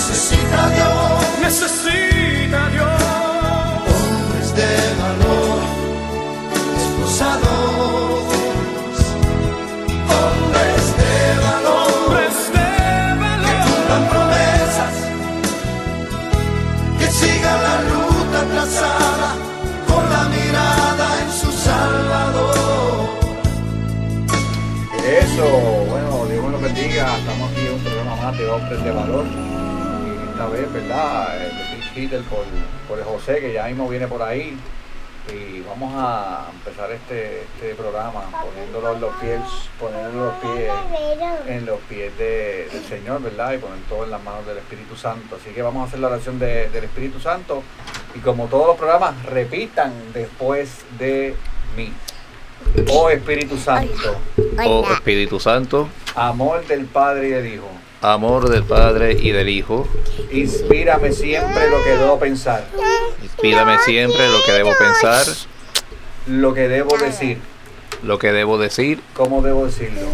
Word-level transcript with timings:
necesita 0.00 0.68
Dios, 0.70 1.40
necesita 1.42 2.68
Dios. 2.70 3.02
hombres 3.92 4.54
de 4.54 4.72
valor, 5.02 5.60
esforzados, 6.80 8.24
hombres 10.16 10.84
de 11.00 11.14
valor, 11.44 11.90
Hombres 12.06 12.36
de 12.56 12.68
valor. 13.20 13.58
cumplan 13.66 14.04
promesas, 14.12 14.94
que 16.98 17.06
sigan 17.20 17.58
la 17.68 17.76
ruta 17.92 18.40
trazada 18.52 19.30
con 19.86 20.02
la 20.14 20.22
mirada 20.34 21.06
en 21.22 21.30
su 21.40 21.50
Salvador. 21.52 22.54
Eso, 25.22 25.46
bueno, 25.90 26.26
Dios 26.26 26.44
me 26.44 26.50
lo 26.52 26.58
bendiga. 26.58 27.18
Estamos 27.18 27.50
aquí 27.50 27.66
en 27.66 27.72
un 27.74 27.80
programa 27.80 28.16
más 28.16 28.38
de 28.38 28.48
hombres 28.48 28.84
de 28.84 28.90
valor. 28.92 29.49
Esta 30.40 30.52
vez, 30.52 30.72
¿verdad? 30.72 31.36
El 31.44 31.50
Chris 31.50 31.90
Peter 31.94 32.22
por, 32.22 32.44
por 32.88 32.98
el 32.98 33.04
José, 33.04 33.40
que 33.40 33.52
ya 33.52 33.66
mismo 33.66 33.86
viene 33.90 34.06
por 34.08 34.22
ahí. 34.22 34.56
Y 35.30 35.60
vamos 35.68 35.92
a 35.94 36.46
empezar 36.50 36.90
este, 36.92 37.42
este 37.42 37.74
programa 37.74 38.22
poniéndolo 38.42 38.94
en 38.94 39.00
los 39.02 39.14
pies, 39.16 39.40
poniendo 39.78 40.24
los 40.24 40.34
pies 40.36 40.72
en 41.46 41.66
los 41.66 41.78
pies 41.80 42.16
de- 42.16 42.68
del 42.72 42.84
Señor, 42.86 43.20
¿verdad? 43.20 43.52
Y 43.52 43.58
poner 43.58 43.80
todo 43.86 44.04
en 44.04 44.10
las 44.12 44.22
manos 44.22 44.46
del 44.46 44.56
Espíritu 44.56 44.96
Santo. 44.96 45.36
Así 45.38 45.50
que 45.54 45.60
vamos 45.60 45.84
a 45.84 45.88
hacer 45.88 46.00
la 46.00 46.06
oración 46.08 46.38
de- 46.38 46.70
del 46.70 46.84
Espíritu 46.84 47.20
Santo. 47.20 47.62
Y 48.14 48.20
como 48.20 48.46
todos 48.46 48.66
los 48.68 48.76
programas, 48.78 49.22
repitan 49.26 49.92
después 50.14 50.70
de 50.98 51.34
mí. 51.76 51.92
Oh 52.90 53.10
Espíritu 53.10 53.58
Santo, 53.58 54.16
Oh 54.64 54.90
Espíritu 54.90 55.38
Santo, 55.38 55.88
amor 56.14 56.66
del 56.66 56.86
Padre 56.86 57.28
y 57.28 57.30
del 57.32 57.46
Hijo, 57.54 57.68
amor 58.02 58.48
del 58.48 58.64
Padre 58.64 59.12
y 59.12 59.30
del 59.30 59.48
Hijo, 59.48 59.86
inspírame 60.30 61.12
siempre 61.12 61.68
lo 61.70 61.82
que 61.82 61.90
debo 61.90 62.18
pensar, 62.18 62.66
inspírame 63.22 63.78
siempre 63.78 64.28
lo 64.28 64.42
que 64.44 64.52
debo 64.52 64.70
pensar, 64.78 65.26
lo 66.26 66.54
que 66.54 66.68
debo 66.68 66.96
decir, 66.96 67.38
lo 68.02 68.18
que 68.18 68.32
debo 68.32 68.58
decir, 68.58 69.00
cómo 69.14 69.42
debo 69.42 69.66
decirlo, 69.66 70.06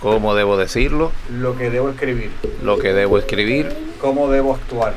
cómo 0.00 0.34
debo 0.34 0.56
decirlo, 0.56 1.12
lo 1.30 1.56
que 1.56 1.70
debo 1.70 1.90
escribir, 1.90 2.30
lo 2.62 2.78
que 2.78 2.92
debo 2.92 3.18
escribir, 3.18 3.68
cómo 4.00 4.30
debo 4.30 4.54
actuar, 4.54 4.94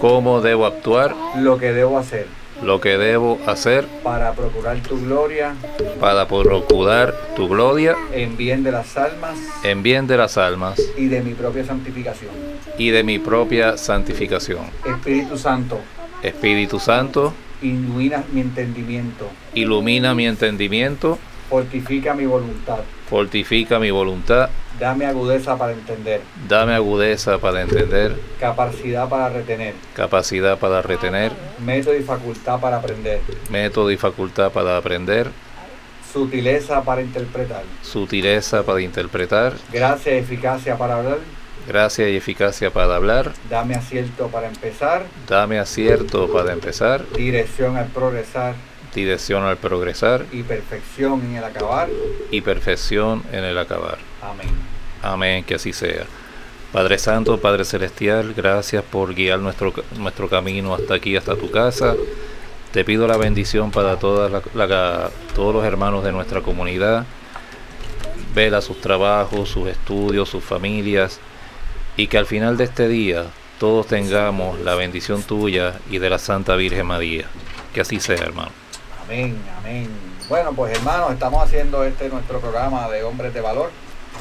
cómo 0.00 0.40
debo 0.40 0.66
actuar, 0.66 1.14
lo 1.36 1.58
que 1.58 1.72
debo 1.72 1.98
hacer 1.98 2.26
lo 2.62 2.80
que 2.80 2.96
debo 2.96 3.38
hacer 3.46 3.86
para 4.02 4.32
procurar 4.32 4.78
tu 4.78 5.00
gloria 5.00 5.54
para 6.00 6.26
procurar 6.28 7.14
tu 7.36 7.48
gloria 7.48 7.96
en 8.12 8.36
bien 8.36 8.62
de 8.62 8.72
las 8.72 8.96
almas 8.96 9.38
en 9.62 9.82
bien 9.82 10.06
de 10.06 10.16
las 10.16 10.38
almas 10.38 10.80
y 10.96 11.06
de 11.06 11.22
mi 11.22 11.34
propia 11.34 11.64
santificación. 11.64 12.30
y 12.78 12.90
de 12.90 13.02
mi 13.02 13.18
propia 13.18 13.76
santificación. 13.76 14.64
Espíritu 14.84 15.38
Santo, 15.38 15.78
Espíritu 16.22 16.78
Santo, 16.78 17.32
ilumina 17.62 18.24
mi 18.32 18.40
entendimiento, 18.40 19.28
ilumina 19.54 20.14
mi 20.14 20.26
entendimiento, 20.26 21.18
fortifica 21.48 22.14
mi 22.14 22.26
voluntad, 22.26 22.80
fortifica 23.08 23.78
mi 23.78 23.90
voluntad, 23.90 24.50
dame 24.78 25.06
agudeza 25.06 25.56
para 25.56 25.72
entender, 25.72 26.22
dame 26.48 26.74
agudeza 26.74 27.38
para 27.38 27.62
entender, 27.62 28.16
capacidad 28.40 29.08
para 29.08 29.28
retener, 29.28 29.74
capacidad 29.94 30.58
para 30.58 30.82
retener, 30.82 31.32
método 31.64 31.96
y 31.96 32.02
facultad 32.02 32.60
para 32.60 32.78
aprender, 32.78 33.20
método 33.50 33.90
y 33.90 33.96
facultad 33.96 34.50
para 34.52 34.76
aprender, 34.76 35.30
sutileza 36.12 36.82
para 36.82 37.02
interpretar, 37.02 37.62
sutileza 37.82 38.62
para 38.62 38.80
interpretar, 38.80 39.54
gracia 39.72 40.14
y 40.14 40.18
eficacia 40.18 40.78
para 40.78 40.96
hablar, 40.96 41.18
gracia 41.68 42.08
y 42.08 42.16
eficacia 42.16 42.70
para 42.70 42.96
hablar, 42.96 43.32
dame 43.50 43.74
acierto 43.74 44.28
para 44.28 44.48
empezar, 44.48 45.04
dame 45.28 45.58
acierto 45.58 46.32
para 46.32 46.52
empezar, 46.52 47.04
dirección 47.14 47.76
al 47.76 47.86
progresar 47.86 48.54
dirección 48.94 49.44
al 49.44 49.56
progresar 49.56 50.24
y 50.32 50.42
perfección 50.42 51.20
en 51.22 51.36
el 51.36 51.44
acabar. 51.44 51.88
y 52.30 52.40
perfección 52.40 53.22
en 53.32 53.44
el 53.44 53.58
acabar. 53.58 53.98
Amén. 54.22 54.48
Amén, 55.02 55.44
que 55.44 55.56
así 55.56 55.72
sea. 55.72 56.04
Padre 56.72 56.98
Santo, 56.98 57.38
Padre 57.40 57.64
Celestial, 57.64 58.34
gracias 58.34 58.82
por 58.82 59.14
guiar 59.14 59.38
nuestro, 59.38 59.72
nuestro 59.98 60.28
camino 60.28 60.74
hasta 60.74 60.94
aquí, 60.94 61.16
hasta 61.16 61.36
tu 61.36 61.50
casa. 61.50 61.94
Te 62.72 62.84
pido 62.84 63.06
la 63.06 63.16
bendición 63.16 63.70
para 63.70 63.98
todas 63.98 64.32
la- 64.32 64.66
la- 64.66 65.10
todos 65.34 65.54
los 65.54 65.64
hermanos 65.64 66.02
de 66.04 66.10
nuestra 66.10 66.40
comunidad. 66.40 67.04
Vela 68.34 68.60
sus 68.60 68.80
trabajos, 68.80 69.48
sus 69.48 69.68
estudios, 69.68 70.28
sus 70.28 70.42
familias. 70.42 71.20
Y 71.96 72.08
que 72.08 72.18
al 72.18 72.26
final 72.26 72.56
de 72.56 72.64
este 72.64 72.88
día 72.88 73.26
todos 73.60 73.86
tengamos 73.86 74.58
la 74.60 74.74
bendición 74.74 75.22
tuya 75.22 75.74
y 75.88 75.98
de 75.98 76.10
la 76.10 76.18
Santa 76.18 76.56
Virgen 76.56 76.86
María. 76.86 77.26
Que 77.72 77.82
así 77.82 78.00
sea, 78.00 78.16
hermano. 78.16 78.50
Amén, 79.06 79.36
amén. 79.58 79.88
Bueno, 80.30 80.54
pues 80.54 80.74
hermanos, 80.74 81.12
estamos 81.12 81.42
haciendo 81.42 81.84
este 81.84 82.08
nuestro 82.08 82.40
programa 82.40 82.88
de 82.88 83.02
hombres 83.02 83.34
de 83.34 83.42
valor. 83.42 83.70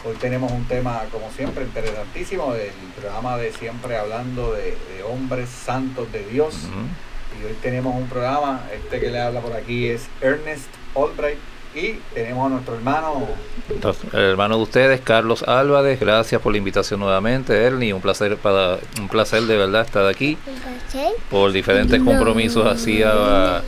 Hoy 0.05 0.15
tenemos 0.19 0.51
un 0.51 0.65
tema, 0.65 1.03
como 1.09 1.31
siempre, 1.31 1.63
interesantísimo, 1.63 2.53
el 2.53 2.71
programa 2.99 3.37
de 3.37 3.53
siempre 3.53 3.97
hablando 3.97 4.51
de, 4.51 4.77
de 4.93 5.03
hombres 5.03 5.47
santos 5.49 6.11
de 6.11 6.25
Dios. 6.25 6.55
Y 7.39 7.45
hoy 7.45 7.55
tenemos 7.61 7.95
un 7.95 8.07
programa, 8.07 8.63
este 8.73 8.99
que 8.99 9.09
le 9.09 9.21
habla 9.21 9.39
por 9.39 9.53
aquí 9.53 9.87
es 9.87 10.07
Ernest 10.19 10.67
Albright. 10.95 11.39
Y 11.75 11.93
tenemos 12.13 12.45
a 12.45 12.49
nuestro 12.49 12.75
hermano, 12.75 13.27
Entonces, 13.67 14.13
el 14.13 14.19
hermano 14.19 14.57
de 14.57 14.63
ustedes, 14.63 15.01
Carlos 15.01 15.41
Álvarez, 15.41 15.99
gracias 15.99 16.39
por 16.39 16.51
la 16.51 16.59
invitación 16.59 16.99
nuevamente, 16.99 17.63
Ernie, 17.63 17.93
un 17.93 18.01
placer 18.01 18.37
para 18.37 18.77
un 18.99 19.07
placer 19.07 19.41
de 19.43 19.57
verdad 19.57 19.81
estar 19.83 20.05
aquí 20.05 20.37
por 21.31 21.51
diferentes 21.51 21.99
compromisos 22.03 22.67
hacía 22.67 23.63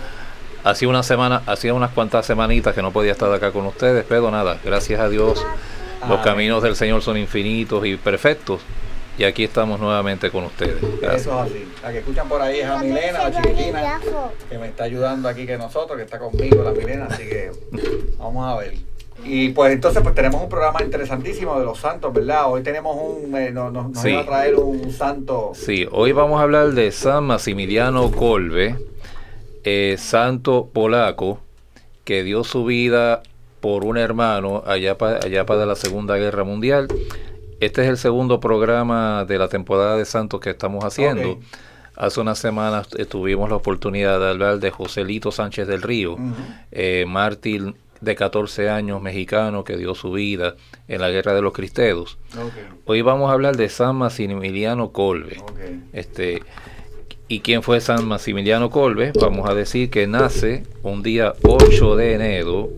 hacía 0.65 0.89
una 0.89 1.03
semana, 1.03 1.41
hacía 1.45 1.73
unas 1.73 1.91
cuantas 1.91 2.25
semanitas 2.25 2.75
que 2.75 2.81
no 2.81 2.91
podía 2.91 3.13
estar 3.13 3.31
acá 3.31 3.51
con 3.51 3.65
ustedes, 3.67 4.03
pero 4.09 4.29
nada, 4.31 4.59
gracias 4.65 4.99
a 4.99 5.07
Dios 5.07 5.45
los 6.09 6.19
caminos 6.19 6.61
del 6.61 6.75
Señor 6.75 7.01
son 7.01 7.17
infinitos 7.17 7.85
y 7.85 7.95
perfectos 7.95 8.61
y 9.17 9.23
aquí 9.23 9.45
estamos 9.45 9.79
nuevamente 9.79 10.29
con 10.29 10.43
ustedes. 10.43 10.75
Gracias. 11.01 11.21
eso 11.21 11.45
es 11.45 11.51
así. 11.51 11.67
La 11.81 11.91
que 11.91 11.99
escuchan 11.99 12.27
por 12.27 12.41
ahí 12.41 12.59
es 12.59 12.65
a 12.65 12.77
Milena, 12.79 13.29
la 13.29 13.31
chiquitina, 13.41 13.99
que 14.49 14.57
me 14.57 14.67
está 14.67 14.83
ayudando 14.83 15.29
aquí 15.29 15.45
que 15.45 15.57
nosotros, 15.57 15.97
que 15.97 16.03
está 16.03 16.19
conmigo 16.19 16.63
la 16.63 16.71
Milena, 16.71 17.07
así 17.09 17.23
que 17.23 17.51
vamos 18.17 18.45
a 18.45 18.59
ver. 18.59 18.73
Y 19.23 19.49
pues 19.49 19.71
entonces 19.71 20.03
pues 20.03 20.13
tenemos 20.13 20.41
un 20.41 20.49
programa 20.49 20.83
interesantísimo 20.83 21.57
de 21.57 21.65
los 21.65 21.79
santos, 21.79 22.13
¿verdad? 22.13 22.51
Hoy 22.51 22.61
tenemos 22.61 22.97
un, 22.97 23.35
eh, 23.37 23.51
nos, 23.51 23.71
nos, 23.71 23.97
Sí. 23.99 24.09
iba 24.09 24.21
a 24.21 24.25
traer 24.25 24.55
un 24.55 24.91
santo, 24.91 25.53
Sí, 25.55 25.87
hoy 25.91 26.11
vamos 26.11 26.39
a 26.39 26.43
hablar 26.43 26.71
de 26.73 26.91
San 26.91 27.23
Maximiliano 27.23 28.11
Kolbe, 28.11 28.75
eh, 29.65 29.95
santo 29.97 30.69
polaco, 30.71 31.39
que 32.03 32.23
dio 32.23 32.43
su 32.43 32.63
vida 32.65 33.21
por 33.59 33.83
un 33.83 33.97
hermano 33.97 34.63
allá, 34.65 34.97
pa- 34.97 35.17
allá 35.23 35.45
para 35.45 35.65
la 35.65 35.75
Segunda 35.75 36.15
Guerra 36.17 36.43
Mundial. 36.43 36.87
Este 37.59 37.81
es 37.83 37.89
el 37.89 37.97
segundo 37.97 38.39
programa 38.39 39.25
de 39.25 39.37
la 39.39 39.47
temporada 39.47 39.97
de 39.97 40.05
santos 40.05 40.39
que 40.39 40.51
estamos 40.51 40.83
haciendo. 40.85 41.39
Hace 41.95 42.19
unas 42.19 42.37
semanas 42.37 42.89
tuvimos 43.09 43.49
la 43.49 43.55
oportunidad 43.55 44.19
de 44.19 44.29
hablar 44.29 44.59
de 44.59 44.69
Joselito 44.69 45.31
Sánchez 45.31 45.65
del 45.67 45.81
Río, 45.81 46.17
eh, 46.71 47.05
mártir 47.07 47.73
de 48.01 48.15
14 48.15 48.69
años 48.69 49.01
mexicano 49.01 49.63
que 49.63 49.77
dio 49.77 49.95
su 49.95 50.11
vida 50.11 50.55
en 50.89 50.99
la 51.01 51.09
Guerra 51.09 51.33
de 51.33 51.41
los 51.41 51.53
Cristeros. 51.53 52.17
Ok, 52.33 52.53
Hoy 52.85 53.01
vamos 53.01 53.29
a 53.29 53.33
hablar 53.33 53.55
de 53.55 53.69
San 53.69 53.95
Maximiliano 53.95 54.91
Kolbe. 54.91 55.37
ok. 55.39 55.59
Este, 55.93 56.43
¿Y 57.27 57.39
quién 57.39 57.63
fue 57.63 57.81
San 57.81 58.07
Maximiliano 58.07 58.69
Kolbe? 58.69 59.11
Vamos 59.19 59.49
a 59.49 59.55
decir 59.55 59.89
que 59.89 60.05
nace 60.05 60.61
un 60.83 61.01
día 61.01 61.33
8 61.41 61.95
de 61.95 62.13
enero 62.13 62.69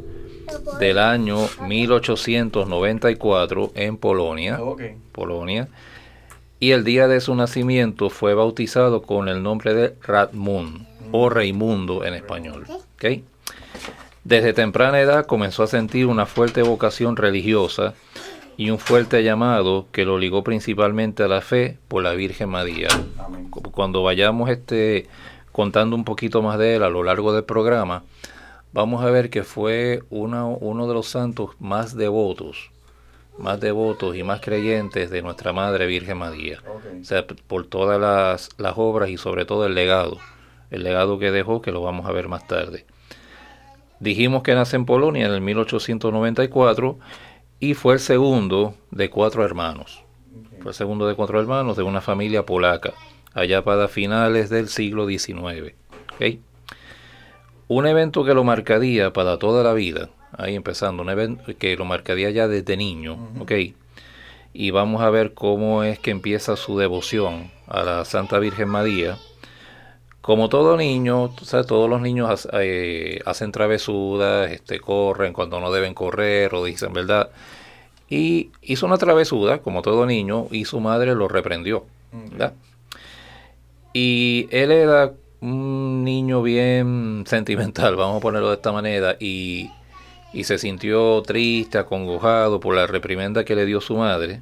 del 0.80 1.00
año 1.00 1.50
1894 1.68 3.74
en 3.76 3.98
Polonia, 3.98 4.64
Ok, 4.64 4.84
Polonia. 5.12 5.68
Y 6.62 6.72
el 6.72 6.86
día 6.86 7.10
de 7.10 7.20
su 7.20 7.36
nacimiento 7.36 8.10
fue 8.10 8.36
bautizado 8.36 9.02
con 9.02 9.28
el 9.28 9.44
nombre 9.44 9.74
de 9.74 9.96
Radmund 10.02 10.88
o 11.12 11.30
Raimundo 11.30 12.06
en 12.06 12.14
español. 12.14 12.64
¿ok? 12.70 13.06
Desde 14.24 14.54
temprana 14.54 15.02
edad 15.02 15.26
comenzó 15.26 15.64
a 15.64 15.68
sentir 15.68 16.06
una 16.06 16.26
fuerte 16.26 16.62
vocación 16.62 17.18
religiosa 17.18 17.96
y 18.58 18.70
un 18.72 18.80
fuerte 18.80 19.24
llamado 19.24 19.86
que 19.92 20.04
lo 20.06 20.18
ligó 20.18 20.44
principalmente 20.44 21.24
a 21.24 21.28
la 21.28 21.42
fe 21.42 21.78
por 21.88 22.04
la 22.04 22.14
Virgen 22.14 22.50
María. 22.50 22.88
amén. 23.24 23.50
Cuando 23.50 24.04
vayamos 24.04 24.50
este, 24.50 25.08
contando 25.52 25.96
un 25.96 26.04
poquito 26.04 26.42
más 26.42 26.58
de 26.58 26.76
él 26.76 26.84
a 26.84 26.90
lo 26.90 27.04
largo 27.04 27.34
del 27.34 27.44
programa, 27.44 28.04
vamos 28.74 29.04
a 29.04 29.10
ver 29.12 29.30
que 29.30 29.44
fue 29.44 30.02
una- 30.10 30.46
uno 30.46 30.88
de 30.88 30.94
los 30.94 31.08
santos 31.08 31.52
más 31.60 31.96
devotos, 31.96 32.72
más 33.38 33.60
devotos 33.60 34.16
y 34.16 34.24
más 34.24 34.42
creyentes 34.42 35.10
de 35.12 35.22
nuestra 35.22 35.54
Madre 35.54 35.86
Virgen 35.86 36.18
María. 36.18 36.60
O 37.02 37.04
sea, 37.04 37.26
por 37.28 37.66
todas 37.68 38.00
las, 38.02 38.50
las 38.58 38.74
obras 38.78 39.10
y 39.10 39.18
sobre 39.18 39.46
todo 39.46 39.66
el 39.68 39.76
legado, 39.76 40.18
el 40.72 40.84
legado 40.84 41.20
que 41.20 41.30
dejó, 41.32 41.62
que 41.62 41.72
lo 41.72 41.82
vamos 41.84 42.08
a 42.08 42.12
ver 42.12 42.28
más 42.28 42.48
tarde. 42.48 42.86
Dijimos 44.00 44.44
que 44.44 44.54
nace 44.56 44.76
en 44.76 44.86
Polonia 44.86 45.26
en 45.28 45.34
el 45.34 45.42
1894 45.42 46.98
y 47.60 47.74
fue 47.74 47.96
el 47.96 48.00
segundo 48.00 48.76
de 48.92 49.10
cuatro 49.10 49.44
hermanos. 49.44 50.04
Fue 50.62 50.72
el 50.72 50.76
segundo 50.76 51.08
de 51.08 51.16
cuatro 51.16 51.40
hermanos 51.40 51.78
de 51.78 51.84
una 51.84 52.02
familia 52.02 52.46
polaca. 52.46 52.94
allá 53.34 53.64
para 53.64 53.88
finales 53.88 54.50
del 54.50 54.68
siglo 54.68 55.08
XIX. 55.08 55.76
Un 57.68 57.86
evento 57.86 58.24
que 58.24 58.34
lo 58.34 58.44
marcaría 58.44 59.14
para 59.14 59.38
toda 59.38 59.64
la 59.64 59.74
vida, 59.74 60.10
ahí 60.32 60.56
empezando, 60.56 61.04
un 61.04 61.10
evento 61.10 61.44
que 61.60 61.76
lo 61.78 61.86
marcaría 61.86 62.32
ya 62.32 62.48
desde 62.48 62.78
niño. 62.78 63.18
Y 64.54 64.72
vamos 64.72 65.02
a 65.02 65.10
ver 65.12 65.34
cómo 65.34 65.84
es 65.84 66.00
que 66.00 66.10
empieza 66.10 66.56
su 66.56 66.80
devoción 66.80 67.52
a 67.68 67.84
la 67.84 68.06
Santa 68.06 68.40
Virgen 68.40 68.70
María. 68.70 69.18
Como 70.28 70.50
todo 70.50 70.76
niño, 70.76 71.30
tú 71.30 71.46
sabes, 71.46 71.68
todos 71.68 71.90
los 71.90 72.02
niños 72.02 72.50
eh, 72.52 73.22
hacen 73.26 73.54
travesuras, 73.54 74.52
este, 74.52 74.82
corren 74.82 75.32
cuando 75.32 75.62
no 75.62 75.72
deben 75.72 75.94
correr 75.94 76.54
o 76.54 76.66
dicen 76.66 76.92
verdad. 76.92 77.30
Y 78.10 78.52
hizo 78.62 78.88
una 78.88 78.98
travesura, 78.98 79.60
como 79.60 79.82
todo 79.82 80.06
niño, 80.06 80.48
y 80.52 80.66
su 80.66 80.82
madre 80.82 81.16
lo 81.16 81.30
reprendió. 81.30 81.86
¿verdad? 82.12 82.52
Y 83.94 84.50
él 84.52 84.74
era 84.74 85.14
un 85.40 86.04
niño 86.04 86.42
bien 86.42 87.24
sentimental, 87.26 87.96
vamos 87.96 88.18
a 88.18 88.20
ponerlo 88.20 88.50
de 88.50 88.56
esta 88.56 88.74
manera, 88.74 89.16
y, 89.22 89.72
y 90.34 90.44
se 90.44 90.58
sintió 90.58 91.22
triste, 91.22 91.78
acongojado 91.78 92.60
por 92.60 92.76
la 92.76 92.86
reprimenda 92.86 93.46
que 93.46 93.56
le 93.56 93.66
dio 93.66 93.80
su 93.80 93.96
madre. 93.96 94.42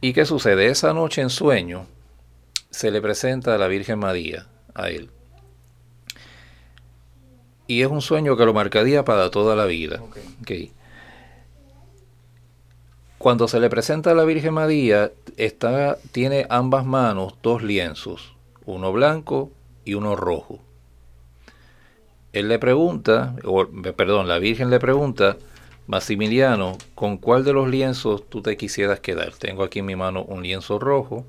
¿Y 0.00 0.12
qué 0.12 0.26
sucede? 0.26 0.66
Esa 0.66 0.92
noche 0.92 1.22
en 1.22 1.30
sueño 1.30 1.86
se 2.70 2.90
le 2.90 3.00
presenta 3.02 3.54
a 3.54 3.58
la 3.58 3.68
Virgen 3.68 3.98
María 3.98 4.46
a 4.74 4.90
él. 4.90 5.10
Y 7.66 7.82
es 7.82 7.88
un 7.88 8.00
sueño 8.00 8.36
que 8.36 8.44
lo 8.44 8.54
marcaría 8.54 9.04
para 9.04 9.30
toda 9.30 9.54
la 9.54 9.66
vida. 9.66 10.00
Ok. 10.02 10.16
Ok. 10.40 10.50
Cuando 13.18 13.48
se 13.48 13.60
le 13.60 13.68
presenta 13.68 14.12
a 14.12 14.14
la 14.14 14.24
Virgen 14.24 14.54
María, 14.54 15.12
está, 15.36 15.98
tiene 16.10 16.46
ambas 16.48 16.86
manos 16.86 17.34
dos 17.42 17.62
lienzos, 17.62 18.34
uno 18.64 18.92
blanco 18.92 19.50
y 19.84 19.92
uno 19.92 20.16
rojo. 20.16 20.58
Él 22.32 22.48
le 22.48 22.58
pregunta, 22.58 23.36
o, 23.44 23.66
perdón, 23.94 24.26
la 24.26 24.38
Virgen 24.38 24.70
le 24.70 24.80
pregunta, 24.80 25.36
Maximiliano, 25.86 26.78
¿con 26.94 27.18
cuál 27.18 27.44
de 27.44 27.52
los 27.52 27.68
lienzos 27.68 28.26
tú 28.28 28.40
te 28.40 28.56
quisieras 28.56 29.00
quedar? 29.00 29.34
Tengo 29.34 29.64
aquí 29.64 29.80
en 29.80 29.86
mi 29.86 29.96
mano 29.96 30.22
un 30.22 30.42
lienzo 30.42 30.78
rojo 30.78 31.26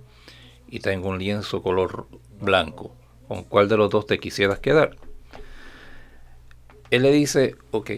y 0.72 0.80
tengo 0.80 1.10
un 1.10 1.20
lienzo 1.20 1.62
color 1.62 2.08
blanco. 2.40 2.96
¿Con 3.28 3.44
cuál 3.44 3.70
de 3.70 3.78
los 3.78 3.92
dos 3.92 4.08
te 4.08 4.20
quisieras 4.20 4.60
quedar? 4.60 4.98
Él 6.90 7.04
le 7.04 7.12
dice, 7.12 7.56
ok, 7.72 7.92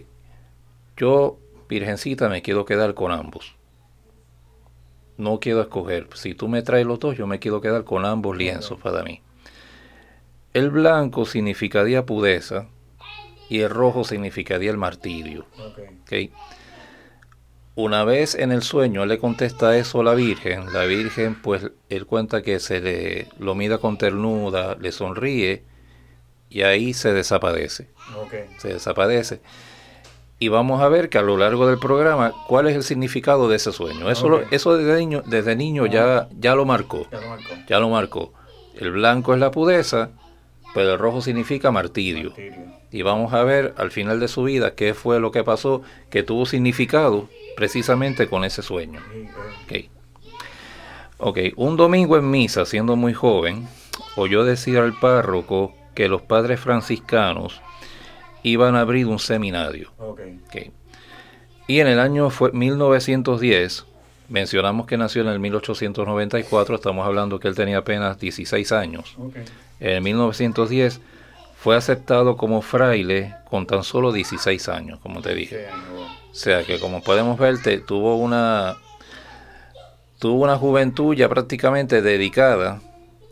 yo, 0.98 1.38
Virgencita, 1.70 2.30
me 2.30 2.42
quiero 2.42 2.66
quedar 2.66 2.96
con 2.96 3.12
ambos. 3.12 3.56
No 5.18 5.40
quiero 5.40 5.62
escoger. 5.62 6.10
Si 6.16 6.34
tú 6.34 6.48
me 6.48 6.64
traes 6.64 6.86
los 6.86 7.00
dos, 7.00 7.16
yo 7.16 7.28
me 7.28 7.40
quiero 7.40 7.62
quedar 7.62 7.84
con 7.84 8.06
ambos 8.06 8.36
lienzos 8.36 8.80
para 8.82 9.04
mí. 9.04 9.22
El 10.54 10.72
blanco 10.72 11.26
significaría 11.26 12.06
pureza 12.06 12.68
y 13.50 13.60
el 13.60 13.70
rojo 13.70 14.04
significaría 14.04 14.72
el 14.72 14.78
martirio. 14.78 15.46
Ok. 15.60 15.80
¿ok? 16.02 16.14
Una 17.76 18.04
vez 18.04 18.36
en 18.36 18.52
el 18.52 18.62
sueño 18.62 19.06
le 19.08 19.18
contesta 19.18 19.76
eso 19.78 20.02
a 20.02 20.04
la 20.04 20.14
Virgen, 20.14 20.72
la 20.72 20.84
Virgen 20.86 21.34
pues 21.42 21.72
él 21.90 22.06
cuenta 22.06 22.44
que 22.44 22.60
se 22.60 22.80
le 22.82 23.28
lo 23.40 23.56
mira 23.56 23.80
con 23.80 23.98
ternura, 23.98 24.78
le 24.80 24.92
sonríe 24.92 25.64
y 26.52 26.62
ahí 26.62 26.94
se 26.94 27.14
desaparece 27.14 27.88
se 28.60 28.68
desaparece. 28.70 29.42
Y 30.38 30.50
vamos 30.50 30.82
a 30.82 30.90
ver 30.90 31.10
que 31.10 31.18
a 31.18 31.24
lo 31.24 31.36
largo 31.38 31.66
del 31.68 31.80
programa 31.80 32.34
cuál 32.48 32.68
es 32.68 32.76
el 32.76 32.84
significado 32.84 33.50
de 33.50 33.56
ese 33.56 33.72
sueño. 33.72 34.12
Eso, 34.12 34.30
lo- 34.30 34.42
eso 34.52 34.78
desde 34.78 35.00
niño, 35.00 35.24
desde 35.26 35.56
niño 35.56 35.86
ya, 35.88 36.28
ya 36.40 36.54
lo 36.54 36.66
marcó. 36.66 37.08
Ya 37.12 37.20
lo 37.22 37.30
marcó. 37.30 37.54
Ya 37.70 37.80
lo 37.80 37.90
marcó. 37.90 38.34
El 38.76 38.92
blanco 38.92 39.34
es 39.34 39.40
la 39.40 39.50
pureza, 39.52 40.10
pero 40.76 40.94
el 40.94 41.00
rojo 41.00 41.22
significa 41.22 41.72
martirio. 41.72 42.30
Martirio. 42.32 42.66
Y 42.92 43.02
vamos 43.02 43.34
a 43.34 43.44
ver 43.44 43.74
al 43.78 43.90
final 43.90 44.20
de 44.20 44.28
su 44.28 44.44
vida 44.44 44.76
qué 44.76 44.94
fue 44.94 45.20
lo 45.20 45.32
que 45.32 45.44
pasó 45.44 45.82
que 46.12 46.22
tuvo 46.22 46.46
significado 46.46 47.30
precisamente 47.56 48.28
con 48.28 48.44
ese 48.44 48.62
sueño. 48.62 49.02
Y, 49.14 49.76
eh, 49.76 49.90
Ok. 51.18 51.40
Un 51.56 51.78
domingo 51.78 52.18
en 52.18 52.30
misa, 52.30 52.66
siendo 52.66 52.96
muy 52.96 53.14
joven, 53.14 53.68
oyó 54.18 54.44
decir 54.44 54.78
al 54.78 54.98
párroco 55.00 55.74
que 55.96 56.10
los 56.10 56.22
padres 56.22 56.60
franciscanos 56.60 57.62
iban 58.44 58.76
a 58.76 58.82
abrir 58.82 59.08
un 59.08 59.20
seminario. 59.20 59.92
ok. 59.98 60.20
Ok. 60.48 60.58
Y 61.66 61.80
en 61.80 61.88
el 61.88 62.00
año 62.00 62.30
fue 62.30 62.52
1910, 62.52 63.86
mencionamos 64.28 64.86
que 64.86 64.98
nació 64.98 65.22
en 65.22 65.30
el 65.30 65.40
1894, 65.40 66.76
estamos 66.76 67.06
hablando 67.06 67.40
que 67.40 67.48
él 67.48 67.56
tenía 67.56 67.78
apenas 67.78 68.20
16 68.20 68.72
años. 68.74 69.16
Ok. 69.18 69.38
En 69.80 70.04
1910 70.04 71.00
fue 71.58 71.78
aceptado 71.78 72.36
como 72.36 72.62
fraile 72.62 73.36
con 73.50 73.66
tan 73.66 73.86
solo 73.86 74.12
16 74.12 74.68
años, 74.68 75.00
como 75.00 75.22
te 75.22 75.34
dije. 75.34 75.68
O 76.34 76.36
sea 76.36 76.64
que 76.64 76.80
como 76.80 77.02
podemos 77.04 77.38
ver, 77.38 77.62
te- 77.62 77.78
tuvo 77.80 78.16
una 78.18 78.76
tuvo 80.20 80.44
una 80.44 80.58
juventud 80.58 81.14
ya 81.16 81.30
prácticamente 81.30 82.02
dedicada 82.02 82.82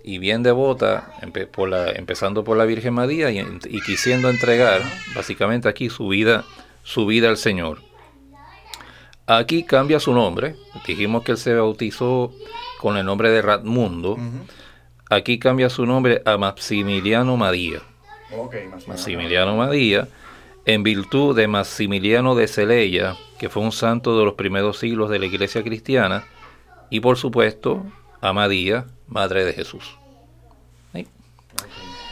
y 0.03 0.17
bien 0.17 0.43
devota, 0.43 1.13
empe- 1.21 1.47
por 1.47 1.69
la, 1.69 1.89
empezando 1.91 2.43
por 2.43 2.57
la 2.57 2.65
Virgen 2.65 2.93
María 2.93 3.31
y, 3.31 3.39
y 3.39 3.81
quisiendo 3.81 4.29
entregar 4.29 4.81
básicamente 5.15 5.67
aquí 5.69 5.89
su 5.89 6.07
vida, 6.09 6.43
su 6.83 7.05
vida 7.05 7.29
al 7.29 7.37
Señor. 7.37 7.81
Aquí 9.27 9.63
cambia 9.63 9.99
su 9.99 10.13
nombre, 10.13 10.55
dijimos 10.85 11.23
que 11.23 11.31
él 11.33 11.37
se 11.37 11.53
bautizó 11.53 12.33
con 12.79 12.97
el 12.97 13.05
nombre 13.05 13.29
de 13.29 13.41
Radmundo, 13.41 14.13
Ujú. 14.13 14.45
aquí 15.09 15.39
cambia 15.39 15.69
su 15.69 15.85
nombre 15.85 16.21
a 16.25 16.37
Maximiliano 16.37 17.37
María. 17.37 17.79
Maximiliano 18.87 19.55
María, 19.55 20.07
en 20.65 20.83
virtud 20.83 21.35
de 21.35 21.47
Maximiliano 21.47 22.35
de 22.35 22.47
Celaya, 22.47 23.15
que 23.39 23.49
fue 23.49 23.63
un 23.63 23.71
santo 23.71 24.17
de 24.17 24.25
los 24.25 24.35
primeros 24.35 24.77
siglos 24.79 25.09
de 25.09 25.19
la 25.19 25.25
iglesia 25.25 25.63
cristiana, 25.63 26.25
y 26.89 26.99
por 26.99 27.17
supuesto 27.17 27.83
a 28.21 28.33
María, 28.33 28.85
Madre 29.07 29.43
de 29.43 29.53
Jesús. 29.53 29.97
¿Sí? 30.93 31.07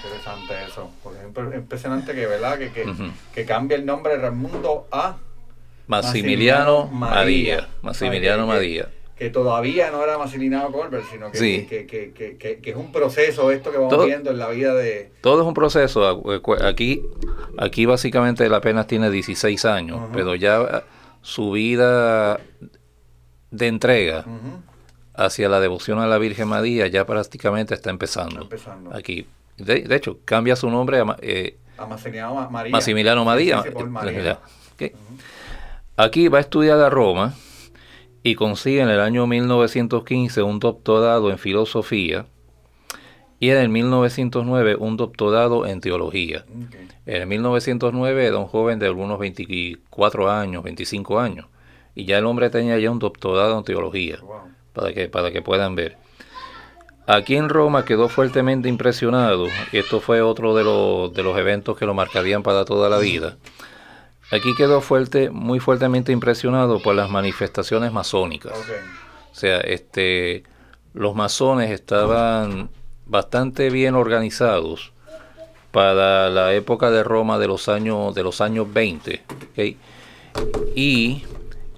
Interesante 0.04 0.54
eso. 0.68 0.90
Ejemplo, 1.18 1.56
impresionante 1.56 2.14
que, 2.14 2.26
¿verdad? 2.26 2.58
Que, 2.58 2.72
que, 2.72 2.86
Ujú. 2.86 3.04
que 3.34 3.46
cambia 3.46 3.78
el 3.78 3.86
nombre 3.86 4.16
de 4.16 4.22
Raimundo 4.24 4.88
a 4.92 5.18
Maximiliano 5.88 6.88
María. 6.88 7.16
María. 7.16 7.68
Maximiliano 7.82 8.48
María. 8.48 8.90
Que 9.20 9.30
todavía 9.30 9.92
no 9.92 10.02
era 10.02 10.18
Maximiliano 10.18 10.72
Colbert, 10.72 11.04
sino 11.12 11.30
que, 11.30 11.38
Sí. 11.38 11.68
que, 11.70 11.86
que, 11.86 12.14
que, 12.14 12.70
es 12.70 12.76
un 12.78 12.90
proceso 12.94 13.52
esto 13.52 13.70
que 13.70 13.78
vamos 13.78 13.94
Todo- 13.94 14.06
viendo 14.06 14.32
en 14.32 14.40
la 14.40 14.48
vida 14.48 14.74
de... 14.74 15.12
Todo 15.20 15.42
es 15.42 15.48
un 15.48 15.54
proceso. 15.54 16.24
Aquí, 16.64 17.04
aquí 17.58 17.86
básicamente 17.86 18.46
él 18.46 18.54
apenas 18.54 18.88
tiene 18.88 19.12
16 19.12 19.66
años, 19.66 20.00
pero 20.14 20.36
ya 20.36 20.86
su 21.22 21.52
vida 21.52 22.40
de 23.52 23.68
entrega 23.68 24.24
hacia 25.14 25.50
la 25.50 25.60
devoción 25.60 26.00
a 26.00 26.08
la 26.08 26.18
Virgen 26.18 26.48
María 26.48 26.88
ya 26.88 27.06
prácticamente 27.06 27.74
está 27.74 27.90
empezando. 27.90 28.44
está 28.44 28.56
empezando. 28.56 28.96
Aquí. 28.96 29.28
De, 29.58 29.82
de 29.82 29.96
hecho, 29.98 30.20
cambia 30.24 30.56
su 30.56 30.70
nombre 30.70 31.00
a 31.02 31.18
eh, 31.22 31.58
A 31.78 31.86
María. 32.50 32.72
María. 33.90 34.40
Eh. 34.80 34.96
Aquí 35.98 36.30
va 36.30 36.38
a 36.38 36.42
estudiar 36.42 36.80
a 36.80 36.90
Roma 36.90 37.36
y 38.24 38.36
consigue 38.36 38.82
en 38.82 38.90
el 38.90 39.00
año 39.00 39.28
1915 39.28 40.42
un 40.44 40.60
doctorado 40.60 41.32
en 41.32 41.38
filosofía 41.38 42.26
y 43.40 43.50
en 43.52 43.58
el 43.58 43.70
1909 43.70 44.76
un 44.78 44.98
doctorado 44.98 45.66
en 45.66 45.80
teología. 45.80 46.46
En 47.06 47.22
el 47.22 47.28
1909 47.28 48.26
era 48.26 48.38
un 48.38 48.48
joven 48.48 48.80
de 48.80 48.88
algunos 48.88 49.18
24 49.20 50.30
años, 50.30 50.64
25 50.64 51.20
años, 51.20 51.48
y 51.96 52.06
ya 52.06 52.18
el 52.18 52.26
hombre 52.26 52.50
tenía 52.50 52.78
ya 52.78 52.92
un 52.92 53.00
doctorado 53.00 53.58
en 53.58 53.64
teología 53.64 54.18
Wow. 54.22 54.42
para 54.74 54.94
que, 54.94 55.08
para 55.08 55.32
que 55.32 55.42
puedan 55.42 55.76
ver. 55.76 55.98
Aquí 57.08 57.38
en 57.38 57.50
Roma 57.50 57.86
quedó 57.86 58.08
fuertemente 58.10 58.70
impresionado, 58.70 59.48
y 59.72 59.78
esto 59.78 60.00
fue 60.00 60.22
otro 60.22 60.54
de 60.54 60.64
los, 60.64 61.14
de 61.14 61.24
los 61.24 61.38
eventos 61.38 61.78
que 61.78 61.86
lo 61.86 61.94
marcarían 61.96 62.44
para 62.44 62.66
toda 62.66 62.90
la 62.90 63.00
vida. 63.00 63.38
Aquí 64.32 64.56
quedó 64.56 64.82
fuerte, 64.82 65.30
muy 65.32 65.60
fuertemente 65.60 66.12
impresionado 66.12 66.82
por 66.82 66.96
las 66.96 67.10
manifestaciones 67.10 67.92
masónicas. 67.92 68.54
O 69.32 69.36
sea, 69.36 69.60
este, 69.62 70.44
los 70.94 71.16
masones 71.16 71.72
estaban 71.72 72.70
bastante 73.08 73.70
bien 73.70 73.96
organizados 73.96 74.92
para 75.72 76.30
la 76.30 76.54
época 76.54 76.92
de 76.92 77.04
Roma 77.04 77.40
de 77.40 77.48
los 77.48 77.70
años, 77.70 78.14
de 78.14 78.24
los 78.24 78.40
años 78.42 78.72
20. 78.72 79.24
¿ok? 79.52 79.76
Y 80.76 81.24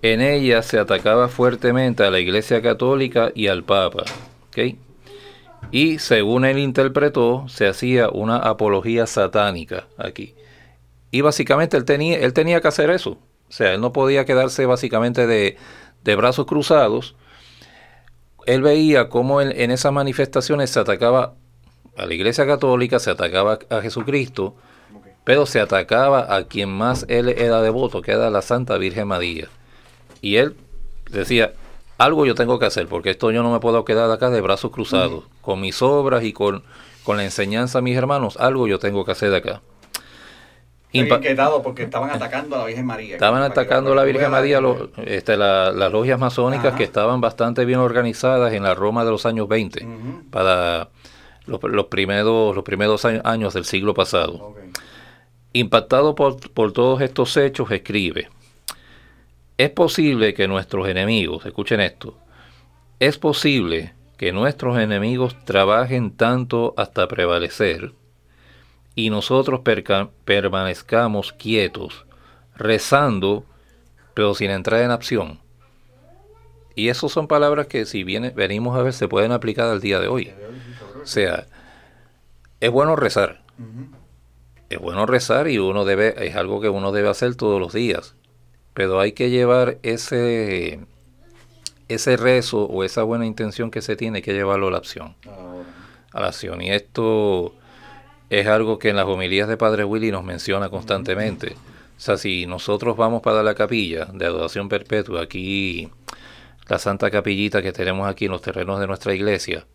en 0.02 0.22
ella 0.22 0.62
se 0.62 0.78
atacaba 0.78 1.30
fuertemente 1.30 2.04
a 2.04 2.12
la 2.12 2.20
Iglesia 2.20 2.62
Católica 2.62 3.32
y 3.34 3.48
al 3.48 3.64
Papa. 3.64 4.04
Y 5.72 6.00
según 6.00 6.44
él 6.44 6.58
interpretó, 6.58 7.46
se 7.48 7.68
hacía 7.68 8.10
una 8.10 8.38
apología 8.38 9.08
satánica 9.08 9.88
aquí. 9.98 10.34
Y 11.12 11.22
básicamente 11.22 11.78
él 11.78 11.86
tenía, 11.86 12.18
él 12.20 12.34
tenía 12.34 12.62
que 12.62 12.68
hacer 12.68 12.90
eso. 12.90 13.12
O 13.50 13.52
sea, 13.52 13.74
él 13.74 13.82
no 13.82 13.92
podía 13.92 14.26
quedarse 14.26 14.66
básicamente 14.66 15.28
de, 15.28 15.58
de 16.04 16.16
brazos 16.16 16.46
cruzados 16.46 17.16
él 18.46 18.62
veía 18.62 19.10
cómo 19.10 19.42
en, 19.42 19.52
en 19.60 19.72
esas 19.72 19.94
manifestaciones 19.94 20.70
se 20.70 20.80
atacaba 20.80 21.36
a 21.98 22.06
la 22.06 22.14
Iglesia 22.14 22.46
Católica, 22.46 23.00
se 23.00 23.12
atacaba 23.12 23.60
a 23.70 23.82
Jesucristo, 23.82 24.56
pero 25.24 25.46
se 25.46 25.60
atacaba 25.60 26.36
a 26.36 26.48
quien 26.48 26.70
más 26.70 27.06
él 27.08 27.30
era 27.30 27.62
devoto, 27.62 28.02
que 28.02 28.12
era 28.12 28.30
la 28.30 28.42
Santa 28.42 28.78
Virgen 28.78 29.08
María. 29.08 29.50
Y 30.22 30.38
él 30.38 30.56
decía, 31.10 31.54
algo 31.98 32.26
yo 32.26 32.36
tengo 32.36 32.58
que 32.60 32.66
hacer, 32.66 32.88
porque 32.88 33.12
esto 33.12 33.32
yo 33.32 33.44
no 33.44 33.52
me 33.52 33.60
puedo 33.60 33.86
quedar 33.86 34.10
acá 34.10 34.30
de 34.30 34.42
brazos 34.42 34.72
cruzados. 34.72 35.26
Con 35.42 35.60
mis 35.60 35.82
obras 35.82 36.24
y 36.24 36.34
con, 36.34 36.64
con 37.04 37.18
la 37.18 37.24
enseñanza 37.24 37.80
a 37.80 37.82
mis 37.82 37.98
hermanos, 37.98 38.38
algo 38.38 38.68
yo 38.68 38.80
tengo 38.80 39.06
que 39.06 39.12
hacer 39.12 39.34
acá. 39.34 39.62
Porque 41.64 41.84
estaban 41.84 42.10
atacando 42.10 42.56
a 42.56 42.60
la 42.60 42.66
Virgen 42.66 42.86
María. 42.86 43.14
Estaban 43.16 43.42
atacando 43.44 43.94
a 43.94 43.96
la 43.96 44.04
Virgen 44.04 44.30
María 44.32 44.60
este, 45.06 45.38
la- 45.38 45.72
las 45.72 45.92
logias 45.92 46.20
masónicas 46.20 46.68
Ajá. 46.68 46.76
que 46.78 46.84
estaban 46.84 47.22
bastante 47.22 47.64
bien 47.66 47.80
organizadas 47.80 48.54
en 48.54 48.64
la 48.64 48.76
Roma 48.76 49.06
de 49.06 49.12
los 49.12 49.26
años 49.26 49.48
20, 49.48 49.86
Ujú. 49.86 50.30
para 50.30 50.90
los, 51.46 51.64
los 51.64 51.86
primeros, 51.86 52.54
los 52.56 52.64
primeros 52.64 53.06
años- 53.06 53.54
del 53.54 53.66
siglo 53.66 53.94
pasado. 53.94 54.56
Impactado 55.54 56.16
por, 56.16 56.52
por 56.52 56.72
todos 56.72 57.02
estos 57.02 57.36
hechos, 57.38 57.72
escribe, 57.72 58.30
es 59.58 59.70
posible 59.70 60.34
que 60.34 60.48
nuestros 60.48 60.88
enemigos, 60.88 61.46
escuchen 61.46 61.80
esto, 61.82 62.18
es 63.00 63.18
posible 63.18 63.94
que 64.18 64.32
nuestros 64.32 64.78
enemigos 64.78 65.36
trabajen 65.46 66.12
tanto 66.16 66.74
hasta 66.78 67.08
prevalecer 67.08 67.92
y 68.96 69.10
nosotros 69.10 69.62
permanezcamos 70.26 71.34
quietos, 71.34 72.06
rezando, 72.56 73.46
pero 74.14 74.34
sin 74.34 74.52
entrar 74.52 74.82
en 74.82 74.92
acción. 74.92 75.40
Y 76.76 76.90
esas 76.90 77.12
son 77.12 77.28
palabras 77.28 77.68
que 77.68 77.86
si 77.86 78.04
viene, 78.04 78.32
venimos 78.32 78.78
a 78.78 78.82
ver 78.82 78.94
se 78.94 79.08
pueden 79.08 79.32
aplicar 79.32 79.68
al 79.68 79.82
día 79.82 80.00
de 80.00 80.08
hoy. 80.08 80.34
O 81.02 81.06
sea, 81.06 81.48
es 82.60 82.70
bueno 82.70 82.96
rezar, 82.96 83.42
es 84.70 84.80
bueno 84.80 85.06
rezar 85.06 85.48
y 85.48 85.58
uno 85.58 85.86
debe, 85.86 86.26
es 86.26 86.36
algo 86.36 86.62
que 86.62 86.70
uno 86.70 86.92
debe 86.92 87.10
hacer 87.10 87.36
todos 87.36 87.60
los 87.60 87.74
días. 87.74 88.16
Pero 88.74 89.00
hay 89.00 89.12
que 89.12 89.30
llevar 89.30 89.80
ese, 89.84 90.80
ese 91.90 92.18
rezo 92.18 92.64
o 92.66 92.84
esa 92.84 93.04
buena 93.04 93.26
intención 93.26 93.70
que 93.70 93.82
se 93.82 93.96
tiene, 93.96 94.18
hay 94.18 94.22
que 94.22 94.34
llevarlo 94.34 94.68
a 94.68 94.72
la 94.72 94.78
acción. 94.78 95.16
A 96.14 96.22
la 96.22 96.28
acción. 96.28 96.62
Y 96.62 96.72
esto 96.72 97.54
es 98.32 98.48
algo 98.48 98.80
que 98.80 98.88
en 98.88 98.96
las 98.96 99.08
homilías 99.08 99.50
de 99.50 99.58
Padre 99.58 99.84
Willy 99.84 100.10
nos 100.10 100.24
menciona 100.24 100.70
constantemente. 100.70 101.58
O 101.98 102.00
sea, 102.00 102.16
si 102.16 102.46
nosotros 102.46 102.96
vamos 102.96 103.22
para 103.22 103.44
la 103.44 103.56
capilla 103.56 104.06
de 104.06 104.26
adoración 104.26 104.70
perpetua, 104.70 105.22
aquí, 105.22 105.92
la 106.70 106.80
santa 106.80 107.12
capillita 107.12 107.62
que 107.62 107.74
tenemos 107.74 108.08
aquí 108.10 108.26
en 108.26 108.32
los 108.32 108.42
terrenos 108.42 108.80
de 108.80 108.88
nuestra 108.88 109.14
iglesia, 109.14 109.68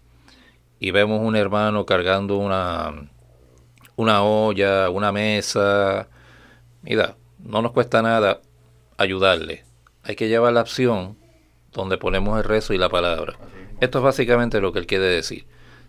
y 0.80 0.90
vemos 0.90 1.20
un 1.20 1.36
hermano 1.36 1.84
cargando 1.84 2.38
una, 2.38 3.10
una 3.94 4.22
olla, 4.22 4.88
una 4.88 5.12
mesa, 5.12 6.08
mira, 6.80 7.14
no 7.38 7.60
nos 7.60 7.72
cuesta 7.72 8.00
nada 8.00 8.40
ayudarle. 8.96 9.64
Hay 10.02 10.16
que 10.16 10.28
llevar 10.28 10.54
la 10.54 10.60
acción 10.60 11.18
donde 11.72 11.98
ponemos 11.98 12.38
el 12.38 12.44
rezo 12.44 12.72
y 12.72 12.78
la 12.78 12.88
palabra. 12.88 13.34
Esto 13.82 13.98
es 13.98 14.04
básicamente 14.04 14.62
lo 14.62 14.72
que 14.72 14.78
él 14.78 14.86
quiere 14.86 15.04
decir. 15.04 15.44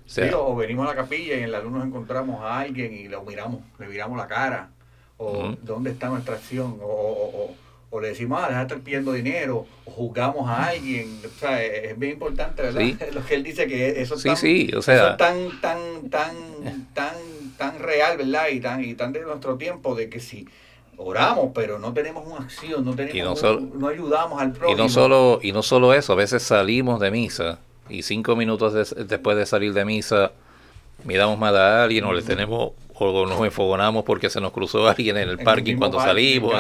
O 0.08 0.10
sea, 0.10 0.28
Sí, 0.30 0.34
o 0.36 0.56
venimos 0.56 0.86
a 0.88 0.92
la 0.92 0.96
capilla 0.96 1.36
y 1.38 1.44
en 1.44 1.52
la 1.52 1.60
luz 1.62 1.72
nos 1.74 1.86
encontramos 1.86 2.42
a 2.42 2.60
alguien 2.62 2.94
y 2.94 3.08
lo 3.10 3.24
miramos, 3.24 3.60
le 3.78 3.88
miramos 3.88 4.18
la 4.18 4.28
cara. 4.28 4.70
O 5.18 5.54
dónde 5.62 5.92
está 5.92 6.08
nuestra 6.10 6.36
acción. 6.36 6.80
O, 6.82 6.86
o- 6.88 7.56
o- 7.90 8.02
le 8.02 8.10
decimos, 8.10 8.40
ah, 8.42 8.48
deja 8.48 8.60
de 8.60 8.64
estar 8.68 8.80
pidiendo 8.80 9.12
dinero. 9.14 9.66
O 9.86 9.92
juzgamos 9.92 10.48
a 10.50 10.68
alguien. 10.68 11.20
O 11.26 11.40
sea, 11.40 11.62
es 11.64 11.92
es 11.92 12.00
bien 12.00 12.14
importante, 12.14 12.62
¿verdad? 12.62 12.82
Sí. 12.82 12.98
Lo 13.14 13.26
que 13.26 13.36
él 13.36 13.44
dice 13.44 13.68
que 13.68 14.02
eso 14.02 14.16
es 14.16 14.22
Sí, 14.22 14.28
tan, 14.30 14.38
sí, 14.38 14.66
o 14.74 14.80
eso 14.80 14.82
sea- 14.84 15.12
es 15.12 15.18
tan, 15.18 15.62
tan, 15.62 16.10
tan, 16.10 16.36
tan, 16.94 17.16
tan 17.58 17.80
real, 17.80 18.18
¿verdad? 18.18 18.48
Y 18.52 18.60
tan, 18.62 18.84
y 18.84 18.94
tan 18.94 19.12
de 19.14 19.22
nuestro 19.22 19.58
tiempo 19.58 19.94
de 19.96 20.10
que 20.10 20.20
si 20.20 20.48
oramos, 20.98 21.52
pero 21.54 21.80
no 21.80 21.94
tenemos 21.94 22.26
una 22.28 22.44
acción, 22.46 22.84
no 22.86 22.96
tenemos 22.96 23.16
Y 23.16 23.22
no 23.22 23.32
un- 23.32 23.38
solo- 23.38 23.62
no 23.74 23.88
ayudamos 23.88 24.42
al 24.42 24.50
y 24.50 24.52
prójimo. 24.52 24.78
no 24.84 24.90
solo 24.90 25.40
y 25.44 25.52
no 25.52 25.62
solo 25.64 25.94
eso, 25.94 26.14
a 26.14 26.16
veces 26.16 26.42
salimos 26.44 27.00
de 27.00 27.12
misa 27.12 27.60
y 27.90 28.04
cinco 28.04 28.36
minutos 28.36 28.74
des- 28.74 28.96
después 29.08 29.38
de 29.38 29.46
salir 29.46 29.74
de 29.74 29.86
misa 29.86 30.32
miramos 31.04 31.38
mal 31.38 31.56
a 31.58 31.84
alguien 31.84 32.04
o 32.06 32.14
le 32.14 32.22
tenemos 32.22 32.72
o 33.00 33.26
nos 33.28 33.40
enfogonamos 33.42 34.04
porque 34.04 34.30
se 34.30 34.42
nos 34.42 34.52
cruzó 34.52 34.88
alguien 34.88 35.18
en 35.18 35.30
el 35.30 35.40
En 35.40 35.46
parking 35.46 35.78
cuando 35.78 35.98
parking, 35.98 36.10
salimos. 36.12 36.54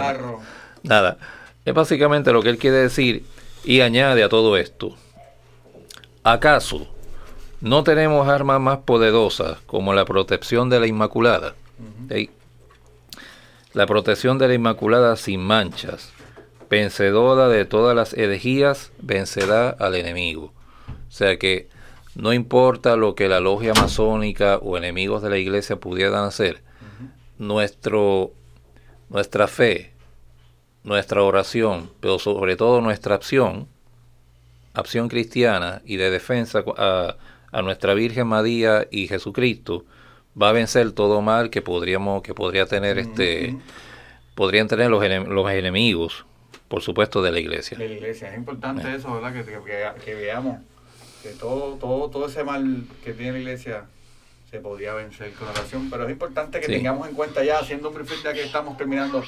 Nada. 0.83 1.17
Es 1.65 1.73
básicamente 1.73 2.31
lo 2.31 2.41
que 2.43 2.49
él 2.49 2.57
quiere 2.57 2.77
decir 2.77 3.25
y 3.63 3.81
añade 3.81 4.23
a 4.23 4.29
todo 4.29 4.55
esto. 4.57 4.95
¿Acaso 6.23 6.87
no 7.61 7.83
tenemos 7.83 8.27
armas 8.27 8.59
más 8.61 8.77
poderosas 8.79 9.57
como 9.65 9.93
la 9.93 10.05
protección 10.05 10.69
de 10.69 10.79
la 10.79 10.87
Inmaculada? 10.87 11.55
La 13.73 13.85
protección 13.85 14.37
de 14.37 14.47
la 14.47 14.53
Inmaculada 14.53 15.15
sin 15.15 15.41
manchas, 15.41 16.11
vencedora 16.69 17.47
de 17.49 17.65
todas 17.65 17.95
las 17.95 18.13
herejías, 18.13 18.91
vencerá 18.99 19.69
al 19.69 19.95
enemigo. 19.95 20.53
O 21.07 21.11
sea 21.11 21.37
que 21.37 21.67
no 22.15 22.33
importa 22.33 22.95
lo 22.95 23.15
que 23.15 23.27
la 23.27 23.39
logia 23.39 23.73
masónica 23.73 24.57
o 24.57 24.77
enemigos 24.77 25.21
de 25.21 25.29
la 25.29 25.37
iglesia 25.37 25.75
pudieran 25.77 26.23
hacer, 26.25 26.61
nuestro, 27.37 28.31
nuestra 29.09 29.47
fe, 29.47 29.91
nuestra 30.83 31.21
oración, 31.23 31.91
pero 31.99 32.19
sobre 32.19 32.55
todo 32.55 32.81
nuestra 32.81 33.15
acción, 33.15 33.67
acción 34.73 35.09
cristiana 35.09 35.81
y 35.85 35.97
de 35.97 36.09
defensa 36.09 36.63
a, 36.77 37.15
a 37.51 37.61
nuestra 37.61 37.93
Virgen 37.93 38.27
María 38.27 38.87
y 38.91 39.07
Jesucristo, 39.07 39.85
va 40.39 40.49
a 40.49 40.53
vencer 40.53 40.91
todo 40.91 41.21
mal 41.21 41.49
que 41.49 41.61
podríamos, 41.61 42.21
que 42.21 42.33
podría 42.33 42.65
tener 42.65 42.97
este, 42.99 43.55
podrían 44.35 44.67
tener 44.67 44.89
los, 44.89 45.03
enem- 45.03 45.27
los 45.27 45.49
enemigos, 45.51 46.25
por 46.67 46.81
supuesto, 46.81 47.21
de 47.21 47.31
la 47.31 47.39
iglesia. 47.39 47.77
de 47.77 47.87
la 47.87 47.95
iglesia. 47.95 48.29
Es 48.31 48.37
importante 48.37 48.87
Eh. 48.87 48.95
eso, 48.95 49.13
¿verdad? 49.13 49.33
Que, 49.33 49.43
que- 49.43 49.59
que- 49.63 50.01
que 50.05 50.15
veamos 50.15 50.59
que 51.27 51.33
todo, 51.39 51.75
todo, 51.75 52.09
todo 52.09 52.27
ese 52.27 52.43
mal 52.43 52.83
que 53.03 53.13
tiene 53.13 53.33
la 53.33 53.39
iglesia 53.39 53.85
se 54.49 54.59
podría 54.59 54.93
vencer 54.93 55.33
con 55.33 55.47
oración. 55.49 55.89
Pero 55.89 56.05
es 56.05 56.11
importante 56.11 56.59
que 56.59 56.67
Sí. 56.67 56.71
tengamos 56.73 57.07
en 57.07 57.15
cuenta 57.15 57.43
ya, 57.43 57.59
haciendo 57.59 57.89
un 57.89 57.95
briefing 57.95 58.23
ya 58.23 58.33
que 58.33 58.43
estamos 58.43 58.77
terminando, 58.77 59.23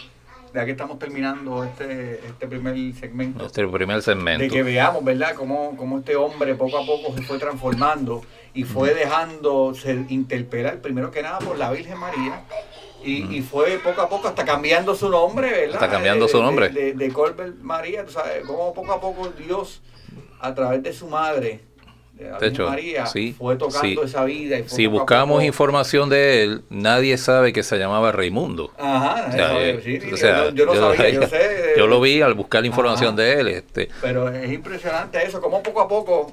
ya 0.54 0.66
que 0.66 0.72
estamos 0.72 0.98
terminando 0.98 1.64
este, 1.64 2.26
este 2.26 2.48
primer 2.48 2.76
segmento. 2.96 3.46
Este 3.46 3.68
primer 3.68 3.98
de 3.98 4.02
segmento. 4.02 4.54
que 4.54 4.64
veamos, 4.64 5.04
¿verdad?, 5.04 5.36
cómo, 5.36 5.76
cómo 5.76 6.00
este 6.00 6.16
hombre 6.16 6.56
poco 6.56 6.78
a 6.78 6.86
poco 6.86 7.14
se 7.16 7.22
fue 7.24 7.38
transformando 7.38 8.22
y 8.54 8.64
fue 8.64 8.94
dejándose 8.94 10.06
interpelar, 10.10 10.80
primero 10.80 11.12
que 11.12 11.22
nada, 11.22 11.40
por 11.40 11.58
la 11.58 11.70
Virgen 11.72 11.98
María. 12.00 12.44
Y, 13.04 13.34
y 13.38 13.42
fue 13.42 13.78
poco 13.80 14.02
a 14.02 14.10
poco 14.10 14.28
hasta 14.28 14.44
cambiando 14.44 14.94
su 14.94 15.08
nombre, 15.10 15.50
¿verdad? 15.52 15.76
Hasta 15.76 15.90
cambiando 15.90 16.26
De- 16.26 16.32
su 16.32 16.38
de- 16.38 16.44
nombre. 16.44 16.70
De, 16.70 16.94
de, 16.94 17.14
Colbert 17.14 17.56
María, 17.62 18.06
tú 18.06 18.12
sabes, 18.12 18.44
cómo 18.46 18.74
poco 18.74 18.92
a 18.92 19.00
poco 19.00 19.30
Dios, 19.30 19.82
a 20.42 20.54
través 20.54 20.84
de 20.84 20.92
su 20.92 21.08
madre, 21.08 21.62
de 22.26 22.32
Virgen 22.32 22.50
hecho, 22.54 22.68
María, 22.68 23.06
sí, 23.06 23.36
fue 23.38 23.56
tocando 23.56 23.82
sí. 23.82 23.98
esa 24.04 24.24
vida. 24.26 24.60
Y 24.60 24.70
Si 24.70 24.88
buscamos 24.88 25.36
poco- 25.38 25.46
información 25.46 26.10
de 26.10 26.44
él, 26.44 26.62
nadie 26.70 27.18
sabe 27.18 27.54
que 27.54 27.64
se 27.64 27.78
llamaba 27.78 28.12
Raimundo. 28.12 28.72
Ajá, 28.78 29.30
eh, 29.34 30.02
yo, 30.54 30.66
no 30.66 30.76
sabía, 30.76 31.10
yo 31.10 31.28
sé. 31.28 31.74
yo 31.78 31.88
lo 31.88 32.02
vi 32.02 32.22
al 32.22 32.34
buscar 32.34 32.62
la 32.62 32.68
información 32.68 33.14
Ajá. 33.14 33.22
de 33.22 33.40
él. 33.40 33.48
Este, 33.48 33.90
Pero 34.02 34.30
es 34.30 34.52
impresionante 34.52 35.24
eso, 35.26 35.42
como 35.42 35.64
poco 35.64 35.82
a 35.82 35.88
poco, 35.88 36.32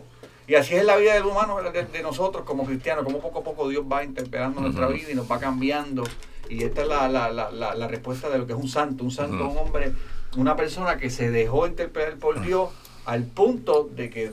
y 0.49 0.55
así 0.55 0.75
es 0.75 0.85
la 0.85 0.97
vida 0.97 1.15
del 1.15 1.25
humano, 1.25 1.59
de, 1.63 1.83
de 1.85 2.03
nosotros 2.03 2.45
como 2.45 2.65
cristianos, 2.65 3.05
como 3.05 3.19
poco 3.21 3.41
a 3.41 3.45
poco 3.45 3.69
Dios 3.69 3.85
va 3.91 4.05
interpelando 4.05 4.61
nuestra 4.61 4.87
vida 4.89 5.11
y 5.11 5.15
nos 5.15 5.31
va 5.31 5.39
cambiando. 5.39 6.05
Y 6.49 6.63
esta 6.63 6.83
es 6.83 6.89
la, 6.89 7.09
la, 7.09 7.31
la, 7.33 7.51
la, 7.75 7.89
respuesta 7.89 8.31
de 8.31 8.39
lo 8.39 8.47
que 8.47 8.53
es 8.53 8.59
un 8.59 8.69
santo. 8.69 9.03
Un 9.03 9.11
santo 9.11 9.49
un 9.49 9.59
hombre, 9.59 9.93
una 10.37 10.55
persona 10.55 10.97
que 10.97 11.11
se 11.11 11.31
dejó 11.31 11.67
interpelar 11.67 12.15
por 12.17 12.41
Dios 12.41 12.71
al 13.05 13.25
punto 13.25 13.89
de 13.95 14.11
que 14.11 14.33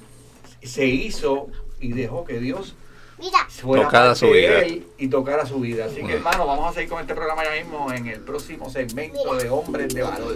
se 0.65 0.85
hizo 0.85 1.47
y 1.79 1.93
dejó 1.93 2.25
que 2.25 2.39
Dios 2.39 2.75
fuera 3.49 3.85
Tocara 3.85 4.15
su 4.15 4.27
vida. 4.27 4.59
él 4.61 4.85
y 4.97 5.07
tocara 5.07 5.45
su 5.45 5.59
vida. 5.59 5.85
Así 5.85 6.01
que 6.03 6.13
hermano, 6.13 6.45
vamos 6.45 6.69
a 6.69 6.73
seguir 6.73 6.89
con 6.89 7.01
este 7.01 7.15
programa 7.15 7.43
ya 7.43 7.63
mismo 7.63 7.91
en 7.91 8.07
el 8.07 8.19
próximo 8.21 8.69
segmento 8.69 9.35
de 9.35 9.49
Hombres 9.49 9.93
de 9.93 10.03
Valor. 10.03 10.35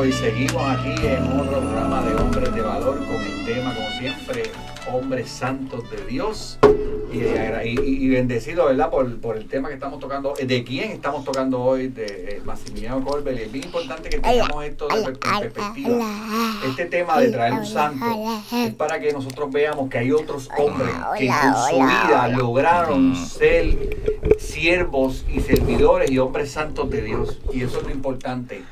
Eso, 0.00 0.04
y 0.06 0.12
seguimos 0.12 0.62
aquí 0.70 0.94
en 1.06 1.22
otro 1.38 1.60
programa 1.60 2.02
de 2.02 2.14
Hombres 2.14 2.54
de 2.54 2.62
Valor 2.62 2.98
con 3.06 3.16
el 3.22 3.44
tema, 3.44 3.74
como 3.74 3.88
siempre, 3.98 4.44
Hombres 4.90 5.28
Santos 5.28 5.90
de 5.90 6.04
Dios. 6.06 6.58
Y, 7.12 7.22
agra- 7.36 7.64
y, 7.66 7.72
y 7.76 8.08
bendecido, 8.08 8.66
¿verdad? 8.66 8.88
Por, 8.88 9.20
por 9.20 9.36
el 9.36 9.46
tema 9.48 9.68
que 9.68 9.74
estamos 9.74 9.98
tocando, 10.00 10.32
de 10.40 10.64
quién 10.64 10.92
estamos 10.92 11.24
tocando 11.24 11.60
hoy, 11.60 11.88
de 11.88 12.06
eh, 12.06 12.42
Maximiliano 12.44 13.04
Corbel. 13.04 13.40
Y 13.40 13.42
es 13.42 13.52
bien 13.52 13.64
importante 13.66 14.08
que 14.08 14.20
tengamos 14.20 14.64
esto 14.64 14.86
de 14.88 15.02
per- 15.02 15.18
en 15.34 15.40
perspectiva. 15.40 16.06
Este 16.66 16.84
tema 16.86 17.18
de 17.18 17.30
traer 17.32 17.52
un 17.54 17.66
santo 17.66 18.06
es 18.54 18.72
para 18.74 19.00
que 19.00 19.12
nosotros 19.12 19.50
veamos 19.52 19.90
que 19.90 19.98
hay 19.98 20.12
otros 20.12 20.48
hombres 20.56 20.94
que 21.18 21.26
con 21.28 21.54
su 21.68 21.76
vida 21.76 22.28
lograron 22.28 23.16
ser 23.16 23.98
siervos 24.38 25.24
y 25.34 25.40
servidores 25.40 26.10
y 26.10 26.18
hombres 26.18 26.52
santos 26.52 26.88
de 26.90 27.02
Dios. 27.02 27.38
Y 27.52 27.62
eso 27.62 27.78
es 27.80 27.84
lo 27.86 27.90
importante 27.90 28.62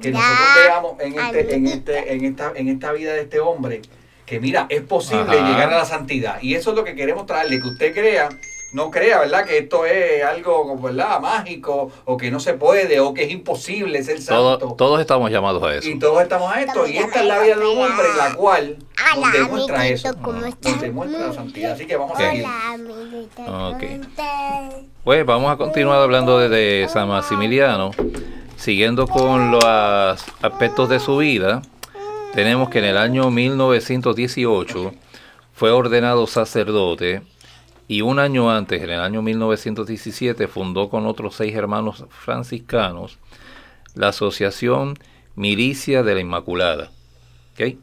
que 0.00 0.10
nosotros 0.10 0.48
veamos 0.64 1.00
en 1.00 1.18
este, 1.18 1.54
en 1.54 1.66
este, 1.66 2.12
en 2.14 2.24
esta, 2.24 2.52
en 2.54 2.68
esta 2.68 2.92
vida 2.92 3.12
de 3.14 3.20
este 3.22 3.40
hombre, 3.40 3.82
que 4.24 4.40
mira, 4.40 4.66
es 4.68 4.82
posible 4.82 5.38
Ajá. 5.38 5.48
llegar 5.48 5.72
a 5.72 5.78
la 5.78 5.84
santidad. 5.84 6.40
Y 6.42 6.54
eso 6.54 6.70
es 6.70 6.76
lo 6.76 6.84
que 6.84 6.94
queremos 6.94 7.26
traerle, 7.26 7.60
que 7.60 7.68
usted 7.68 7.94
crea, 7.94 8.28
no 8.72 8.90
crea, 8.90 9.20
¿verdad? 9.20 9.44
Que 9.46 9.58
esto 9.58 9.86
es 9.86 10.24
algo, 10.24 10.76
¿verdad? 10.78 11.20
Mágico, 11.20 11.92
o 12.04 12.16
que 12.16 12.30
no 12.32 12.40
se 12.40 12.54
puede, 12.54 12.98
o 12.98 13.14
que 13.14 13.22
es 13.22 13.30
imposible 13.30 14.02
ser 14.02 14.20
santo. 14.20 14.58
Todo- 14.58 14.74
todos 14.74 15.00
estamos 15.00 15.30
llamados 15.30 15.62
a 15.62 15.76
eso. 15.76 15.88
Y 15.88 15.98
todos 15.98 16.20
estamos 16.22 16.52
a 16.52 16.60
esto, 16.60 16.86
y 16.88 16.98
esta 16.98 17.20
es 17.20 17.26
la 17.26 17.38
vida 17.38 17.54
de 17.56 17.66
un 17.66 17.78
hombre 17.78 18.06
en 18.10 18.18
la 18.18 18.34
cual 18.34 18.76
nos 19.16 19.32
demuestra 19.32 19.86
eso, 19.86 20.12
nos 20.12 20.80
demuestra 20.80 21.26
la 21.28 21.32
santidad. 21.32 21.72
Así 21.72 21.86
que 21.86 21.96
vamos 21.96 22.18
a 22.18 22.30
seguir. 22.30 22.44
Ok. 23.48 23.82
Pues 25.04 25.24
vamos 25.24 25.52
a 25.52 25.56
continuar 25.56 26.00
hablando 26.02 26.38
de, 26.40 26.48
de 26.48 26.88
San 26.88 27.06
Maximiliano. 27.08 27.92
Siguiendo 28.56 29.06
con 29.06 29.50
los 29.50 29.64
aspectos 30.42 30.88
de 30.88 30.98
su 30.98 31.18
vida, 31.18 31.62
tenemos 32.34 32.68
que 32.68 32.78
en 32.80 32.86
el 32.86 32.96
año 32.96 33.30
1918 33.30 34.92
fue 35.52 35.70
ordenado 35.70 36.26
sacerdote 36.26 37.22
y 37.88 38.00
un 38.00 38.18
año 38.18 38.50
antes, 38.50 38.82
en 38.82 38.90
el 38.90 39.00
año 39.00 39.22
1917, 39.22 40.48
fundó 40.48 40.88
con 40.88 41.06
otros 41.06 41.36
seis 41.36 41.54
hermanos 41.54 42.04
franciscanos 42.10 43.18
la 43.94 44.08
Asociación 44.08 44.98
Milicia 45.36 46.02
de 46.02 46.14
la 46.14 46.20
Inmaculada. 46.20 46.90
¿Ok? 47.52 47.76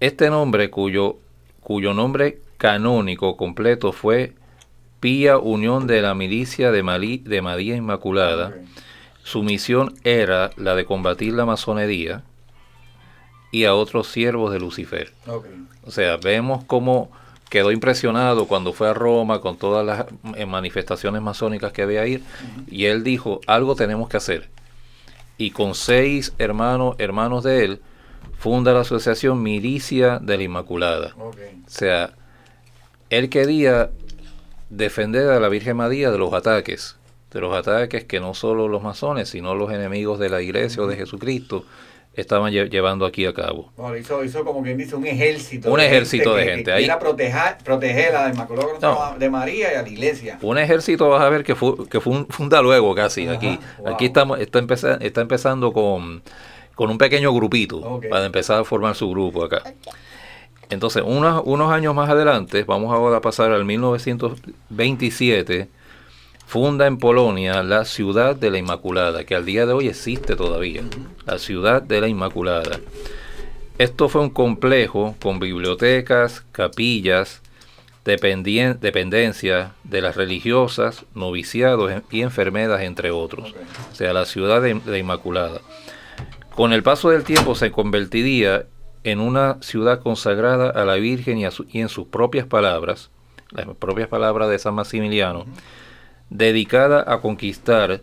Este 0.00 0.30
nombre, 0.30 0.70
cuyo, 0.70 1.18
cuyo 1.60 1.94
nombre 1.94 2.40
canónico 2.56 3.36
completo 3.36 3.92
fue 3.92 4.34
Pía 5.00 5.38
Unión 5.38 5.86
de 5.86 6.02
la 6.02 6.14
Milicia 6.14 6.72
de 6.72 6.82
María 6.82 7.76
Inmaculada, 7.76 8.54
su 9.28 9.42
misión 9.42 9.94
era 10.04 10.52
la 10.56 10.74
de 10.74 10.86
combatir 10.86 11.34
la 11.34 11.44
masonería 11.44 12.22
y 13.52 13.64
a 13.64 13.74
otros 13.74 14.08
siervos 14.08 14.50
de 14.52 14.58
Lucifer. 14.58 15.12
O 15.84 15.90
sea, 15.90 16.16
vemos 16.16 16.64
cómo 16.64 17.10
quedó 17.50 17.70
impresionado 17.70 18.46
cuando 18.46 18.72
fue 18.72 18.88
a 18.88 18.94
Roma 18.94 19.42
con 19.42 19.58
todas 19.58 19.84
las 19.84 20.06
eh, 20.34 20.46
manifestaciones 20.46 21.20
masónicas 21.20 21.72
que 21.72 21.82
había 21.82 22.00
ahí 22.00 22.24
y 22.68 22.86
él 22.86 23.04
dijo, 23.04 23.42
algo 23.46 23.74
tenemos 23.74 24.08
que 24.08 24.16
hacer. 24.16 24.48
Y 25.36 25.50
con 25.50 25.74
seis 25.74 26.32
hermanos, 26.38 26.96
hermanos 26.98 27.44
de 27.44 27.66
él, 27.66 27.80
funda 28.38 28.72
la 28.72 28.80
asociación 28.80 29.42
Milicia 29.42 30.20
de 30.20 30.38
la 30.38 30.42
Inmaculada. 30.42 31.12
Ok. 31.18 31.36
O 31.66 31.70
sea, 31.70 32.14
él 33.10 33.28
quería 33.28 33.90
defender 34.70 35.28
a 35.30 35.38
la 35.38 35.50
Virgen 35.50 35.76
María 35.76 36.10
de 36.10 36.16
los 36.16 36.32
ataques, 36.32 36.97
de 37.32 37.40
los 37.40 37.54
ataques 37.54 38.04
que 38.04 38.20
no 38.20 38.34
solo 38.34 38.68
los 38.68 38.82
masones, 38.82 39.28
sino 39.28 39.54
los 39.54 39.70
enemigos 39.72 40.18
de 40.18 40.28
la 40.30 40.40
iglesia 40.42 40.82
o 40.82 40.86
de 40.86 40.96
Jesucristo 40.96 41.64
estaban 42.14 42.52
lle- 42.52 42.68
llevando 42.68 43.06
aquí 43.06 43.26
a 43.26 43.32
cabo. 43.34 43.70
Bueno, 43.76 43.96
hizo, 43.96 44.24
hizo 44.24 44.44
como 44.44 44.60
quien 44.62 44.76
dice 44.76 44.96
un 44.96 45.06
ejército. 45.06 45.70
Un 45.70 45.78
ejército 45.78 46.34
de 46.34 46.42
que- 46.44 46.50
gente, 46.50 46.64
Que 46.64 46.72
ahí- 46.72 46.90
proteger, 46.98 47.58
proteger 47.62 48.16
a 48.16 48.24
la 48.24 48.30
Inmaculada 48.34 48.68
No. 48.82 49.14
de 49.18 49.30
María 49.30 49.72
y 49.72 49.76
a 49.76 49.82
la 49.82 49.88
iglesia. 49.88 50.36
Un 50.42 50.58
ejército 50.58 51.08
vas 51.10 51.22
a 51.22 51.28
ver 51.28 51.44
que, 51.44 51.54
fu- 51.54 51.86
que 51.86 52.00
fun- 52.00 52.26
funda 52.28 52.60
luego 52.60 52.92
casi. 52.94 53.26
Ajá, 53.28 53.36
aquí 53.36 53.58
wow. 53.78 53.94
aquí 53.94 54.06
estamos, 54.06 54.40
está, 54.40 54.58
empeza- 54.58 54.98
está 55.00 55.20
empezando 55.20 55.72
con, 55.72 56.22
con 56.74 56.90
un 56.90 56.98
pequeño 56.98 57.32
grupito 57.32 58.00
para 58.10 58.24
empezar 58.26 58.60
a 58.60 58.64
formar 58.64 58.96
su 58.96 59.08
grupo 59.10 59.44
acá. 59.44 59.62
Entonces, 60.70 61.02
unos, 61.06 61.42
unos 61.46 61.70
años 61.72 61.94
más 61.94 62.10
adelante, 62.10 62.64
vamos 62.64 62.92
ahora 62.92 63.18
a 63.18 63.20
pasar 63.20 63.52
al 63.52 63.64
1927, 63.64 65.68
funda 66.48 66.86
en 66.86 66.96
Polonia 66.96 67.62
la 67.62 67.84
Ciudad 67.84 68.34
de 68.34 68.50
la 68.50 68.56
Inmaculada, 68.56 69.24
que 69.24 69.34
al 69.34 69.44
día 69.44 69.66
de 69.66 69.74
hoy 69.74 69.86
existe 69.86 70.34
todavía, 70.34 70.82
la 71.26 71.38
Ciudad 71.38 71.82
de 71.82 72.00
la 72.00 72.08
Inmaculada. 72.08 72.80
Esto 73.76 74.08
fue 74.08 74.22
un 74.22 74.30
complejo 74.30 75.14
con 75.20 75.40
bibliotecas, 75.40 76.46
capillas, 76.52 77.42
dependencias 78.06 79.72
de 79.84 80.00
las 80.00 80.16
religiosas, 80.16 81.04
noviciados 81.14 81.92
y 82.10 82.22
enfermeras, 82.22 82.80
entre 82.80 83.10
otros. 83.10 83.54
O 83.92 83.94
sea, 83.94 84.14
la 84.14 84.24
ciudad 84.24 84.62
de, 84.62 84.72
de 84.72 84.98
Inmaculada. 84.98 85.60
Con 86.54 86.72
el 86.72 86.82
paso 86.82 87.10
del 87.10 87.24
tiempo 87.24 87.54
se 87.56 87.70
convertiría 87.70 88.64
en 89.04 89.20
una 89.20 89.58
ciudad 89.60 90.00
consagrada 90.00 90.70
a 90.70 90.86
la 90.86 90.94
Virgen 90.94 91.36
y, 91.36 91.44
a 91.44 91.50
su- 91.50 91.66
y 91.70 91.80
en 91.82 91.90
sus 91.90 92.06
propias 92.06 92.46
palabras, 92.46 93.10
las 93.50 93.66
propias 93.76 94.08
palabras 94.08 94.48
de 94.48 94.58
San 94.58 94.74
Maximiliano, 94.74 95.44
dedicada 96.30 97.04
a 97.12 97.20
conquistar 97.20 98.00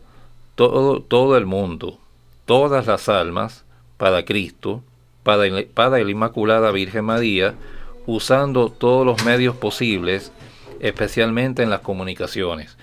todo, 0.56 1.02
todo 1.02 1.38
el 1.38 1.46
mundo, 1.46 1.98
todas 2.46 2.88
las 2.88 3.10
almas 3.10 3.64
para 3.98 4.26
Cristo, 4.26 4.82
para, 5.24 5.44
para 5.74 6.00
la 6.00 6.10
Inmaculada 6.12 6.72
Virgen 6.72 7.06
María, 7.06 7.56
usando 8.06 8.70
todos 8.70 9.06
los 9.06 9.24
medios 9.26 9.56
posibles, 9.56 10.32
especialmente 10.80 11.64
en 11.64 11.70
las 11.70 11.80
comunicaciones. 11.82 12.78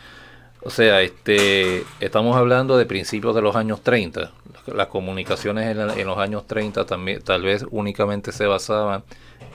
O 0.64 0.70
sea, 0.70 1.02
este, 1.02 1.84
estamos 2.00 2.36
hablando 2.36 2.76
de 2.76 2.86
principios 2.86 3.34
de 3.34 3.42
los 3.42 3.56
años 3.56 3.80
30. 3.82 4.30
Las 4.66 4.86
comunicaciones 4.88 5.68
en, 5.76 5.86
la- 5.86 5.94
en 5.94 6.06
los 6.06 6.18
años 6.18 6.46
30 6.46 6.86
también, 6.86 7.20
tal 7.22 7.42
vez 7.42 7.64
únicamente 7.70 8.30
se 8.30 8.46
basaban 8.46 9.02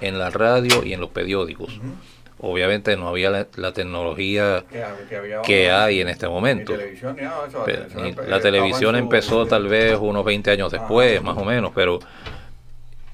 en 0.01 0.19
la 0.19 0.29
radio 0.29 0.83
y 0.83 0.91
en 0.93 0.99
los 0.99 1.09
periódicos. 1.09 1.79
Obviamente 2.39 2.95
no 2.97 3.07
había 3.09 3.29
la, 3.31 3.47
la 3.55 3.73
tecnología 3.73 4.63
Que, 4.71 4.83
que 5.09 5.15
había 5.17 5.41
que 5.41 5.71
hay 5.71 6.01
en 6.01 6.07
este 6.09 6.27
Ni 6.27 6.31
momento. 6.33 6.73
televisión, 6.73 7.15
ni 7.15 7.23
nada 7.23 7.41
de 7.43 7.47
eso, 7.47 7.59
la 8.27 8.39
televisión 8.39 8.93
la 8.93 8.99
su- 8.99 9.03
empezó 9.03 9.47
tal 9.47 9.67
vez 9.67 9.97
unos 9.99 10.23
20 10.23 10.51
años 10.51 10.71
después, 10.71 11.21
más 11.23 11.35
o 11.37 11.43
menos, 11.43 11.71
pero 11.73 11.99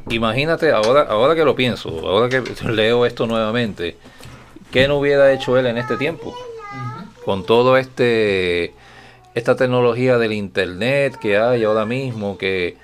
imagínate, 0.09 0.71
ahora, 0.71 1.03
ahora 1.03 1.35
que 1.35 1.45
lo 1.45 1.55
pienso, 1.55 1.89
ahora 2.07 2.29
que 2.29 2.41
leo 2.69 3.05
esto 3.05 3.25
nuevamente, 3.27 3.95
¿qué 4.71 4.87
no 4.87 4.97
hubiera 4.97 5.31
hecho 5.31 5.57
él 5.57 5.67
en 5.67 5.77
este 5.77 5.97
tiempo? 5.97 6.35
Con 7.25 7.45
todo 7.45 7.77
este 7.77 8.73
esta 9.35 9.55
tecnología 9.55 10.17
del 10.19 10.33
internet 10.33 11.15
que 11.19 11.37
hay 11.37 11.63
ahora 11.63 11.85
mismo, 11.85 12.37
que 12.37 12.77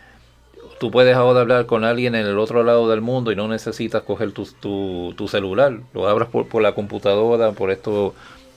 tú 0.79 0.91
puedes 0.91 1.15
ahora 1.15 1.41
hablar 1.41 1.65
con 1.65 1.83
alguien 1.83 2.15
en 2.15 2.25
el 2.25 2.39
otro 2.39 2.63
lado 2.63 2.89
del 2.89 3.01
mundo 3.01 3.31
y 3.31 3.35
no 3.35 3.47
necesitas 3.47 4.03
coger 4.03 4.31
tu, 4.31 4.45
tu, 4.45 5.13
tu 5.17 5.27
celular, 5.27 5.77
lo 5.93 6.07
abras 6.07 6.29
por, 6.29 6.47
por 6.47 6.61
la 6.61 6.73
computadora, 6.73 7.51
por 7.51 7.71
esto 7.71 8.13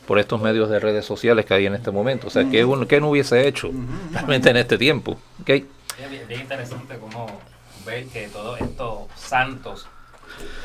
por 0.07 0.19
estos 0.19 0.41
medios 0.43 0.69
de 0.69 0.81
redes 0.81 1.05
sociales 1.07 1.47
que 1.47 1.55
hay 1.55 1.67
en 1.67 1.75
este 1.75 1.93
momento. 1.93 2.27
O 2.27 2.31
sea, 2.31 2.49
¿qué, 2.51 2.65
uno- 2.65 2.89
qué 2.89 3.01
no 3.01 3.11
hubiese 3.11 3.47
hecho 3.47 3.71
realmente 4.13 4.51
en 4.51 4.57
este 4.57 4.77
tiempo? 4.77 5.13
¿Ok? 5.41 5.49
Es 5.51 5.65
bien, 6.11 6.27
bien 6.27 6.41
interesante 6.41 6.99
cómo 6.99 7.27
ver 7.87 8.07
que 8.07 8.27
todos 8.29 8.61
estos 8.61 8.99
santos 9.15 9.87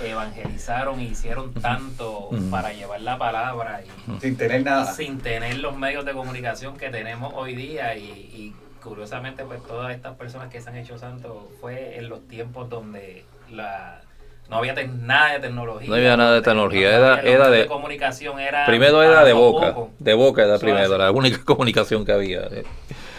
evangelizaron 0.04 1.00
y 1.02 1.06
hicieron 1.08 1.54
tanto 1.54 2.30
para 2.50 2.74
llevar 2.74 3.02
la 3.02 3.18
palabra 3.18 3.82
y, 3.86 4.20
Sin 4.22 4.38
tener 4.38 4.64
nada. 4.64 4.92
sin 4.94 5.20
tener 5.20 5.58
los 5.60 5.76
medios 5.78 6.06
de 6.06 6.14
comunicación 6.14 6.78
que 6.78 6.90
tenemos 6.90 7.34
hoy 7.36 7.56
día 7.56 7.96
y, 7.96 8.02
y 8.04 8.56
curiosamente 8.88 9.44
pues 9.46 9.62
todas 9.64 9.94
estas 9.96 10.16
personas 10.16 10.50
que 10.50 10.62
se 10.62 10.70
han 10.70 10.78
hecho 10.78 10.98
santos 10.98 11.34
fue 11.62 11.98
en 11.98 12.10
los 12.10 12.28
tiempos 12.28 12.70
donde 12.70 13.26
la 13.52 14.02
no 14.50 14.58
había 14.58 14.74
nada 14.74 15.34
de 15.34 15.40
tecnología. 15.42 15.90
No 15.90 15.96
había 15.96 16.16
nada 16.16 16.34
de 16.36 16.42
tecnología, 16.42 16.96
era- 16.96 17.16
medios 17.22 17.52
de- 17.52 17.66
comunicación 17.68 18.40
era 18.40 18.66
Primero 18.66 19.04
era 19.04 19.26
de 19.26 19.34
boca, 19.34 19.74
poco. 19.74 19.92
de 20.00 20.14
boca 20.14 20.44
era 20.46 20.58
primero, 20.58 20.98
la 20.98 21.12
única 21.12 21.40
comunicación 21.46 22.06
que 22.06 22.14
había. 22.14 22.44
eh. 22.52 22.64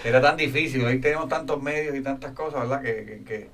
Era 0.05 0.21
tan 0.23 0.37
difícil, 0.39 0.85
hoy 0.85 1.01
tenemos 1.01 1.29
tantos 1.29 1.61
medios 1.63 1.95
y 1.97 2.03
tantas 2.03 2.33
cosas, 2.33 2.61
¿verdad? 2.61 2.81
Que, 2.81 3.05
que, 3.05 3.25
que, 3.25 3.49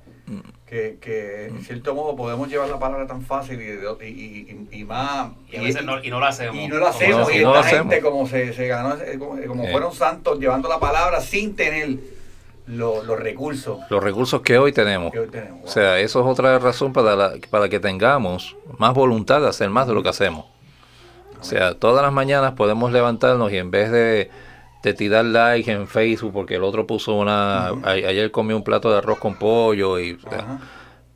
que- 0.67 0.97
que, 0.99 1.45
en 1.47 1.61
cierto 1.63 1.93
modo 1.93 2.15
podemos 2.15 2.49
llevar 2.49 2.67
la 2.69 2.79
palabra 2.79 3.05
tan 3.05 3.21
fácil 3.21 3.61
y, 3.61 4.05
y, 4.05 4.67
y- 4.71 4.79
y 4.79 4.83
más... 4.83 5.31
Y 5.51 5.57
a 5.57 5.61
veces 5.61 5.85
no, 5.85 6.03
y 6.03 6.09
no 6.09 6.19
lo 6.19 6.25
hacemos. 6.25 6.55
y 6.55 6.67
no 6.67 6.75
lo 6.77 6.85
Como 6.85 6.95
hacemos, 6.95 7.27
no, 7.29 7.33
y 7.35 7.43
no 7.43 7.55
esta 7.55 7.63
gente 7.69 7.95
hacemos. 7.95 8.11
como 8.11 8.27
se, 8.27 8.53
se 8.53 8.67
ganó, 8.67 8.95
eh, 8.95 9.17
como, 9.19 9.39
como 9.47 9.63
Eh. 9.65 9.71
fueron 9.71 9.93
santos 9.93 10.39
llevando 10.39 10.67
la 10.67 10.79
palabra 10.79 11.21
sin 11.21 11.55
tener 11.55 11.97
lo- 12.67 13.03
los 13.03 13.19
recursos 13.19 13.77
Los 13.91 14.03
recursos 14.03 14.41
que 14.41 14.57
hoy 14.57 14.71
tenemos. 14.73 15.11
que 15.11 15.19
hoy 15.19 15.27
tenemos. 15.27 15.61
O 15.63 15.67
sea, 15.67 15.99
eso 15.99 16.21
es 16.21 16.25
otra 16.25 16.57
razón 16.57 16.93
para, 16.93 17.15
la- 17.15 17.33
para 17.51 17.69
que 17.69 17.79
tengamos 17.79 18.55
más 18.79 18.93
voluntad 18.95 19.41
de 19.41 19.49
hacer 19.49 19.69
más 19.69 19.85
de 19.87 19.93
lo 19.93 20.01
que 20.01 20.09
hacemos. 20.09 20.45
O 21.39 21.43
sea, 21.43 21.75
todas 21.75 22.01
las 22.03 22.11
mañanas 22.11 22.53
podemos 22.53 22.91
levantarnos 22.91 23.51
y 23.51 23.57
en 23.57 23.69
vez 23.69 23.91
de, 23.91 24.31
de 24.85 24.93
tirar 24.93 25.25
like 25.25 25.69
en 25.71 25.87
Facebook 25.87 26.31
porque 26.33 26.55
el 26.55 26.63
otro 26.63 26.85
puso 26.87 27.15
una... 27.15 27.67
a- 27.67 27.89
ayer 27.89 28.31
comió 28.31 28.55
un 28.55 28.63
plato 28.63 28.91
de 28.91 28.97
arroz 28.99 29.19
con 29.19 29.35
pollo 29.35 29.99
y... 29.99 30.13
o 30.13 30.19
sea, 30.29 30.39
Ajá. 30.39 30.59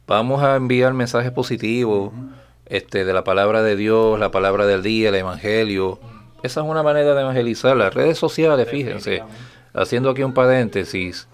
vamos 0.07 0.43
a 0.43 0.55
enviar 0.55 0.93
mensajes 0.93 1.31
positivos 1.31 2.11
este, 2.65 3.05
de 3.05 3.13
la 3.13 3.23
palabra 3.23 3.63
de 3.63 3.75
Dios, 3.75 4.19
la 4.19 4.31
palabra 4.31 4.65
del 4.65 4.83
día, 4.83 5.09
el 5.09 5.15
evangelio. 5.15 5.99
Esa 6.43 6.61
es 6.61 6.67
una 6.67 6.83
manera 6.83 7.13
de 7.15 7.21
evangelizar. 7.21 7.75
Las 7.77 7.93
redes 7.93 8.17
sociales, 8.17 8.67
fíjense, 8.69 9.23
haciendo 9.73 10.09
aquí 10.09 10.23
un 10.23 10.33
paréntesis, 10.33 11.27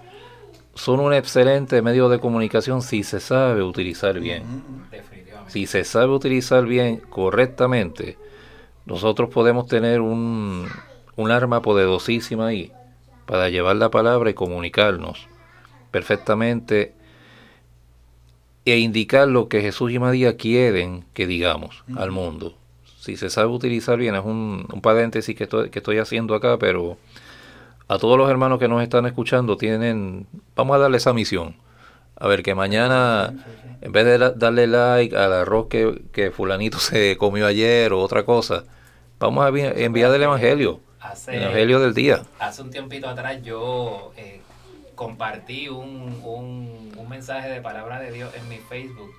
son 0.74 1.00
un 1.00 1.14
excelente 1.14 1.82
medio 1.82 2.10
de 2.10 2.20
comunicación 2.20 2.82
si 2.82 3.04
se 3.04 3.20
sabe 3.20 3.64
utilizar 3.64 4.20
bien. 4.20 4.44
Si 5.48 5.68
se 5.68 5.84
sabe 5.84 6.08
utilizar 6.08 6.66
bien, 6.66 6.98
correctamente, 7.10 8.18
nosotros 8.86 9.30
podemos 9.30 9.68
tener 9.68 10.02
un, 10.02 10.68
un 11.16 11.32
arma 11.32 11.62
poderosísima 11.62 12.48
ahí 12.48 12.72
para 13.26 13.50
llevar 13.50 13.76
la 13.78 13.90
palabra 13.90 14.30
y 14.30 14.34
comunicarnos 14.34 15.28
perfectamente 15.92 16.94
e 18.66 18.80
indicar 18.80 19.28
lo 19.28 19.48
que 19.48 19.62
Jesús 19.62 19.92
y 19.92 20.00
María 20.00 20.38
quieren 20.38 21.06
que 21.14 21.28
digamos 21.28 21.84
al 21.96 22.12
mundo. 22.12 22.56
Si 23.00 23.16
se 23.18 23.30
sabe 23.30 23.48
utilizar 23.52 23.98
bien, 23.98 24.16
es 24.16 24.26
un, 24.26 24.66
un 24.74 24.82
paréntesis 24.82 25.36
que 25.36 25.44
estoy, 25.44 25.70
que 25.70 25.80
estoy 25.80 26.00
haciendo 26.00 26.34
acá, 26.34 26.58
pero 26.58 26.98
a 27.88 28.00
todos 28.00 28.18
los 28.18 28.30
hermanos 28.30 28.58
que 28.58 28.68
nos 28.68 28.82
están 28.82 29.06
escuchando 29.06 29.58
tienen, 29.58 30.26
vamos 30.56 30.76
a 30.76 30.80
darle 30.80 30.98
esa 30.98 31.14
misión. 31.14 31.56
A 32.18 32.28
ver, 32.28 32.42
que 32.42 32.56
mañana, 32.56 33.36
en 33.82 33.92
vez 33.92 34.06
de 34.06 34.18
la- 34.18 34.32
darle 34.32 34.66
like 34.66 35.16
al 35.16 35.34
arroz 35.34 35.68
que, 35.68 36.02
que 36.12 36.32
fulanito 36.32 36.80
se 36.80 37.16
comió 37.18 37.46
ayer 37.46 37.94
o 37.94 38.02
otra 38.02 38.24
cosa, 38.26 38.64
vamos 39.20 39.46
a 39.46 39.52
vi- 39.52 39.62
enviar 39.62 40.12
el 40.16 40.24
evangelio, 40.24 40.80
Hace, 41.12 41.38
el 41.38 41.44
evangelio 41.44 41.80
del 41.80 41.94
día. 41.94 42.24
hace 42.40 42.62
un 42.62 42.72
tiempito 42.72 43.08
atrás 43.08 43.42
yo 43.44 44.12
eh, 44.18 44.42
compartí 44.96 45.70
un, 45.70 46.22
un, 46.24 46.92
un 46.98 47.10
mensaje 47.10 47.50
de 47.50 47.62
palabra 47.62 48.00
de 48.00 48.12
Dios 48.12 48.34
en 48.36 48.48
mi 48.50 48.58
Facebook 48.58 49.14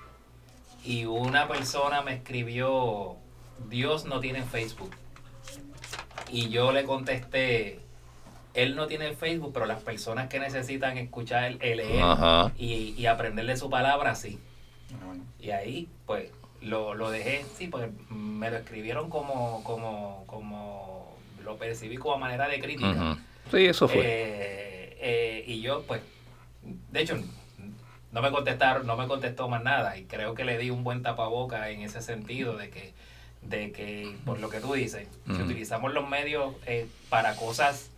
y 0.83 1.05
una 1.05 1.47
persona 1.47 2.01
me 2.01 2.13
escribió, 2.13 3.17
Dios 3.69 4.05
no 4.05 4.19
tiene 4.19 4.43
Facebook. 4.43 4.91
Y 6.29 6.49
yo 6.49 6.71
le 6.71 6.83
contesté, 6.83 7.79
él 8.53 8.75
no 8.75 8.87
tiene 8.87 9.13
Facebook, 9.13 9.51
pero 9.53 9.65
las 9.65 9.81
personas 9.81 10.29
que 10.29 10.39
necesitan 10.39 10.97
escuchar 10.97 11.43
el, 11.43 11.57
el 11.61 11.77
leer 11.77 12.05
y, 12.57 12.95
y 12.97 13.05
aprender 13.05 13.45
de 13.45 13.57
su 13.57 13.69
palabra, 13.69 14.15
sí. 14.15 14.39
Y 15.39 15.51
ahí, 15.51 15.87
pues, 16.05 16.31
lo, 16.61 16.93
lo 16.93 17.09
dejé, 17.11 17.45
sí, 17.57 17.67
pues 17.67 17.89
me 18.09 18.49
lo 18.49 18.57
escribieron 18.57 19.09
como, 19.09 19.63
como, 19.63 20.23
como, 20.25 20.86
lo 21.47 21.57
percibí 21.57 21.97
como 21.97 22.17
manera 22.17 22.47
de 22.47 22.59
crítica. 22.59 23.17
Sí, 23.49 23.65
eso 23.65 23.87
fue. 23.87 24.01
Eh, 24.03 24.97
eh, 24.99 25.43
y 25.47 25.61
yo, 25.61 25.83
pues, 25.87 26.01
de 26.91 27.01
hecho, 27.01 27.17
no 28.11 28.21
me 28.21 28.31
contestaron, 28.31 28.85
no 28.85 28.97
me 28.97 29.07
contestó 29.07 29.47
más 29.47 29.63
nada. 29.63 29.97
Y 29.97 30.03
creo 30.03 30.35
que 30.35 30.43
le 30.43 30.57
di 30.57 30.69
un 30.69 30.83
buen 30.83 31.01
tapaboca 31.01 31.69
en 31.69 31.81
ese 31.81 32.01
sentido 32.01 32.57
de 32.57 32.69
que, 32.69 32.93
de 33.41 33.71
que 33.71 34.15
por 34.25 34.39
lo 34.39 34.49
que 34.49 34.59
tú 34.59 34.73
dices, 34.73 35.07
si 35.25 35.41
utilizamos 35.41 35.93
los 35.93 36.07
medios 36.07 36.53
eh, 36.65 36.87
para 37.09 37.35
cosas 37.35 37.89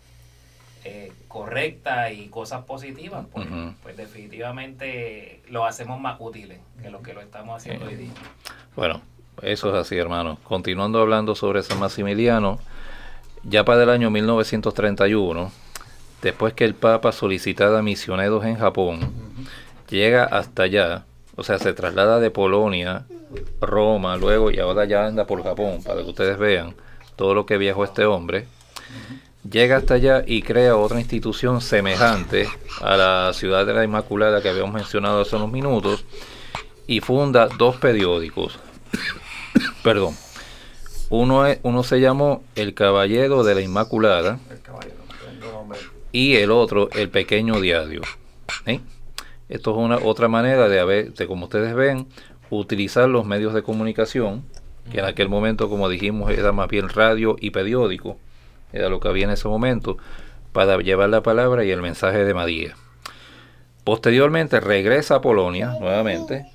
eh, 0.84 1.12
correctas 1.28 2.12
y 2.12 2.28
cosas 2.28 2.66
positivas, 2.66 3.26
pues, 3.32 3.48
pues 3.82 3.98
definitivamente 3.98 5.42
lo 5.50 5.66
hacemos 5.66 6.00
más 6.00 6.18
útiles 6.20 6.60
que 6.82 6.90
lo 6.90 7.02
que 7.02 7.14
lo 7.14 7.22
estamos 7.22 7.58
haciendo 7.58 7.88
hoy 7.88 7.96
día. 7.96 8.12
Bueno, 8.76 9.02
eso 9.42 9.70
es 9.70 9.76
así, 9.76 9.98
hermano. 9.98 10.38
Continuando 10.44 11.02
hablando 11.02 11.34
sobre 11.36 11.64
San 11.64 11.80
Maximiliano, 11.80 12.60
ya 13.44 13.64
para 13.66 13.84
el 13.84 13.90
año 13.90 14.10
1931, 14.10 15.52
después 16.22 16.54
que 16.54 16.66
el 16.66 16.76
Papa 16.76 17.12
solicitara 17.12 17.82
misioneros 17.82 18.46
en 18.46 18.58
Japón, 18.58 19.12
llega 19.90 20.24
hasta 20.24 20.64
allá, 20.64 21.06
o 21.36 21.44
sea, 21.44 21.60
se 21.60 21.74
traslada 21.74 22.20
de 22.20 22.32
Polonia, 22.32 23.06
Roma, 23.62 24.18
luego 24.18 24.52
y 24.52 24.60
ahora 24.60 24.86
ya 24.86 25.06
anda 25.06 25.26
por 25.26 25.44
Japón, 25.44 25.82
para 25.84 26.02
que 26.02 26.10
ustedes 26.10 26.38
vean 26.38 26.76
todo 27.16 27.34
lo 27.34 27.46
que 27.46 27.58
viajó 27.58 27.84
este 27.84 28.06
hombre. 28.06 28.48
Llega 29.50 29.78
hasta 29.78 29.94
allá 29.94 30.24
y 30.26 30.42
crea 30.42 30.76
otra 30.76 31.00
institución 31.00 31.62
semejante 31.62 32.48
a 32.82 32.98
la 32.98 33.32
ciudad 33.34 33.66
de 33.66 33.74
la 33.74 33.84
Inmaculada 33.84 34.42
que 34.42 34.50
habíamos 34.50 34.74
mencionado 34.74 35.22
hace 35.22 35.36
unos 35.36 35.52
minutos 35.52 36.06
y 36.88 37.00
funda 37.00 37.48
dos 37.58 37.78
periódicos. 37.78 38.60
Perdón. 39.84 40.16
Uno, 41.10 41.46
es- 41.46 41.60
uno 41.64 41.84
se 41.84 42.00
llamó 42.00 42.44
El 42.56 42.74
Caballero 42.74 43.44
de 43.44 43.56
la 43.56 43.62
Inmaculada 43.62 44.40
El 44.52 44.62
caballero, 44.62 44.96
y 46.12 46.36
el 46.36 46.52
otro 46.52 46.90
El 46.92 47.10
Pequeño 47.10 47.60
Diario. 47.60 48.02
¿eh? 48.66 48.80
Esto 49.50 49.72
es 49.72 49.78
una 49.78 49.98
otra 49.98 50.28
manera 50.28 50.70
de, 50.70 50.80
haber, 50.80 51.14
de, 51.14 51.28
como 51.28 51.46
ustedes 51.46 51.74
ven, 51.74 52.08
utilizar 52.52 53.10
los 53.10 53.26
medios 53.26 53.54
de 53.54 53.64
comunicación, 53.64 54.44
que 54.92 55.00
en 55.00 55.06
aquel 55.06 55.30
momento, 55.30 55.70
como 55.70 55.90
dijimos, 55.90 56.32
era 56.32 56.52
más 56.52 56.68
bien 56.68 56.90
radio 56.90 57.36
y 57.40 57.50
periódico, 57.52 58.18
era 58.74 58.90
lo 58.90 59.00
que 59.00 59.08
había 59.08 59.26
en 59.26 59.32
ese 59.32 59.48
momento, 59.48 59.98
para 60.52 60.78
llevar 60.78 61.10
la 61.10 61.22
palabra 61.24 61.64
y 61.64 61.72
el 61.72 61.82
mensaje 61.82 62.24
de 62.24 62.34
María. 62.36 62.76
Posteriormente 63.84 64.60
regresa 64.60 65.16
a 65.16 65.22
Polonia 65.22 65.76
nuevamente, 65.80 66.46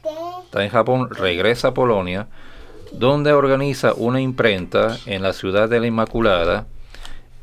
está 0.45 0.63
en 0.65 0.71
Japón, 0.71 1.11
regresa 1.11 1.69
a 1.69 1.75
Polonia, 1.75 2.29
donde 2.99 3.33
organiza 3.33 3.93
una 3.95 4.21
imprenta 4.21 4.97
en 5.07 5.23
la 5.23 5.33
ciudad 5.33 5.69
de 5.69 5.81
la 5.81 5.87
Inmaculada 5.87 6.67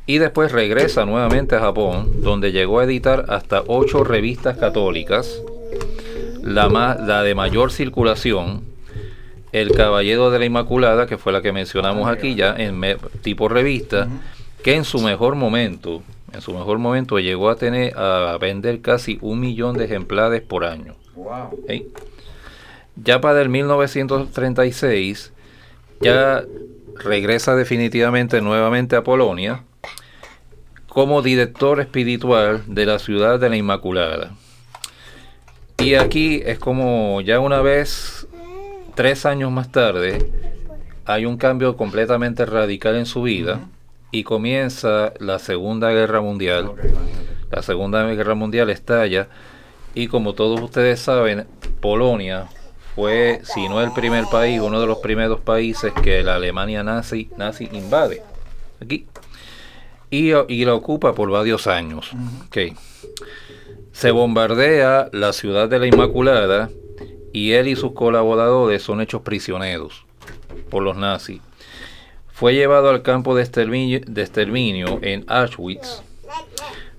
y 0.06 0.18
después 0.18 0.50
regresa 0.52 1.04
nuevamente 1.04 1.54
a 1.56 1.60
Japón, 1.60 2.22
donde 2.22 2.52
llegó 2.52 2.80
a 2.80 2.84
editar 2.84 3.26
hasta 3.28 3.62
ocho 3.66 4.02
revistas 4.02 4.56
católicas, 4.58 5.40
la, 6.42 6.68
ma- 6.68 6.96
la 6.96 7.22
de 7.22 7.34
mayor 7.34 7.70
circulación, 7.70 8.62
El 9.52 9.70
Caballero 9.72 10.30
de 10.30 10.38
la 10.40 10.44
Inmaculada, 10.46 11.06
que 11.06 11.18
fue 11.18 11.32
la 11.32 11.40
que 11.42 11.52
mencionamos 11.52 12.08
aquí 12.08 12.34
ya 12.34 12.54
en 12.56 12.76
me- 12.78 12.96
tipo 13.22 13.48
revista, 13.48 14.08
que 14.64 14.74
en 14.74 14.84
su 14.84 15.00
mejor 15.00 15.36
momento, 15.36 16.02
en 16.32 16.40
su 16.40 16.52
mejor 16.52 16.78
momento 16.78 17.18
llegó 17.20 17.50
a 17.50 17.56
tener 17.56 17.96
a 17.96 18.36
vender 18.40 18.80
casi 18.80 19.18
un 19.20 19.38
millón 19.40 19.76
de 19.76 19.84
ejemplares 19.84 20.40
por 20.42 20.64
año. 20.64 20.94
Ya 22.96 23.20
para 23.20 23.40
el 23.40 23.48
1936, 23.50 25.32
ya 26.02 26.44
regresa 26.96 27.54
definitivamente 27.54 28.40
nuevamente 28.40 28.96
a 28.96 29.02
Polonia 29.02 29.62
como 30.88 31.22
director 31.22 31.80
espiritual 31.80 32.62
de 32.66 32.86
la 32.86 32.98
ciudad 32.98 33.40
de 33.40 33.48
la 33.48 33.56
Inmaculada. 33.56 34.32
Y 35.78 35.94
aquí 35.94 36.42
es 36.44 36.58
como 36.58 37.20
ya 37.22 37.40
una 37.40 37.62
vez, 37.62 38.26
tres 38.94 39.24
años 39.24 39.50
más 39.50 39.72
tarde, 39.72 40.30
hay 41.06 41.24
un 41.24 41.38
cambio 41.38 41.76
completamente 41.76 42.44
radical 42.44 42.96
en 42.96 43.06
su 43.06 43.22
vida 43.22 43.60
y 44.10 44.22
comienza 44.22 45.14
la 45.18 45.38
Segunda 45.38 45.90
Guerra 45.90 46.20
Mundial. 46.20 46.72
La 47.50 47.62
Segunda 47.62 48.04
Guerra 48.12 48.34
Mundial 48.34 48.70
estalla 48.70 49.28
y 49.94 50.08
como 50.08 50.34
todos 50.34 50.60
ustedes 50.60 51.00
saben, 51.00 51.46
Polonia 51.80 52.48
fue, 52.94 53.40
si 53.44 53.68
no 53.68 53.80
el 53.80 53.92
primer 53.92 54.24
país, 54.30 54.60
uno 54.60 54.80
de 54.80 54.86
los 54.86 54.98
primeros 54.98 55.40
países 55.40 55.92
que 56.02 56.22
la 56.22 56.36
Alemania 56.36 56.82
nazi, 56.82 57.30
nazi 57.36 57.68
invade. 57.72 58.22
Aquí. 58.80 59.06
Y, 60.10 60.32
y 60.48 60.64
la 60.64 60.74
ocupa 60.74 61.14
por 61.14 61.30
varios 61.30 61.66
años. 61.66 62.10
Ok. 62.46 62.76
Se 63.92 64.10
bombardea 64.10 65.08
la 65.12 65.32
ciudad 65.32 65.68
de 65.68 65.78
la 65.78 65.86
Inmaculada 65.86 66.70
y 67.32 67.52
él 67.52 67.68
y 67.68 67.76
sus 67.76 67.92
colaboradores 67.92 68.82
son 68.82 69.00
hechos 69.00 69.22
prisioneros 69.22 70.04
por 70.68 70.82
los 70.82 70.96
nazis. 70.96 71.40
Fue 72.32 72.54
llevado 72.54 72.90
al 72.90 73.02
campo 73.02 73.34
de 73.34 73.42
exterminio, 73.42 74.00
de 74.06 74.22
exterminio 74.22 74.98
en 75.02 75.24
Auschwitz, 75.28 76.02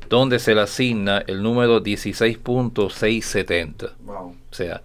donde 0.09 0.39
se 0.39 0.55
le 0.55 0.61
asigna 0.61 1.23
el 1.27 1.43
número 1.43 1.83
16.670. 1.83 3.91
Wow. 3.99 4.29
O 4.29 4.35
sea, 4.51 4.81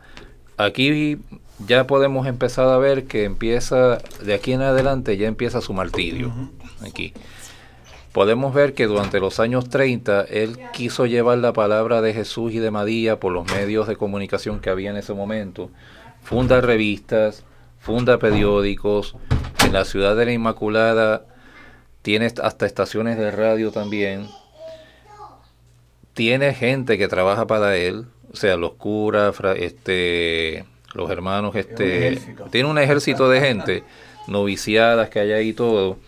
aquí 0.58 1.18
ya 1.66 1.86
podemos 1.86 2.26
empezar 2.26 2.68
a 2.68 2.78
ver 2.78 3.06
que 3.06 3.24
empieza, 3.24 3.98
de 4.22 4.34
aquí 4.34 4.52
en 4.52 4.62
adelante 4.62 5.16
ya 5.16 5.26
empieza 5.26 5.60
su 5.60 5.72
martirio. 5.72 6.32
Aquí. 6.86 7.14
Podemos 8.12 8.54
ver 8.54 8.74
que 8.74 8.86
durante 8.86 9.20
los 9.20 9.38
años 9.38 9.68
30 9.68 10.22
él 10.22 10.58
quiso 10.72 11.06
llevar 11.06 11.38
la 11.38 11.52
palabra 11.52 12.00
de 12.00 12.14
Jesús 12.14 12.52
y 12.52 12.58
de 12.58 12.70
María 12.70 13.20
por 13.20 13.32
los 13.32 13.46
medios 13.52 13.86
de 13.86 13.96
comunicación 13.96 14.60
que 14.60 14.70
había 14.70 14.90
en 14.90 14.96
ese 14.96 15.14
momento. 15.14 15.70
Funda 16.22 16.60
revistas, 16.60 17.44
funda 17.78 18.18
periódicos. 18.18 19.14
En 19.64 19.72
la 19.72 19.84
ciudad 19.84 20.16
de 20.16 20.24
la 20.24 20.32
Inmaculada 20.32 21.26
tiene 22.02 22.26
hasta 22.42 22.66
estaciones 22.66 23.18
de 23.18 23.30
radio 23.30 23.70
también. 23.70 24.26
Tiene 26.14 26.54
gente 26.54 26.98
que 26.98 27.06
trabaja 27.06 27.46
para 27.46 27.76
él, 27.76 28.06
o 28.32 28.36
sea, 28.36 28.56
los 28.56 28.72
curas, 28.72 29.34
este, 29.56 30.64
los 30.94 31.10
hermanos, 31.10 31.54
un 31.54 31.60
este, 31.60 32.08
ejército. 32.08 32.44
tiene 32.50 32.68
un 32.68 32.78
ejército 32.78 33.28
de 33.28 33.40
gente, 33.40 33.84
noviciadas 34.26 35.08
que 35.08 35.20
hay 35.20 35.32
ahí 35.32 35.52
todo. 35.52 35.98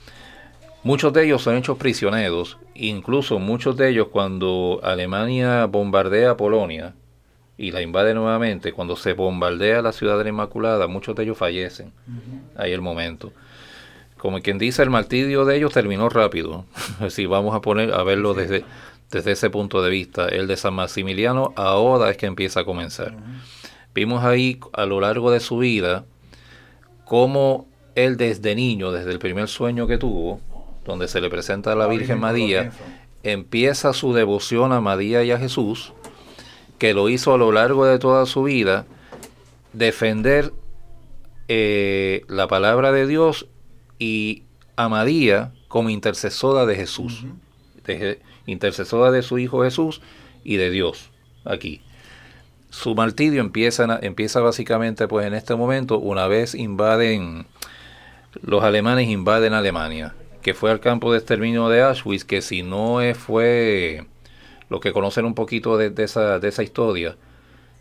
Muchos 0.83 1.13
de 1.13 1.25
ellos 1.25 1.43
son 1.43 1.57
hechos 1.57 1.77
prisioneros, 1.77 2.59
incluso 2.75 3.39
muchos 3.39 3.77
de 3.77 3.91
ellos 3.91 4.09
cuando 4.09 4.81
Alemania 4.83 5.67
bombardea 5.67 6.37
Polonia 6.37 6.95
y 7.59 7.73
la 7.73 7.83
invade 7.83 8.15
nuevamente, 8.15 8.73
cuando 8.73 8.97
se 8.97 9.13
bombardea 9.13 9.83
la 9.83 9.93
ciudad 9.93 10.17
de 10.17 10.25
la 10.25 10.31
Inmaculada, 10.31 10.87
muchos 10.87 11.15
de 11.15 11.25
ellos 11.25 11.37
fallecen 11.37 11.93
ahí 12.57 12.73
el 12.73 12.81
momento. 12.81 13.33
Como 14.17 14.41
quien 14.41 14.57
dice, 14.59 14.83
el 14.83 14.89
martirio 14.89 15.45
de 15.45 15.57
ellos 15.57 15.73
terminó 15.73 16.09
rápido. 16.09 16.65
si 17.11 17.27
vamos 17.27 17.55
a 17.55 17.61
poner 17.61 17.93
a 17.93 18.03
verlo 18.03 18.33
desde, 18.33 18.65
desde 19.11 19.33
ese 19.33 19.51
punto 19.51 19.83
de 19.83 19.91
vista, 19.91 20.29
el 20.29 20.47
de 20.47 20.57
San 20.57 20.75
Maximiliano 20.75 21.53
ahora 21.57 22.11
es 22.11 22.17
que 22.17 22.27
empieza 22.27 22.61
a 22.61 22.65
comenzar. 22.65 23.17
Vimos 23.95 24.25
ahí 24.25 24.61
a 24.73 24.87
lo 24.87 25.01
largo 25.01 25.31
de 25.31 25.41
su 25.41 25.59
vida 25.59 26.05
cómo 27.05 27.67
él 27.97 28.17
desde 28.17 28.55
niño, 28.55 28.93
desde 28.93 29.11
el 29.11 29.19
primer 29.19 29.49
sueño 29.49 29.89
que 29.89 29.99
tuvo, 29.99 30.41
donde 30.85 31.09
se 31.09 31.21
le 31.21 31.29
presenta 31.29 31.73
a 31.73 31.75
la 31.75 31.87
La 31.87 31.91
Virgen 31.91 32.21
María, 32.21 32.71
empieza 33.23 33.93
su 33.93 34.13
devoción 34.13 34.73
a 34.73 34.81
María 34.81 35.25
y 35.25 35.33
a 35.33 35.39
Jesús, 35.39 35.93
que 36.79 36.95
lo 36.95 37.09
hizo 37.09 37.35
a 37.35 37.39
lo 37.39 37.51
largo 37.51 37.85
de 37.85 37.99
toda 37.99 38.27
su 38.27 38.45
vida, 38.45 38.87
defender 39.73 40.53
eh, 41.49 42.23
la 42.29 42.47
palabra 42.47 42.93
de 42.93 43.07
Dios 43.07 43.49
y 43.99 44.45
a 44.77 44.89
María 44.89 45.53
como 45.69 45.91
intercesora 45.91 46.65
de 46.65 46.77
Jesús, 46.77 47.25
intercesora 48.47 49.11
de 49.11 49.23
su 49.23 49.39
Hijo 49.39 49.63
Jesús 49.63 50.01
y 50.45 50.57
de 50.57 50.71
Dios, 50.71 51.11
aquí. 51.45 51.83
Su 52.71 52.95
martirio 52.95 53.41
empieza, 53.41 53.99
empieza 54.03 54.41
básicamente 54.41 55.09
pues 55.09 55.27
en 55.27 55.35
este 55.35 55.55
momento, 55.57 55.99
una 55.99 56.29
vez 56.29 56.55
invaden, 56.55 57.47
los 58.43 58.63
alemanes 58.63 59.09
invaden 59.09 59.55
Alemania, 59.55 60.15
que 60.43 60.55
fue 60.55 60.71
al 60.71 60.81
campo 60.81 61.13
de 61.13 61.19
exterminio 61.19 61.69
de 61.69 61.83
Auschwitz, 61.83 62.25
que 62.25 62.43
si 62.43 62.63
no 62.63 63.01
fue 63.15 64.07
lo 64.69 64.81
que 64.81 64.93
conocen 64.93 65.25
un 65.25 65.35
poquito 65.35 65.77
de, 65.77 65.91
de 65.91 66.05
esa, 66.05 66.39
de 66.39 66.49
esa 66.49 66.63
historia, 66.63 67.17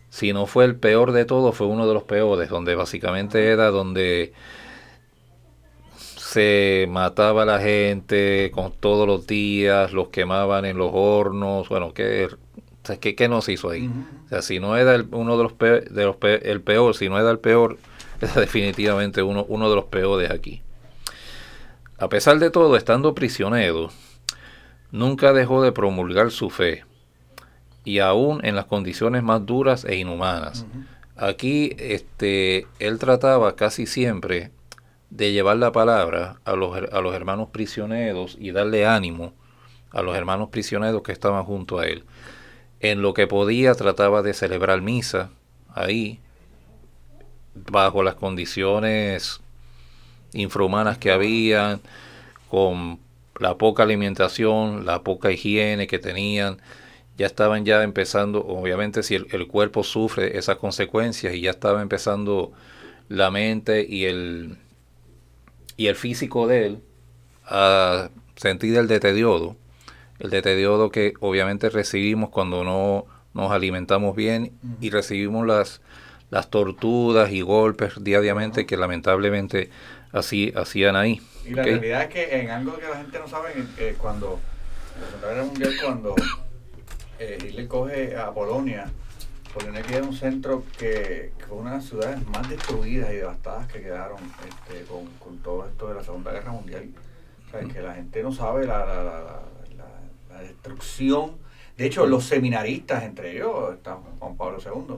si 0.09 0.33
no 0.33 0.47
fue 0.47 0.65
el 0.65 0.75
peor 0.75 1.11
de 1.11 1.25
todos, 1.25 1.55
fue 1.55 1.67
uno 1.67 1.87
de 1.87 1.93
los 1.93 2.03
peores, 2.03 2.49
donde 2.49 2.75
básicamente 2.75 3.47
era 3.51 3.69
donde 3.69 4.33
se 6.31 6.85
mataba 6.89 7.41
a 7.43 7.45
la 7.45 7.59
gente 7.59 8.51
con 8.53 8.71
todos 8.71 9.07
los 9.07 9.25
días, 9.25 9.93
los 9.93 10.09
quemaban 10.09 10.65
en 10.65 10.77
los 10.77 10.91
hornos, 10.93 11.67
bueno, 11.69 11.93
¿qué, 11.93 12.25
o 12.27 12.85
sea, 12.85 12.97
¿qué, 12.97 13.15
qué 13.15 13.27
nos 13.27 13.49
hizo 13.49 13.69
ahí? 13.71 13.89
O 14.25 14.29
sea, 14.29 14.41
si 14.43 14.59
no 14.59 14.77
era 14.77 14.93
el- 14.95 15.07
uno 15.11 15.37
de 15.37 15.43
los, 15.43 15.53
pe- 15.53 15.81
de 15.81 16.05
los 16.05 16.17
el 16.21 16.61
peor, 16.61 16.95
si 16.95 17.09
no 17.09 17.17
era 17.17 17.31
el 17.31 17.39
peor, 17.39 17.77
era 18.21 18.33
definitivamente 18.33 19.23
uno, 19.23 19.45
uno 19.49 19.69
de 19.69 19.75
los 19.75 19.85
peores 19.85 20.29
aquí. 20.29 20.61
A 21.97 22.09
pesar 22.09 22.37
de 22.39 22.49
todo, 22.51 22.75
estando 22.77 23.15
prisionero, 23.15 23.89
nunca 24.91 25.33
dejó 25.33 25.61
de 25.63 25.71
promulgar 25.71 26.31
su 26.31 26.49
fe, 26.49 26.83
y 27.83 27.99
aún 27.99 28.39
en 28.45 28.55
las 28.55 28.65
condiciones 28.65 29.23
más 29.23 29.45
duras 29.45 29.83
e 29.85 29.95
inhumanas. 29.95 30.65
Aquí 31.15 31.75
este, 31.79 32.67
él 32.77 32.99
trataba 32.99 33.55
casi 33.55 33.85
siempre 33.87 34.51
de 35.09 35.31
llevar 35.31 35.57
la 35.57 35.71
palabra 35.71 36.39
a 36.45 36.53
los, 36.53 36.75
a 36.91 37.01
los 37.01 37.15
hermanos 37.15 37.49
prisioneros 37.51 38.37
y 38.39 38.51
darle 38.51 38.85
ánimo 38.85 39.33
a 39.91 40.01
los 40.01 40.15
hermanos 40.15 40.49
prisioneros 40.49 41.01
que 41.01 41.11
estaban 41.11 41.43
junto 41.45 41.79
a 41.79 41.87
él. 41.87 42.03
En 42.79 43.01
lo 43.01 43.13
que 43.13 43.27
podía 43.27 43.73
trataba 43.75 44.21
de 44.21 44.33
celebrar 44.33 44.81
misa 44.81 45.29
ahí, 45.73 46.19
bajo 47.55 48.03
las 48.03 48.15
condiciones 48.15 49.41
infrahumanas 50.33 50.97
que 50.97 51.11
habían, 51.11 51.81
con 52.49 52.99
la 53.39 53.57
poca 53.57 53.83
alimentación, 53.83 54.85
la 54.85 55.03
poca 55.03 55.31
higiene 55.31 55.87
que 55.87 55.99
tenían, 55.99 56.57
ya 57.17 57.25
estaban 57.25 57.65
ya 57.65 57.83
empezando, 57.83 58.45
obviamente 58.45 59.03
si 59.03 59.15
el, 59.15 59.27
el 59.31 59.47
cuerpo 59.47 59.83
sufre 59.83 60.37
esas 60.37 60.57
consecuencias 60.57 61.33
y 61.33 61.41
ya 61.41 61.51
estaba 61.51 61.81
empezando 61.81 62.53
la 63.09 63.29
mente 63.31 63.85
y 63.87 64.05
el, 64.05 64.57
y 65.79 65.87
el 65.87 65.95
físico 65.95 66.45
de 66.45 66.65
él 66.65 66.83
a 67.45 68.09
sentir 68.35 68.77
el 68.77 68.89
deterioro, 68.89 69.55
el 70.19 70.29
deterioro 70.29 70.91
que 70.91 71.13
obviamente 71.21 71.69
recibimos 71.69 72.31
cuando 72.31 72.65
no 72.65 73.05
nos 73.33 73.51
alimentamos 73.53 74.13
bien 74.13 74.51
y 74.81 74.89
recibimos 74.89 75.47
las, 75.47 75.81
las 76.31 76.49
torturas 76.49 77.31
y 77.31 77.39
golpes 77.39 77.93
diariamente 78.01 78.65
que 78.65 78.75
lamentablemente 78.75 79.69
así 80.11 80.51
hacían 80.53 80.97
ahí. 80.97 81.21
Y 81.45 81.51
la 81.51 81.63
realidad 81.63 82.03
es 82.03 82.09
que 82.09 82.41
en 82.41 82.49
algo 82.49 82.77
que 82.77 82.85
la 82.85 82.97
gente 82.97 83.17
no 83.17 83.29
sabe, 83.29 83.53
eh, 83.77 83.95
cuando 83.97 84.37
en 84.95 85.01
la 85.01 85.07
Segunda 85.07 85.27
Guerra 85.29 85.45
Mundial, 85.45 85.73
cuando 85.81 86.15
eh, 87.19 87.37
Hitler 87.41 87.67
coge 87.69 88.17
a 88.17 88.33
Polonia, 88.33 88.91
Polonia 89.53 89.81
queda 89.81 90.03
un 90.03 90.13
centro 90.13 90.63
que, 90.77 91.31
que 91.37 91.45
fue 91.47 91.57
una 91.57 91.71
de 91.71 91.77
las 91.77 91.85
ciudades 91.85 92.27
más 92.27 92.47
destruidas 92.49 93.11
y 93.11 93.15
devastadas 93.15 93.67
que 93.67 93.81
quedaron 93.81 94.19
este, 94.47 94.83
con, 94.85 95.05
con 95.17 95.37
todo 95.39 95.67
esto 95.67 95.87
de 95.87 95.95
la 95.95 96.03
Segunda 96.03 96.31
Guerra 96.31 96.51
Mundial. 96.51 96.89
O 97.47 97.51
sea, 97.51 97.61
que 97.61 97.81
la 97.81 97.95
gente 97.95 98.21
no 98.21 98.31
sabe 98.31 98.67
la, 98.67 98.85
la, 98.85 99.03
la, 99.03 100.41
destrucción. 100.41 101.31
De 101.75 101.85
hecho, 101.85 102.05
los 102.05 102.25
seminaristas, 102.25 103.03
entre 103.03 103.35
ellos, 103.35 103.73
está 103.73 103.97
Juan 104.19 104.37
Pablo 104.37 104.57
II, 104.63 104.95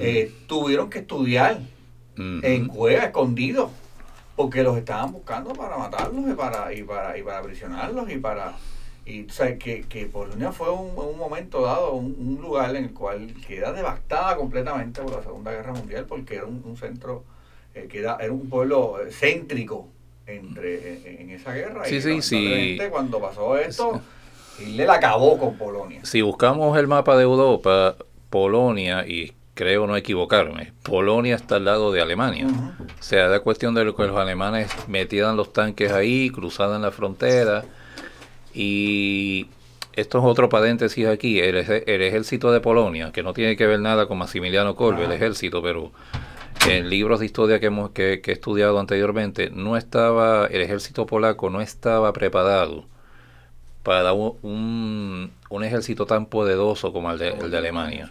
eh, 0.00 0.32
tuvieron 0.46 0.88
que 0.88 1.00
estudiar 1.00 1.58
en 2.16 2.68
cueva, 2.68 3.04
escondidos, 3.04 3.70
porque 4.36 4.62
los 4.62 4.76
estaban 4.76 5.12
buscando 5.12 5.52
para 5.52 5.78
matarlos 5.78 6.30
y 6.30 6.34
para, 6.34 6.72
y 6.72 6.82
para, 6.82 7.16
y 7.16 7.22
para 7.22 7.38
aprisionarlos 7.38 8.10
y 8.10 8.18
para... 8.18 8.54
Y, 9.08 9.24
o 9.24 9.30
sea, 9.30 9.56
que, 9.56 9.84
que 9.88 10.04
Polonia 10.04 10.52
fue 10.52 10.70
un, 10.70 10.90
un 10.94 11.16
momento 11.16 11.62
dado, 11.62 11.94
un, 11.94 12.14
un 12.18 12.42
lugar 12.42 12.76
en 12.76 12.84
el 12.84 12.92
cual 12.92 13.32
queda 13.46 13.72
devastada 13.72 14.36
completamente 14.36 15.00
por 15.00 15.12
la 15.16 15.22
Segunda 15.22 15.50
Guerra 15.50 15.72
Mundial, 15.72 16.04
porque 16.06 16.34
era 16.34 16.44
un, 16.44 16.62
un 16.62 16.76
centro, 16.76 17.24
eh, 17.74 17.88
que 17.90 18.00
era, 18.00 18.18
era 18.20 18.30
un 18.30 18.50
pueblo 18.50 19.00
eh, 19.00 19.10
céntrico 19.10 19.88
entre 20.26 20.98
en, 20.98 21.22
en 21.22 21.30
esa 21.30 21.54
guerra. 21.54 21.86
Sí, 21.86 21.96
y 21.96 22.02
sí, 22.02 22.20
sí. 22.20 22.78
cuando 22.90 23.18
pasó 23.18 23.56
esto, 23.56 23.98
Hitler 24.58 24.90
acabó 24.90 25.38
con 25.38 25.56
Polonia. 25.56 26.04
Si 26.04 26.20
buscamos 26.20 26.76
el 26.76 26.86
mapa 26.86 27.16
de 27.16 27.22
Europa, 27.22 27.96
Polonia, 28.28 29.06
y 29.08 29.32
creo 29.54 29.86
no 29.86 29.96
equivocarme, 29.96 30.74
Polonia 30.82 31.36
está 31.36 31.56
al 31.56 31.64
lado 31.64 31.92
de 31.92 32.02
Alemania. 32.02 32.44
Ujú. 32.46 32.84
O 32.84 33.02
sea, 33.02 33.24
era 33.24 33.40
cuestión 33.40 33.74
de 33.74 33.90
que 33.94 34.02
los 34.02 34.16
alemanes 34.18 34.70
metieran 34.86 35.34
los 35.38 35.50
tanques 35.54 35.92
ahí, 35.92 36.28
cruzaran 36.28 36.82
la 36.82 36.90
frontera. 36.90 37.64
Y 38.54 39.48
esto 39.92 40.18
es 40.18 40.24
otro 40.24 40.48
paréntesis 40.48 41.06
aquí, 41.06 41.40
el, 41.40 41.56
el 41.56 42.02
ejército 42.02 42.52
de 42.52 42.60
Polonia, 42.60 43.12
que 43.12 43.22
no 43.22 43.32
tiene 43.32 43.56
que 43.56 43.66
ver 43.66 43.80
nada 43.80 44.06
con 44.06 44.18
Maximiliano 44.18 44.74
Kolbe, 44.76 45.04
el 45.04 45.12
ejército, 45.12 45.62
pero 45.62 45.92
en 46.68 46.88
libros 46.88 47.20
de 47.20 47.26
historia 47.26 47.60
que, 47.60 47.66
hemos, 47.66 47.90
que, 47.90 48.20
que 48.20 48.30
he 48.30 48.34
estudiado 48.34 48.78
anteriormente, 48.78 49.50
no 49.50 49.76
estaba, 49.76 50.46
el 50.46 50.60
ejército 50.60 51.06
polaco 51.06 51.50
no 51.50 51.60
estaba 51.60 52.12
preparado 52.12 52.84
para 53.82 54.12
un, 54.12 55.30
un, 55.48 55.64
ejército 55.64 56.04
tan 56.04 56.26
poderoso 56.26 56.92
como 56.92 57.10
el 57.10 57.18
de, 57.18 57.28
el 57.30 57.50
de 57.50 57.58
Alemania. 57.58 58.10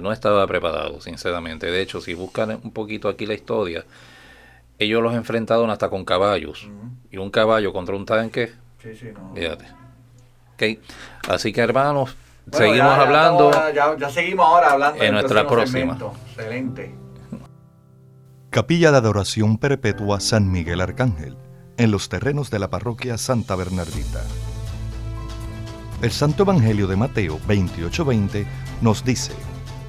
No 0.00 0.10
estaba 0.10 0.44
preparado, 0.48 1.00
sinceramente. 1.00 1.70
De 1.70 1.80
hecho, 1.80 2.00
si 2.00 2.12
buscan 2.14 2.58
un 2.62 2.72
poquito 2.72 3.08
aquí 3.08 3.24
la 3.24 3.34
historia, 3.34 3.84
ellos 4.80 5.00
los 5.00 5.14
enfrentaron 5.14 5.70
hasta 5.70 5.88
con 5.90 6.04
caballos. 6.04 6.68
Y 7.12 7.18
un 7.18 7.30
caballo 7.30 7.72
contra 7.72 7.94
un 7.94 8.04
tanque, 8.04 8.52
Sí, 8.92 8.96
sí, 8.96 9.06
no. 9.12 9.34
fíjate. 9.34 9.64
Ok, 10.54 10.82
Así 11.28 11.52
que 11.52 11.60
hermanos, 11.60 12.16
Bueno, 12.46 12.58
seguimos 12.66 12.78
ya- 12.92 12.96
ya 12.96 13.02
hablando. 13.02 13.50
ya, 13.74 13.96
ya 13.98 14.10
seguimos 14.10 14.46
ahora 14.46 14.72
hablando 14.72 15.02
en 15.02 15.12
nuestra 15.12 15.46
próximo 15.46 15.54
próxima. 15.56 15.78
segmento. 15.94 16.12
Excelente. 16.30 16.94
Capilla 18.50 18.90
de 18.90 18.96
Adoración 18.98 19.58
Perpetua 19.58 20.20
San 20.20 20.50
Miguel 20.50 20.80
Arcángel, 20.80 21.36
en 21.76 21.90
los 21.90 22.08
terrenos 22.08 22.50
de 22.50 22.58
la 22.58 22.70
parroquia 22.70 23.18
Santa 23.18 23.54
Bernardita. 23.56 24.22
El 26.02 26.10
Santo 26.12 26.44
Evangelio 26.44 26.86
de 26.86 26.96
Mateo 26.96 27.38
28:20 27.46 28.46
nos 28.80 29.04
dice, 29.04 29.32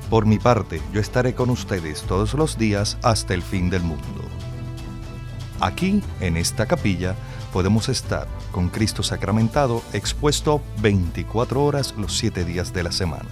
Por 0.10 0.26
mi 0.26 0.40
parte, 0.40 0.82
yo 0.94 1.02
estaré 1.02 1.34
con 1.36 1.50
ustedes 1.50 2.02
todos 2.04 2.34
los 2.34 2.58
días 2.58 2.98
hasta 3.04 3.34
el 3.34 3.42
fin 3.42 3.70
del 3.70 3.84
mundo. 3.84 4.22
Aquí, 5.60 6.04
en 6.20 6.38
esta 6.38 6.65
capilla, 6.65 7.15
podemos 7.52 7.89
estar 7.89 8.28
con 8.52 8.70
Cristo 8.70 9.02
sacramentado 9.02 9.82
expuesto 9.93 10.62
24 10.82 11.63
horas 11.63 11.96
los 11.98 12.17
7 12.17 12.46
días 12.46 12.74
de 12.74 12.84
la 12.84 12.91
semana. 12.91 13.30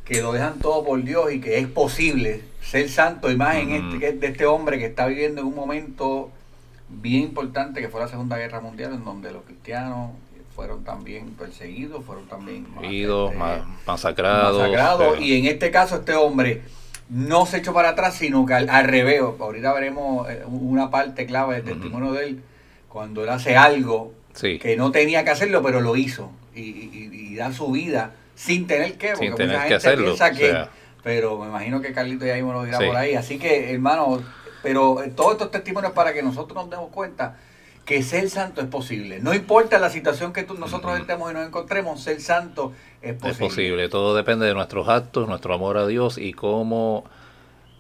que 0.10 0.22
lo 0.22 0.32
dejan 0.34 0.60
todo 0.60 0.84
por 0.84 1.02
Dios 1.04 1.32
y 1.32 1.40
que 1.40 1.60
es 1.60 1.68
posible 1.68 2.42
ser 2.62 2.90
santo, 2.90 3.32
y 3.32 3.36
más 3.38 3.56
en 3.58 3.72
este, 3.72 4.12
de 4.14 4.28
este 4.28 4.46
hombre 4.46 4.78
que 4.80 4.86
está 4.88 5.06
viviendo 5.08 5.42
en 5.42 5.48
un 5.48 5.56
momento 5.56 6.30
bien 6.90 7.24
importante 7.24 7.80
que 7.82 7.90
fue 7.90 8.02
la 8.02 8.08
Segunda 8.08 8.38
Guerra 8.38 8.60
Mundial, 8.60 8.94
en 8.94 9.06
donde 9.06 9.32
los 9.32 9.44
cristianos 9.44 10.12
fueron 10.56 10.84
también 10.84 11.30
perseguidos, 11.32 12.04
fueron 12.04 12.28
también 12.28 12.66
Idos, 12.84 13.28
este, 13.30 13.38
ma- 13.40 13.80
masacrados. 13.86 14.58
masacrado. 14.60 15.16
eh, 15.16 15.22
Y 15.22 15.38
en 15.40 15.46
este 15.46 15.72
caso, 15.72 15.98
este 15.98 16.16
hombre 16.16 16.64
no 17.10 17.46
se 17.46 17.58
echó 17.58 17.74
para 17.74 17.90
atrás, 17.90 18.16
sino 18.16 18.46
que 18.46 18.54
al, 18.54 18.70
al 18.70 18.86
revés. 18.86 19.22
Ahorita 19.40 19.74
veremos 19.74 20.30
eh, 20.30 20.44
una 20.48 20.90
parte 20.90 21.26
clave 21.26 21.56
del 21.62 21.66
testimonio 21.66 22.12
de 22.12 22.26
él, 22.26 22.42
cuando 22.90 23.24
él 23.24 23.30
hace 23.30 23.56
algo 23.56 24.14
sí, 24.34 24.60
que 24.60 24.76
no 24.76 24.92
tenía 24.92 25.24
que 25.24 25.30
hacerlo, 25.30 25.62
pero 25.64 25.80
lo 25.82 25.96
hizo. 25.96 26.32
Y, 26.56 26.62
y- 26.62 27.10
y 27.14 27.36
da 27.36 27.54
su 27.54 27.72
vida 27.72 28.12
sin 28.40 28.68
tener 28.68 28.98
que, 28.98 29.10
porque 29.10 29.24
Sin 29.26 29.32
mucha 29.32 29.44
tener 29.44 29.56
que 29.58 29.62
gente 29.64 29.76
hacerlo, 29.76 30.06
piensa 30.06 30.28
o 30.28 30.32
que. 30.32 30.38
sea. 30.52 30.70
pero 31.04 31.38
me 31.40 31.48
imagino 31.48 31.82
que 31.82 31.92
Carlito 31.92 32.26
ya 32.26 32.36
mismo 32.36 32.54
lo 32.54 32.64
dirá 32.64 32.78
Sí. 32.78 32.86
por 32.86 32.96
ahí. 32.96 33.16
Así 33.16 33.38
que, 33.38 33.74
hermano, 33.74 34.22
pero 34.64 35.04
eh, 35.04 35.12
todos 35.14 35.34
estos 35.34 35.52
testimonios 35.52 35.92
para 35.92 36.14
que 36.14 36.24
nosotros 36.24 36.56
nos 36.56 36.70
demos 36.70 36.90
cuenta 36.92 37.36
que 37.86 38.02
ser 38.04 38.30
santo 38.30 38.62
es 38.62 38.68
posible. 38.68 39.20
No 39.20 39.34
importa 39.34 39.78
la 39.80 39.90
situación 39.90 40.32
que 40.32 40.44
tú- 40.44 40.54
nosotros 40.54 40.94
Ujú. 40.94 41.02
estemos 41.02 41.32
y 41.32 41.34
nos 41.34 41.46
encontremos, 41.48 42.02
ser 42.02 42.22
santo 42.22 42.72
es 43.02 43.14
posible. 43.16 43.32
es 43.32 43.38
posible. 43.54 43.90
Todo 43.90 44.16
depende 44.16 44.46
de 44.46 44.54
nuestros 44.54 44.88
actos, 44.88 45.28
nuestro 45.28 45.54
amor 45.54 45.78
a 45.78 45.86
Dios 45.88 46.18
y 46.18 46.32
cómo 46.34 47.04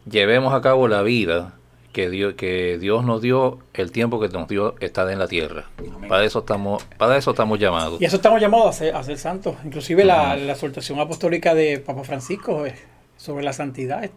llevemos 0.10 0.54
a 0.54 0.62
cabo 0.62 0.88
la 0.88 1.04
vida 1.04 1.54
que 2.00 2.10
Dios, 2.10 2.34
que 2.36 2.78
Dios 2.80 3.04
nos 3.04 3.22
dio, 3.22 3.60
el 3.74 3.92
tiempo 3.92 4.20
que 4.20 4.30
nos 4.30 4.48
dio 4.48 4.76
está 4.80 5.12
en 5.12 5.20
la 5.20 5.28
tierra. 5.28 5.66
Amén. 5.78 6.08
Para 6.10 6.24
eso 6.24 6.40
estamos, 6.40 6.84
para 6.98 7.18
eso 7.18 7.32
estamos 7.32 7.60
llamados. 7.60 8.02
Y 8.02 8.06
eso 8.06 8.16
estamos 8.16 8.40
llamados 8.40 8.68
a 8.68 8.74
ser, 8.74 8.96
a 8.96 9.04
ser 9.04 9.18
santos. 9.18 9.56
Inclusive 9.66 10.06
la, 10.06 10.36
la 10.38 10.54
exhortación 10.54 11.00
apostólica 11.00 11.54
de 11.54 11.80
Papa 11.80 12.04
Francisco 12.04 12.66
eh, 12.66 12.76
sobre 13.18 13.44
la 13.44 13.52
santidad. 13.54 14.04
eh, 14.04 14.12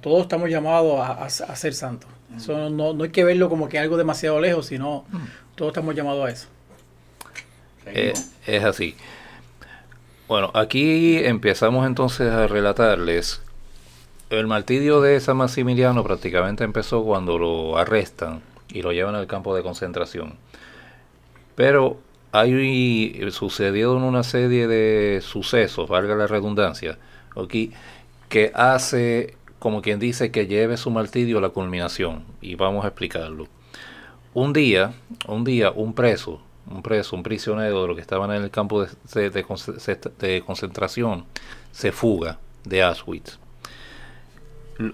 Todos 0.00 0.22
estamos 0.22 0.50
llamados 0.50 0.98
a, 1.00 1.12
a- 1.12 1.26
a 1.26 1.56
ser 1.56 1.74
santos. 1.74 2.10
Eso 2.36 2.70
no, 2.70 2.92
no 2.94 3.04
hay 3.04 3.10
que 3.10 3.24
verlo 3.24 3.48
como 3.48 3.68
que 3.68 3.78
algo 3.78 3.96
demasiado 3.96 4.40
lejos, 4.40 4.66
sino 4.66 5.04
todos 5.54 5.70
estamos 5.70 5.94
llamados 5.94 6.26
a 6.26 6.30
eso. 6.32 6.48
Eh, 7.86 8.14
es 8.46 8.64
así. 8.64 8.96
Bueno, 10.28 10.50
aquí 10.54 11.18
empezamos 11.24 11.86
entonces 11.86 12.30
a 12.32 12.46
relatarles. 12.46 13.42
El 14.32 14.46
martirio 14.46 15.02
de 15.02 15.20
San 15.20 15.36
Maximiliano 15.36 16.02
prácticamente 16.02 16.64
empezó 16.64 17.04
cuando 17.04 17.36
lo 17.36 17.76
arrestan 17.76 18.40
y 18.70 18.80
lo 18.80 18.90
llevan 18.90 19.14
al 19.14 19.26
campo 19.26 19.54
de 19.54 19.62
concentración. 19.62 20.36
Pero 21.54 21.98
hay 22.32 23.28
sucedieron 23.30 24.02
una 24.02 24.22
serie 24.22 24.68
de 24.68 25.20
sucesos, 25.20 25.86
valga 25.86 26.14
la 26.14 26.26
redundancia, 26.26 26.98
aquí, 27.36 27.74
que 28.30 28.50
hace, 28.54 29.36
como 29.58 29.82
quien 29.82 29.98
dice, 29.98 30.30
que 30.30 30.46
lleve 30.46 30.78
su 30.78 30.90
martirio 30.90 31.36
a 31.36 31.42
la 31.42 31.50
culminación. 31.50 32.24
Y 32.40 32.54
vamos 32.54 32.86
a 32.86 32.88
explicarlo. 32.88 33.48
Un 34.32 34.54
día, 34.54 34.94
un 35.28 35.44
día, 35.44 35.72
un 35.72 35.92
preso, 35.92 36.40
un 36.70 36.82
preso, 36.82 37.16
un 37.16 37.22
prisionero 37.22 37.82
de 37.82 37.86
los 37.86 37.96
que 37.96 38.00
estaban 38.00 38.30
en 38.30 38.44
el 38.44 38.50
campo 38.50 38.86
de, 39.12 39.28
de 39.28 40.42
concentración, 40.42 41.26
se 41.70 41.92
fuga 41.92 42.38
de 42.64 42.82
Auschwitz. 42.82 43.41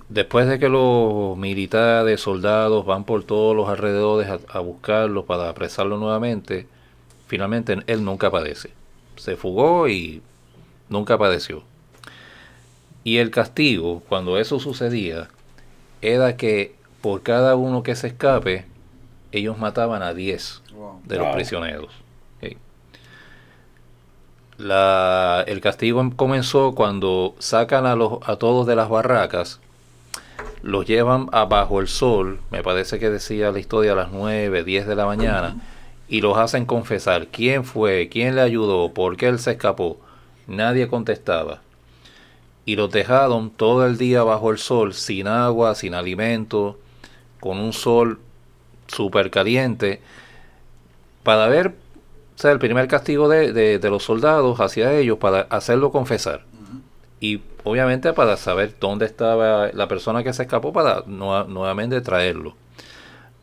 Después 0.08 0.46
de 0.48 0.58
que 0.58 0.68
los 0.68 1.36
militares, 1.36 2.20
soldados 2.20 2.84
van 2.86 3.04
por 3.04 3.24
todos 3.24 3.54
los 3.56 3.68
alrededores 3.68 4.28
a, 4.28 4.38
a 4.48 4.60
buscarlo 4.60 5.24
para 5.24 5.48
apresarlo 5.48 5.96
nuevamente, 5.98 6.66
finalmente 7.26 7.76
él 7.86 8.04
nunca 8.04 8.26
aparece. 8.28 8.70
Se 9.16 9.36
fugó 9.36 9.88
y 9.88 10.22
nunca 10.88 11.14
apareció. 11.14 11.62
Y 13.04 13.18
el 13.18 13.30
castigo, 13.30 14.02
cuando 14.08 14.38
eso 14.38 14.58
sucedía, 14.60 15.28
era 16.02 16.36
que 16.36 16.74
por 17.00 17.22
cada 17.22 17.54
uno 17.56 17.82
que 17.82 17.94
se 17.96 18.08
escape, 18.08 18.66
ellos 19.32 19.58
mataban 19.58 20.02
a 20.02 20.14
10 20.14 20.62
Wow. 20.72 21.00
de 21.04 21.16
los 21.16 21.26
Wow. 21.26 21.34
prisioneros. 21.34 21.92
La- 24.56 25.44
el 25.46 25.60
castigo 25.60 26.04
comenzó 26.16 26.74
cuando 26.74 27.36
sacan 27.38 27.86
a, 27.86 27.94
los, 27.94 28.18
a 28.26 28.36
todos 28.36 28.66
de 28.66 28.74
las 28.74 28.88
barracas, 28.88 29.60
los 30.62 30.86
llevan 30.86 31.28
abajo 31.32 31.80
el 31.80 31.88
sol, 31.88 32.40
me 32.50 32.62
parece 32.62 32.98
que 32.98 33.10
decía 33.10 33.50
la 33.52 33.58
historia 33.60 33.92
a 33.92 33.96
las 33.96 34.10
9, 34.10 34.64
10 34.64 34.86
de 34.86 34.96
la 34.96 35.06
mañana, 35.06 35.56
y 36.08 36.20
los 36.20 36.36
hacen 36.38 36.64
confesar 36.66 37.28
quién 37.28 37.64
fue, 37.64 38.08
quién 38.10 38.34
le 38.34 38.40
ayudó, 38.40 38.92
por 38.92 39.16
qué 39.16 39.28
él 39.28 39.38
se 39.38 39.52
escapó. 39.52 39.98
Nadie 40.46 40.88
contestaba. 40.88 41.60
Y 42.64 42.76
los 42.76 42.90
dejaron 42.90 43.50
todo 43.50 43.86
el 43.86 43.98
día 43.98 44.22
bajo 44.22 44.50
el 44.50 44.58
sol, 44.58 44.94
sin 44.94 45.26
agua, 45.26 45.74
sin 45.74 45.94
alimento, 45.94 46.78
con 47.40 47.58
un 47.58 47.72
sol 47.72 48.18
súper 48.88 49.30
caliente, 49.30 50.00
para 51.22 51.46
ver, 51.48 51.68
o 51.68 52.38
sea, 52.40 52.52
el 52.52 52.58
primer 52.58 52.88
castigo 52.88 53.28
de, 53.28 53.52
de- 53.52 53.78
de 53.78 53.90
los 53.90 54.04
soldados 54.04 54.60
hacia 54.60 54.92
ellos, 54.94 55.18
para 55.18 55.42
hacerlo 55.50 55.90
confesar. 55.92 56.44
Y 57.20 57.40
obviamente 57.64 58.12
para 58.12 58.36
saber 58.36 58.74
dónde 58.80 59.06
estaba 59.06 59.70
la 59.72 59.88
persona 59.88 60.22
que 60.22 60.32
se 60.32 60.42
escapó, 60.42 60.72
para 60.72 61.02
nuevamente 61.06 62.00
traerlo. 62.00 62.54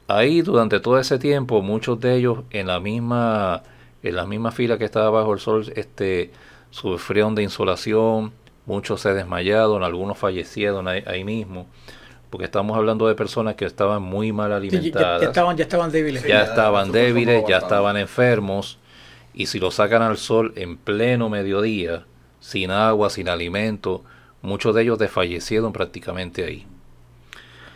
Ahí 0.07 0.41
durante 0.41 0.79
todo 0.79 0.99
ese 0.99 1.17
tiempo, 1.17 1.61
muchos 1.61 1.99
de 1.99 2.15
ellos 2.15 2.39
en 2.51 2.67
la 2.67 2.79
misma, 2.79 3.63
en 4.03 4.15
la 4.15 4.25
misma 4.25 4.51
fila 4.51 4.77
que 4.77 4.85
estaba 4.85 5.09
bajo 5.09 5.33
el 5.33 5.39
sol, 5.39 5.65
este, 5.75 6.31
sufrieron 6.69 7.33
de 7.35 7.41
insolación, 7.43 8.31
muchos 8.67 9.01
se 9.01 9.13
desmayaron, 9.13 9.83
algunos 9.83 10.17
fallecieron 10.17 10.87
ahí, 10.87 11.03
ahí 11.07 11.23
mismo, 11.23 11.65
porque 12.29 12.45
estamos 12.45 12.77
hablando 12.77 13.07
de 13.07 13.15
personas 13.15 13.55
que 13.55 13.65
estaban 13.65 14.03
muy 14.03 14.31
mal 14.31 14.49
Sí, 14.49 14.51
ya- 14.51 14.55
alimentadas 14.77 15.21
ya, 15.21 15.27
estaban, 15.27 15.57
ya 15.57 15.63
estaban 15.63 15.91
débiles. 15.91 16.21
Sí. 16.21 16.27
ya 16.29 16.35
ya 16.37 16.43
estaban 16.43 16.91
débiles, 16.91 17.43
ya 17.47 17.57
estaban 17.57 17.97
enfermos, 17.97 18.77
y 19.33 19.47
si 19.47 19.59
lo 19.59 19.71
sacan 19.71 20.03
al 20.03 20.17
sol 20.17 20.53
en 20.55 20.77
pleno 20.77 21.29
mediodía, 21.29 22.05
sin 22.45 22.69
agua, 22.69 23.09
sin 23.09 23.27
alimento, 23.27 24.03
muchos 24.43 24.75
de 24.75 24.83
ellos 24.83 24.99
desfallecieron 24.99 25.73
prácticamente 25.73 26.45
ahí. 26.45 26.67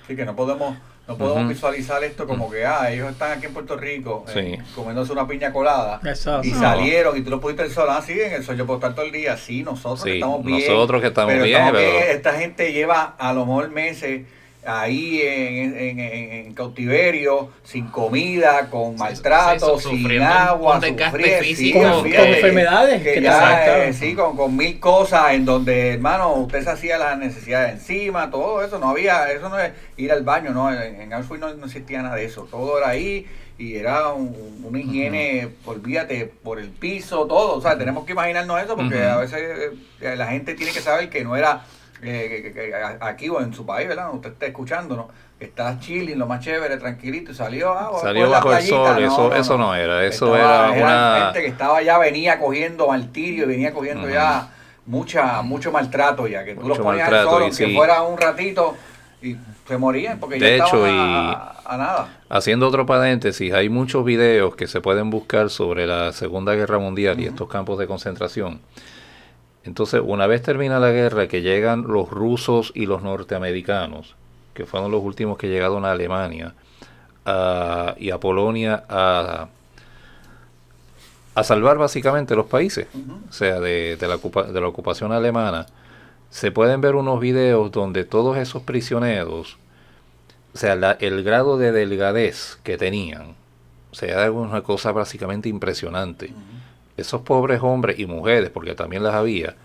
Sí, 0.07 0.15
que 0.15 0.25
no 0.25 0.35
podemos, 0.35 0.77
no 1.07 1.17
podemos 1.17 1.49
visualizar 1.49 2.03
esto 2.03 2.27
como 2.27 2.51
que, 2.51 2.65
ah, 2.67 2.91
ellos 2.91 3.09
están 3.09 3.31
aquí 3.31 3.47
en 3.47 3.53
Puerto 3.53 3.75
Rico 3.77 4.25
eh, 4.27 4.59
Sí. 4.63 4.71
comiéndose 4.75 5.11
una 5.11 5.27
piña 5.27 5.51
colada 5.51 5.99
Exacto. 6.05 6.47
y 6.47 6.51
No. 6.51 6.59
salieron 6.59 7.17
y 7.17 7.21
tú 7.21 7.31
lo 7.31 7.41
pudiste 7.41 7.63
el 7.63 7.71
sol, 7.71 7.87
ah, 7.89 8.01
sí, 8.05 8.13
en 8.19 8.33
el 8.33 8.43
sol 8.43 8.57
yo 8.57 8.67
puedo 8.67 8.77
estar 8.77 8.93
todo 8.93 9.05
el 9.05 9.11
día, 9.11 9.35
sí, 9.37 9.63
nosotros 9.63 10.03
que 10.03 10.15
estamos 10.15 10.45
bien. 10.45 10.59
nosotros 10.59 11.01
que 11.01 11.07
estamos 11.07 11.31
pero 11.33 11.43
bien, 11.45 11.57
estamos 11.57 11.79
pero- 11.81 11.91
bien, 11.91 12.03
esta 12.11 12.33
gente 12.33 12.71
lleva 12.73 13.15
a 13.17 13.33
lo 13.33 13.47
mejor 13.47 13.71
meses 13.71 14.27
ahí 14.65 15.21
en, 15.21 15.77
en- 15.77 15.99
en- 15.99 16.31
en 16.33 16.53
cautiverio, 16.53 17.49
sin 17.63 17.87
comida, 17.87 18.69
con 18.69 18.95
maltrato, 18.97 19.79
sí, 19.79 19.89
sin 19.89 19.97
sufriendo 20.01 20.27
agua, 20.27 20.75
físico. 21.43 21.79
Con- 21.79 22.27
enfermedades 22.35 23.01
que 23.01 23.21
ya, 23.21 23.39
eh, 23.87 23.93
sí, 23.93 24.13
con, 24.15 24.35
con 24.35 24.55
mil 24.57 24.79
cosas 24.79 25.31
en 25.33 25.45
donde, 25.45 25.93
hermano, 25.93 26.33
usted 26.33 26.63
se 26.63 26.69
hacía 26.69 26.97
las 26.97 27.17
necesidades 27.17 27.73
encima, 27.73 28.29
todo 28.29 28.63
eso, 28.63 28.79
no 28.79 28.89
había, 28.89 29.31
eso 29.31 29.47
no 29.49 29.57
es 29.59 29.71
ir 29.97 30.11
al 30.11 30.23
baño, 30.23 30.51
no, 30.51 30.71
en, 30.73 31.01
en 31.01 31.13
Auschwitz 31.13 31.39
no, 31.39 31.53
no 31.53 31.65
existía 31.65 32.01
nada 32.01 32.15
de 32.15 32.25
eso, 32.25 32.47
todo 32.51 32.77
era 32.77 32.89
ahí 32.89 33.25
y 33.57 33.75
era 33.75 34.09
un- 34.13 34.61
una 34.63 34.79
higiene, 34.79 35.49
olvídate, 35.65 36.31
por 36.43 36.59
el 36.59 36.69
piso, 36.69 37.25
todo, 37.27 37.55
o 37.55 37.61
sea, 37.61 37.77
tenemos 37.77 38.05
que 38.05 38.11
imaginarnos 38.11 38.61
eso 38.61 38.75
porque 38.75 39.03
a 39.03 39.17
veces 39.17 39.39
eh, 40.01 40.15
la 40.15 40.27
gente 40.27 40.53
tiene 40.53 40.71
que 40.71 40.79
saber 40.81 41.09
que 41.09 41.23
no 41.23 41.35
era 41.35 41.61
eh, 42.01 42.51
que- 42.53 42.73
aquí 43.01 43.29
o 43.29 43.41
en 43.41 43.53
su 43.53 43.65
país, 43.65 43.87
¿verdad? 43.87 44.13
Usted 44.13 44.31
está 44.31 44.45
escuchándonos, 44.45 45.07
está 45.39 45.79
chilling, 45.79 46.17
lo 46.17 46.25
más 46.27 46.43
chévere, 46.43 46.77
tranquilito, 46.77 47.31
y 47.31 47.35
salió, 47.35 47.71
ah, 47.73 47.91
Salió 48.01 48.29
bajo 48.29 48.53
el 48.53 48.61
sol, 48.63 49.03
eso- 49.03 49.33
eso 49.35 49.57
no 49.57 49.75
era, 49.75 50.05
eso 50.05 50.35
Estaba- 50.35 50.75
era 50.75 50.85
una- 50.85 51.25
gente 51.25 51.41
que 51.41 51.47
estaba 51.47 51.81
ya, 51.81 51.97
venía 51.97 52.39
cogiendo 52.39 52.87
martirio, 52.87 53.45
y 53.45 53.47
venía 53.47 53.73
cogiendo 53.73 54.09
ya 54.09 54.49
mucha, 54.85 55.41
mucho 55.41 55.71
maltrato 55.71 56.27
ya, 56.27 56.43
que 56.43 56.53
tú 56.55 56.61
los 56.61 56.69
Mucho 56.77 56.83
ponías 56.83 57.07
al 57.11 57.23
sol, 57.25 57.41
y 57.41 57.43
aunque 57.45 57.65
sí. 57.65 57.75
fuera 57.75 58.01
un 58.01 58.17
ratito, 58.17 58.75
y 59.21 59.35
se 59.67 59.77
morían 59.77 60.17
porque 60.19 60.39
De 60.39 60.57
ya 60.57 60.65
hecho, 60.65 60.87
y- 60.87 60.89
a, 60.91 61.31
a- 61.31 61.61
a 61.65 61.77
nada. 61.77 62.07
Haciendo 62.29 62.67
otro 62.67 62.85
paréntesis, 62.85 63.53
hay 63.53 63.69
muchos 63.69 64.03
videos 64.05 64.55
que 64.55 64.65
se 64.67 64.81
pueden 64.81 65.09
buscar 65.09 65.49
sobre 65.49 65.85
la 65.85 66.11
Segunda 66.13 66.55
Guerra 66.55 66.79
Mundial 66.79 67.19
y 67.19 67.25
estos 67.27 67.47
campos 67.49 67.77
de 67.77 67.85
concentración. 67.85 68.61
Entonces, 69.69 70.01
una 70.03 70.25
vez 70.25 70.41
termina 70.41 70.79
la 70.79 70.89
guerra, 70.89 71.27
que 71.27 71.43
llegan 71.43 71.83
los 71.83 72.09
rusos 72.09 72.71
y 72.73 72.87
los 72.87 73.03
norteamericanos, 73.03 74.15
que 74.55 74.65
fueron 74.65 74.89
los 74.91 75.03
últimos 75.03 75.37
que 75.37 75.47
llegaron 75.47 75.85
a 75.85 75.91
Alemania 75.91 76.55
a- 77.23 77.93
y 77.99 78.09
a 78.09 78.17
Polonia 78.17 78.83
a, 78.89 79.47
a 81.35 81.43
salvar 81.43 81.77
básicamente 81.77 82.35
los 82.35 82.47
países, 82.47 82.87
o 83.29 83.31
sea, 83.31 83.59
de, 83.59 83.95
de 83.95 84.07
la, 84.07 84.15
ocupa- 84.15 84.45
de 84.51 84.59
la 84.59 84.67
ocupación 84.67 85.11
alemana, 85.11 85.67
se 86.31 86.51
pueden 86.51 86.81
ver 86.81 86.95
unos 86.95 87.19
videos 87.19 87.71
donde 87.71 88.05
todos 88.05 88.35
esos 88.37 88.63
prisioneros, 88.63 89.57
o 90.55 90.57
sea, 90.57 90.75
la- 90.75 90.93
el 90.99 91.23
grado 91.23 91.59
de 91.59 91.71
delgadez 91.71 92.57
que 92.63 92.75
tenían, 92.79 93.35
o 93.91 93.95
sea, 93.95 94.09
era 94.23 94.31
una 94.31 94.61
cosa 94.61 94.91
básicamente 94.91 95.47
impresionante. 95.47 96.33
Esos 96.99 97.21
pobres 97.21 97.61
hombres 97.63 97.99
y 97.99 98.05
mujeres, 98.05 98.49
porque 98.51 98.75
también 98.75 99.03
las 99.03 99.15
había, 99.15 99.55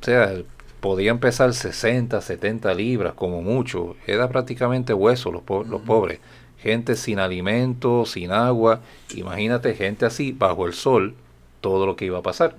o 0.00 0.04
sea, 0.04 0.32
podían 0.80 1.18
pesar 1.18 1.52
60, 1.54 2.20
70 2.20 2.74
libras 2.74 3.14
como 3.14 3.42
mucho. 3.42 3.96
Era 4.06 4.28
prácticamente 4.28 4.94
hueso 4.94 5.32
los, 5.32 5.42
po- 5.42 5.64
los 5.64 5.82
pobres. 5.82 6.20
Gente 6.58 6.96
sin 6.96 7.18
alimento, 7.18 8.04
sin 8.06 8.30
agua. 8.32 8.80
Imagínate 9.14 9.74
gente 9.74 10.06
así 10.06 10.32
bajo 10.32 10.66
el 10.66 10.72
sol, 10.74 11.14
todo 11.60 11.86
lo 11.86 11.96
que 11.96 12.06
iba 12.06 12.18
a 12.18 12.22
pasar. 12.22 12.56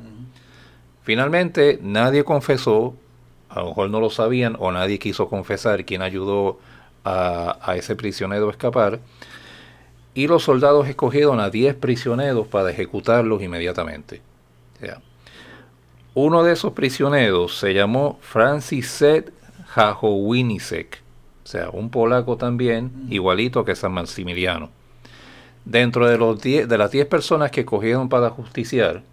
Finalmente, 1.03 1.80
nadie 1.82 2.24
confesó, 2.24 2.95
a 3.49 3.62
lo 3.62 3.68
mejor 3.70 3.89
no 3.89 3.99
lo 3.99 4.10
sabían 4.10 4.55
o 4.60 4.72
nadie 4.72 4.99
quiso 4.99 5.30
confesar 5.30 5.86
quién 5.86 6.01
ayudó 6.01 6.60
a, 7.03 7.57
a 7.62 7.76
ese 7.76 7.95
prisionero 7.95 8.47
a 8.47 8.51
escapar. 8.51 8.99
Y 10.14 10.28
los 10.28 10.43
soldados 10.43 10.88
escogieron 10.88 11.39
a 11.39 11.49
10 11.49 11.76
prisioneros 11.76 12.47
para 12.47 12.72
ejecutarlos 12.72 13.41
inmediatamente. 13.41 14.22
Uno 16.16 16.43
de 16.43 16.53
esos 16.53 16.74
prisioneros 16.74 17.57
se 17.57 17.74
llamó 17.74 18.18
Franciszek 18.22 19.32
Jajowinicek, 19.68 21.01
o 21.43 21.47
sea, 21.47 21.70
un 21.70 21.89
polaco 21.89 22.38
también, 22.38 22.91
igualito 23.10 23.64
que 23.64 23.76
San 23.76 23.93
Maximiliano. 23.93 24.72
Dentro 25.64 26.07
de, 26.07 26.18
los 26.18 26.41
10 26.41 26.68
de 26.68 26.78
las 26.78 26.91
10 26.91 27.05
personas 27.05 27.51
que 27.51 27.66
cogieron 27.66 28.10
para 28.10 28.32
justiciar, 28.32 29.03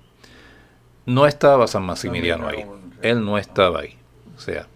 no 1.05 1.27
estaba 1.27 1.67
San 1.67 1.85
Maximiliano 1.85 2.49
ahí. 2.49 2.65
Él 3.03 3.25
no 3.25 3.37
estaba 3.37 3.81
ahí. 3.81 3.97
O 4.37 4.41
sea, 4.41 4.67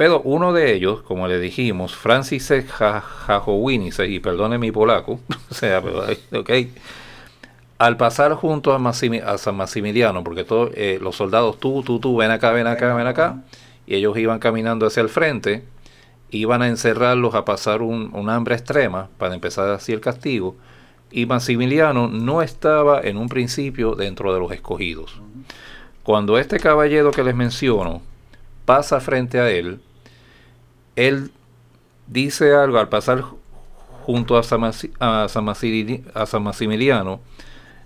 pero 0.00 0.22
uno 0.22 0.54
de 0.54 0.72
ellos, 0.72 1.02
como 1.02 1.28
le 1.28 1.38
dijimos, 1.38 1.94
Franciszek 1.94 2.66
Ja- 2.68 3.02
Jajowinicek, 3.02 4.08
y 4.08 4.18
perdone 4.18 4.56
mi 4.56 4.72
polaco, 4.72 5.20
o 5.50 5.54
sea, 5.54 5.82
pero, 5.82 6.04
ok, 6.40 6.50
al 7.76 7.98
pasar 7.98 8.32
junto 8.32 8.72
a, 8.72 8.78
a 8.78 9.38
San 9.38 9.56
Maximiliano, 9.56 10.24
porque 10.24 10.44
todos 10.44 10.70
eh, 10.74 10.98
los 11.02 11.16
soldados, 11.16 11.60
tú, 11.60 11.82
tú, 11.82 12.00
tú, 12.00 12.16
ven 12.16 12.30
acá, 12.30 12.50
ven 12.50 12.66
acá, 12.66 12.94
ven 12.94 13.06
acá, 13.06 13.42
y 13.86 13.94
ellos 13.94 14.16
iban 14.16 14.38
caminando 14.38 14.86
hacia 14.86 15.02
el 15.02 15.10
frente, 15.10 15.64
iban 16.30 16.62
a 16.62 16.68
encerrarlos 16.68 17.34
a 17.34 17.44
pasar 17.44 17.82
un, 17.82 18.08
un 18.14 18.30
hambre 18.30 18.54
extrema 18.54 19.10
para 19.18 19.34
empezar 19.34 19.68
así 19.68 19.92
el 19.92 20.00
castigo, 20.00 20.56
y 21.10 21.26
Maximiliano 21.26 22.08
no 22.08 22.40
estaba 22.40 23.02
en 23.02 23.18
un 23.18 23.28
principio 23.28 23.96
dentro 23.96 24.32
de 24.32 24.40
los 24.40 24.50
escogidos. 24.50 25.20
Cuando 26.04 26.38
este 26.38 26.58
caballero 26.58 27.10
que 27.10 27.22
les 27.22 27.34
menciono 27.34 28.00
pasa 28.64 28.98
frente 29.00 29.38
a 29.38 29.50
él, 29.50 29.78
él 30.96 31.30
dice 32.06 32.54
algo 32.54 32.78
al 32.78 32.88
pasar 32.88 33.20
ju- 33.22 33.36
junto 34.04 34.36
a 34.36 34.42
San, 34.42 34.62
a 34.98 35.28
San 35.28 36.42
Maximiliano, 36.42 37.20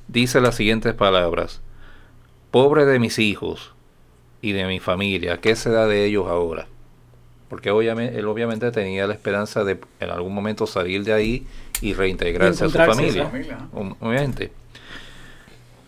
dice 0.09 0.41
las 0.41 0.55
siguientes 0.55 0.95
palabras, 0.95 1.61
pobre 2.51 2.85
de 2.87 2.99
mis 2.99 3.19
hijos 3.19 3.73
y 4.43 4.53
de 4.53 4.67
mi 4.67 4.81
familia, 4.81 5.39
¿qué 5.41 5.57
será 5.57 5.87
de 5.87 6.05
ellos 6.05 6.27
ahora? 6.29 6.67
Porque 7.49 7.71
obviamente, 7.71 8.19
él 8.19 8.27
obviamente 8.27 8.71
tenía 8.73 9.07
la 9.07 9.15
esperanza 9.15 9.65
de 9.65 9.79
en 10.01 10.11
algún 10.11 10.35
momento 10.35 10.67
salir 10.67 11.05
de 11.05 11.13
ahí 11.13 11.47
y 11.81 11.93
reintegrarse 11.95 12.65
a 12.65 12.69
su 12.69 12.79
familia. 12.97 13.25
Obviamente. 14.01 14.53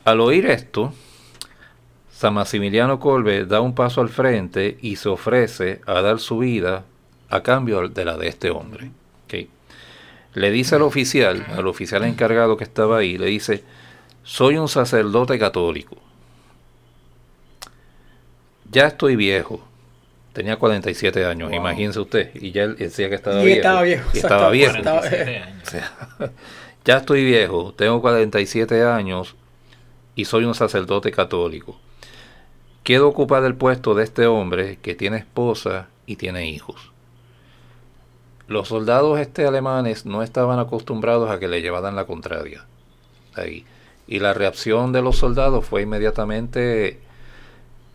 Al 0.05 0.21
oír 0.21 0.47
esto, 0.47 0.93
San 2.12 2.35
Maximiliano 2.35 3.01
Colbe 3.01 3.45
da 3.47 3.61
un 3.61 3.75
paso 3.75 4.01
al 4.01 4.09
frente 4.09 4.79
y 4.81 4.97
se 4.97 5.09
ofrece 5.09 5.81
a 5.87 6.01
dar 6.03 6.19
su 6.21 6.39
vida 6.39 6.85
a 7.31 7.43
cambio 7.43 7.89
de 7.89 8.05
la 8.05 8.16
de 8.16 8.29
este 8.29 8.51
hombre. 8.51 8.91
Ok. 9.24 9.49
Le 10.35 10.51
dice 10.51 10.74
al 10.77 10.83
oficial, 10.83 11.47
al 11.57 11.66
oficial 11.66 12.05
encargado 12.05 12.57
que 12.57 12.64
estaba 12.64 12.99
ahí, 12.99 13.16
le 13.18 13.27
dice, 13.27 13.64
soy 14.22 14.57
un 14.59 14.68
sacerdote 14.68 15.39
católico. 15.39 15.97
Ya 18.70 18.87
estoy 18.87 19.16
viejo. 19.16 19.61
Tenía 20.33 20.57
47 20.57 21.24
años, 21.24 21.49
Wow. 21.51 21.59
imagínese 21.59 22.01
usted. 22.01 22.31
Y 22.35 22.51
ya 22.53 22.64
él 22.64 22.77
decía 22.77 23.09
que 23.09 23.14
estaba 23.14 23.41
Y 23.43 23.47
viejo. 23.47 23.57
estaba 23.61 23.83
viejo, 23.83 24.11
Y 24.12 24.18
estaba 24.18 24.51
viejo. 24.51 24.77
Estaba- 24.77 25.01
47 25.01 25.39
años. 25.39 25.62
O 25.66 25.70
sea, 25.70 25.93
ya 26.85 26.97
estoy 26.99 27.24
viejo, 27.24 27.72
tengo 27.77 28.01
47 28.03 28.83
años 28.83 29.35
y 30.14 30.27
soy 30.27 30.45
un 30.45 30.55
sacerdote 30.55 31.11
católico. 31.11 31.81
Quiero 32.83 33.09
ocupar 33.09 33.45
el 33.45 33.55
puesto 33.55 33.95
de 33.95 34.05
este 34.05 34.27
hombre 34.27 34.79
que 34.83 34.95
tiene 34.95 35.16
esposa 35.16 35.89
y 36.05 36.16
tiene 36.16 36.49
hijos. 36.49 36.93
Los 38.49 38.69
soldados 38.69 39.19
este 39.19 39.47
alemanes 39.47 40.07
no 40.07 40.23
estaban 40.23 40.59
acostumbrados 40.59 41.31
a 41.31 41.39
que 41.39 41.49
le 41.49 41.63
llevaran 41.63 41.97
la 41.97 42.05
contraria. 42.05 42.65
Ahí. 43.35 43.65
Y 44.07 44.21
la 44.21 44.35
reacción 44.35 44.93
de 44.93 45.03
los 45.03 45.17
soldados 45.17 45.67
fue 45.67 45.83
inmediatamente 45.83 47.01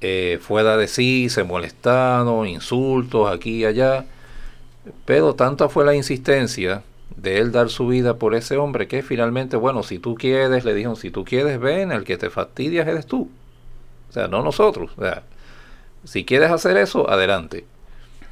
eh, 0.01 0.39
fuera 0.41 0.77
de 0.77 0.87
sí, 0.87 1.29
se 1.29 1.43
molestaron, 1.43 2.47
insultos 2.47 3.31
aquí 3.31 3.57
y 3.57 3.65
allá. 3.65 4.05
Pero 5.05 5.35
tanta 5.35 5.69
fue 5.69 5.85
la 5.85 5.95
insistencia 5.95 6.83
de 7.15 7.37
él 7.37 7.51
dar 7.51 7.69
su 7.69 7.87
vida 7.87 8.15
por 8.15 8.35
ese 8.35 8.57
hombre 8.57 8.87
que 8.87 9.03
finalmente, 9.03 9.55
bueno, 9.55 9.83
si 9.83 9.99
tú 9.99 10.15
quieres, 10.15 10.65
le 10.65 10.73
dijeron, 10.73 10.95
si 10.95 11.11
tú 11.11 11.23
quieres, 11.23 11.59
ven, 11.59 11.91
el 11.91 12.03
que 12.03 12.17
te 12.17 12.29
fastidias 12.29 12.87
eres 12.87 13.05
tú. 13.05 13.29
O 14.09 14.13
sea, 14.13 14.27
no 14.27 14.41
nosotros. 14.43 14.91
Si 16.03 16.25
quieres 16.25 16.51
hacer 16.51 16.77
eso, 16.77 17.09
adelante. 17.09 17.65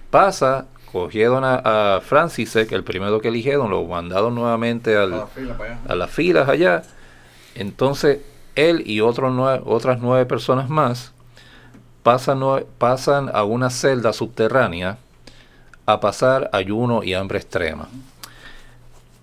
Pasa, 0.09 0.65
cogieron 0.91 1.43
a, 1.43 1.95
a 1.95 2.01
Francisek, 2.01 2.71
el 2.71 2.83
primero 2.83 3.21
que 3.21 3.29
eligieron, 3.29 3.69
lo 3.69 3.83
mandaron 3.85 4.35
nuevamente 4.35 4.95
A 4.97 5.05
la 5.05 5.27
fila 5.27 5.57
a 5.87 5.95
las 5.95 6.11
filas 6.11 6.49
allá. 6.49 6.83
Entonces, 7.55 8.19
él 8.55 8.83
y 8.85 9.01
otros 9.01 9.61
otras 9.65 9.99
nueve 9.99 10.25
personas 10.25 10.69
más 10.69 11.13
pasan, 12.03 13.29
a 13.33 13.43
una 13.43 13.69
celda 13.69 14.13
subterránea 14.13 14.97
a 15.85 15.99
pasar 15.99 16.49
ayuno 16.53 17.03
y 17.03 17.13
hambre 17.13 17.39
extrema. 17.39 17.87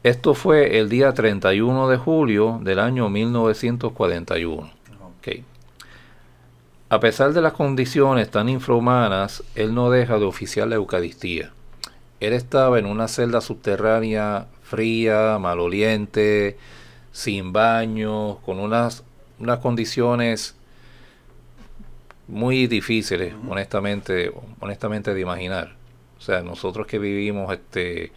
Esto 0.02 0.34
fue 0.34 0.78
el 0.78 0.88
día 0.88 1.12
31 1.12 1.88
de 1.88 1.96
julio 1.96 2.60
del 2.62 2.78
año 2.78 3.08
1941. 3.08 4.70
Ok. 5.02 5.28
A 6.88 7.00
pesar 7.00 7.32
de 7.32 7.42
las 7.42 7.54
condiciones 7.54 8.30
tan 8.30 8.48
infrahumanas, 8.48 9.42
él 9.56 9.74
no 9.74 9.90
deja 9.90 10.18
de 10.18 10.24
oficiar 10.24 10.68
la 10.68 10.76
Eucaristía. 10.76 11.52
Él 12.20 12.32
estaba 12.32 12.78
en 12.78 12.86
una 12.86 13.08
celda 13.08 13.40
subterránea 13.40 14.46
fría, 14.62 15.38
maloliente, 15.38 16.56
sin 17.12 17.52
baño, 17.52 18.38
con 18.38 18.58
unas, 18.58 19.04
unas 19.38 19.58
condiciones 19.58 20.56
muy 22.26 22.66
difíciles, 22.66 23.34
honestamente, 23.48 24.32
honestamente 24.60 25.14
de 25.14 25.20
imaginar. 25.20 25.74
O 26.18 26.20
sea, 26.20 26.42
nosotros 26.42 26.86
que 26.86 26.98
vivimos 26.98 27.52
este 27.52 28.12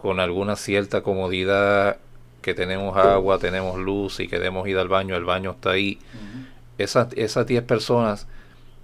con 0.00 0.20
alguna 0.20 0.54
cierta 0.54 1.02
comodidad, 1.02 1.98
que 2.42 2.54
tenemos 2.54 2.96
agua, 2.96 3.38
tenemos 3.38 3.78
luz 3.78 4.20
y 4.20 4.28
queremos 4.28 4.68
ir 4.68 4.78
al 4.78 4.88
baño, 4.88 5.16
el 5.16 5.24
baño 5.24 5.52
está 5.52 5.70
ahí. 5.70 5.98
Esas, 6.76 7.08
esas 7.16 7.46
10 7.46 7.64
personas 7.64 8.28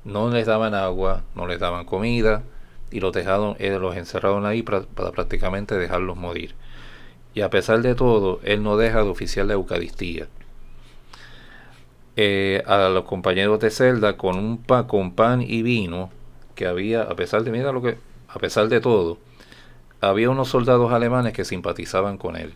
no 0.04 0.28
les 0.30 0.46
daban 0.46 0.74
agua, 0.74 1.22
no 1.36 1.46
les 1.46 1.60
daban 1.60 1.84
comida 1.84 2.42
y 2.90 3.00
los 3.00 3.12
dejaron, 3.12 3.56
eh, 3.58 3.76
los 3.78 3.96
encerraron 3.96 4.46
ahí 4.46 4.62
pra- 4.62 4.86
para 4.86 5.10
prácticamente 5.12 5.76
dejarlos 5.76 6.16
morir. 6.16 6.54
Y 7.34 7.40
a 7.40 7.50
pesar 7.50 7.82
de 7.82 7.94
todo, 7.94 8.40
él 8.44 8.62
no 8.62 8.76
deja 8.76 9.02
de 9.02 9.08
oficiar 9.08 9.46
la 9.46 9.54
Eucaristía. 9.54 10.28
Eh, 12.16 12.62
a 12.66 12.88
los 12.90 13.04
compañeros 13.04 13.58
de 13.58 13.70
celda 13.70 14.16
con 14.16 14.38
un 14.38 14.58
pa, 14.58 14.86
con 14.86 15.12
pan 15.14 15.42
y 15.42 15.62
vino 15.62 16.10
que 16.54 16.66
había, 16.66 17.02
a 17.02 17.16
pesar 17.16 17.42
de 17.42 17.50
mira 17.50 17.72
lo 17.72 17.82
que, 17.82 17.98
a 18.28 18.38
pesar 18.38 18.68
de 18.68 18.80
todo, 18.80 19.18
había 20.00 20.30
unos 20.30 20.48
soldados 20.48 20.92
alemanes 20.92 21.32
que 21.32 21.44
simpatizaban 21.44 22.16
con 22.16 22.36
él 22.36 22.54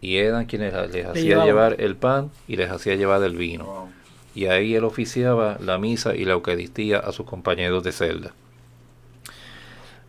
y 0.00 0.16
eran 0.16 0.46
quienes 0.46 0.72
les 0.92 1.04
hacía 1.06 1.44
llevar 1.44 1.76
el 1.78 1.96
pan 1.96 2.30
y 2.48 2.56
les 2.56 2.70
hacía 2.70 2.94
llevar 2.94 3.22
el 3.22 3.36
vino. 3.36 3.64
Wow. 3.64 3.88
Y 4.34 4.46
ahí 4.46 4.74
él 4.74 4.84
oficiaba 4.84 5.58
la 5.60 5.76
misa 5.78 6.14
y 6.16 6.24
la 6.24 6.32
Eucaristía 6.32 6.98
a 7.00 7.12
sus 7.12 7.26
compañeros 7.26 7.84
de 7.84 7.92
celda. 7.92 8.32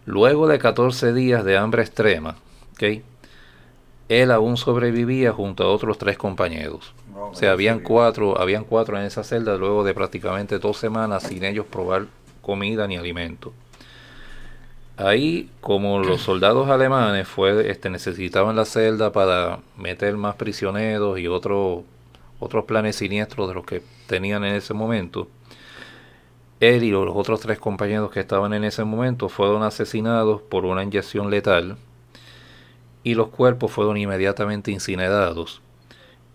Luego 0.06 0.47
de 0.47 0.60
14 0.60 1.14
días 1.14 1.43
de 1.43 1.58
hambre 1.58 1.82
extrema, 1.82 2.36
¿ok? 2.74 3.01
él 4.10 4.32
aún 4.32 4.58
sobrevivía 4.58 5.32
junto 5.32 5.64
a 5.64 5.68
otros 5.68 5.97
tres 5.97 6.18
compañeros. 6.18 6.93
Wow, 7.14 7.32
O 7.32 7.36
sea, 7.36 7.51
habían 7.51 7.80
cuatro, 7.80 8.39
habían 8.39 8.64
cuatro 8.64 8.97
en 8.97 9.06
esa 9.06 9.24
celda 9.24 9.58
luego 9.58 9.84
de 9.84 9.93
prácticamente 9.93 10.60
dos 10.60 10.78
semanas 10.78 11.24
sin 11.24 11.43
ellos 11.43 11.66
probar 11.66 12.08
comida 12.41 12.88
ni 12.88 12.97
alimento. 12.97 13.53
Ahí, 14.97 15.49
como 15.60 15.99
los 15.99 16.22
soldados 16.22 16.70
alemanes 16.70 17.28
fue, 17.28 17.70
este, 17.70 17.89
necesitaban 17.89 18.56
la 18.56 18.66
celda 18.66 19.12
para 19.12 19.60
meter 19.78 20.16
más 20.18 20.36
prisioneros 20.36 21.20
y 21.20 21.28
otros 21.28 21.84
otros 22.38 22.66
planes 22.66 22.97
siniestros 22.97 23.47
de 23.47 23.56
los 23.56 23.66
que 23.66 23.82
tenían 24.08 24.43
en 24.43 24.56
ese 24.56 24.74
momento, 24.74 25.30
él 26.60 26.84
y 26.84 26.91
los 26.91 27.14
otros 27.16 27.39
tres 27.41 27.60
compañeros 27.60 28.12
que 28.12 28.20
estaban 28.22 28.53
en 28.53 28.64
ese 28.64 28.84
momento 28.84 29.30
fueron 29.30 29.64
asesinados 29.64 30.41
por 30.41 30.66
una 30.66 30.84
inyección 30.84 31.30
letal 31.30 31.78
y 33.03 33.14
los 33.16 33.28
cuerpos 33.30 33.72
fueron 33.72 33.97
inmediatamente 33.97 34.72
incinerados 34.72 35.62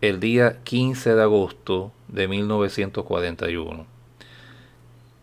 el 0.01 0.21
día 0.21 0.59
15 0.65 1.15
de 1.15 1.23
agosto 1.23 1.93
de 2.09 2.29
1941. 2.29 3.87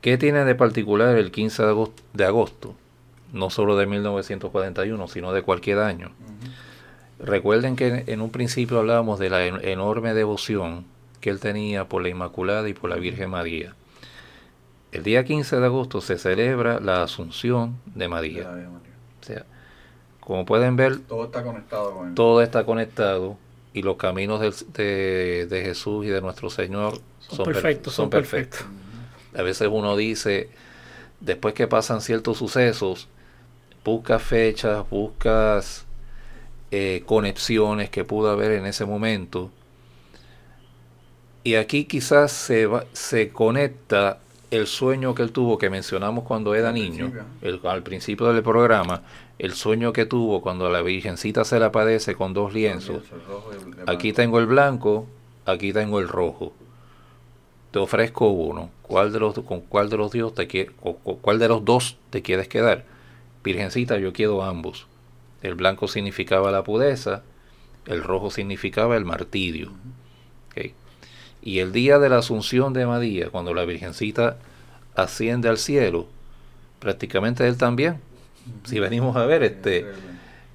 ¿Qué 0.01 0.17
tiene 0.17 0.45
de 0.45 0.55
particular 0.55 1.17
el 1.17 1.31
15 1.31 1.63
de 1.63 1.69
agosto? 1.69 2.03
De 2.13 2.25
agosto? 2.25 2.75
No 3.33 3.49
solo 3.49 3.75
de 3.75 3.87
1941, 3.87 5.07
sino 5.07 5.33
de 5.33 5.41
cualquier 5.41 5.79
año. 5.79 6.11
Recuerden 7.19 7.75
que 7.75 7.87
en- 7.87 8.03
en 8.07 8.21
un 8.21 8.29
principio 8.29 8.77
hablábamos 8.79 9.17
de 9.19 9.29
la 9.29 9.45
en- 9.45 9.67
enorme 9.67 10.13
devoción 10.13 10.85
que 11.19 11.29
él 11.31 11.39
tenía 11.39 11.85
por 11.85 12.03
la 12.03 12.09
Inmaculada 12.09 12.69
y 12.69 12.73
por 12.73 12.89
la 12.91 12.95
Virgen 12.97 13.31
María. 13.31 13.73
El 14.91 15.03
día 15.03 15.23
15 15.25 15.59
de 15.59 15.65
agosto 15.65 16.01
se 16.01 16.17
celebra 16.17 16.79
la 16.79 17.03
Asunción 17.03 17.77
de 17.93 18.07
María. 18.07 18.49
O 19.21 19.25
sea, 19.25 19.45
como 20.19 20.45
pueden 20.45 20.75
ver, 20.75 20.99
Todo 20.99 21.25
está 21.25 21.43
conectado 21.43 21.93
con 21.93 22.07
él. 22.09 22.15
todo 22.15 22.41
está 22.41 22.65
conectado 22.65 23.37
y 23.73 23.81
los 23.81 23.97
caminos 23.97 24.39
de, 24.73 25.45
de 25.47 25.61
Jesús 25.61 26.05
y 26.05 26.09
de 26.09 26.21
nuestro 26.21 26.49
Señor 26.49 26.93
Son 27.19 27.37
son, 27.37 27.45
per- 27.45 27.53
perfectos, 27.55 27.93
son 27.93 28.09
perfectos. 28.09 28.65
A 29.35 29.41
veces 29.41 29.67
uno 29.71 29.95
dice, 29.97 30.49
después 31.19 31.53
que 31.53 31.67
pasan 31.67 32.01
ciertos 32.01 32.37
sucesos, 32.37 33.07
buscas 33.85 34.23
fechas, 34.23 34.89
buscas 34.89 35.85
eh, 36.71 37.03
conexiones 37.05 37.89
que 37.89 38.03
pudo 38.03 38.31
haber 38.31 38.51
en 38.53 38.65
ese 38.65 38.85
momento. 38.85 39.51
Y 41.43 41.55
aquí 41.55 41.85
quizás 41.85 42.31
se, 42.31 42.65
va- 42.67 42.85
se 42.93 43.29
conecta 43.29 44.19
el 44.51 44.65
sueño 44.67 45.13
que 45.13 45.23
él 45.23 45.31
tuvo, 45.31 45.57
que 45.57 45.69
mencionamos 45.69 46.23
cuando 46.23 46.55
era 46.55 46.69
Al 46.69 46.75
niño, 46.75 47.09
principio. 47.11 47.23
el- 47.41 47.59
al 47.67 47.83
principio 47.83 48.31
del 48.33 48.43
programa, 48.43 49.01
el 49.39 49.53
sueño 49.53 49.91
que 49.93 50.05
tuvo 50.05 50.41
cuando 50.41 50.69
la 50.69 50.81
Virgencita 50.81 51.43
se 51.43 51.59
le 51.59 51.65
aparece 51.65 52.15
con 52.15 52.33
dos 52.33 52.53
lienzos. 52.53 53.03
El 53.51 53.79
el 53.81 53.89
Aquí 53.89 54.13
tengo 54.13 54.39
el 54.39 54.45
blanco, 54.45 55.05
aquí 55.45 55.73
tengo 55.73 55.99
el 55.99 56.07
rojo. 56.07 56.53
Te 57.71 57.79
ofrezco 57.79 58.29
uno. 58.29 58.69
¿Cuál 58.81 59.11
de 59.11 59.19
los 59.19 59.37
con 59.39 59.59
cuál 59.61 59.89
de 59.89 59.97
los 59.97 60.11
dios 60.11 60.33
te 60.33 60.47
quie- 60.47 60.71
con- 60.81 60.93
con 60.93 61.15
cuál 61.17 61.39
de 61.39 61.49
los 61.49 61.65
dos 61.65 61.97
te 62.09 62.21
quieres 62.21 62.47
quedar? 62.47 62.85
Virgencita, 63.43 63.97
yo 63.97 64.13
quiero 64.13 64.43
ambos. 64.43 64.87
El 65.41 65.55
blanco 65.55 65.87
significaba 65.89 66.51
la 66.51 66.63
pureza, 66.63 67.23
el 67.85 68.01
rojo 68.03 68.31
significaba 68.31 68.95
el 68.95 69.03
martirio. 69.05 69.71
Y 71.47 71.59
el 71.59 71.71
día 71.71 71.97
de 71.97 72.09
la 72.09 72.17
Asunción 72.17 72.73
de 72.73 72.85
María, 72.85 73.29
cuando 73.29 73.53
la 73.53 73.63
Virgencita 73.63 74.35
asciende 74.95 75.47
al 75.47 75.57
cielo, 75.57 76.05
prácticamente 76.79 77.47
él 77.47 77.55
también. 77.57 78.01
Si 78.65 78.79
venimos 78.81 79.15
a 79.15 79.25
ver, 79.25 79.43
este, 79.43 79.85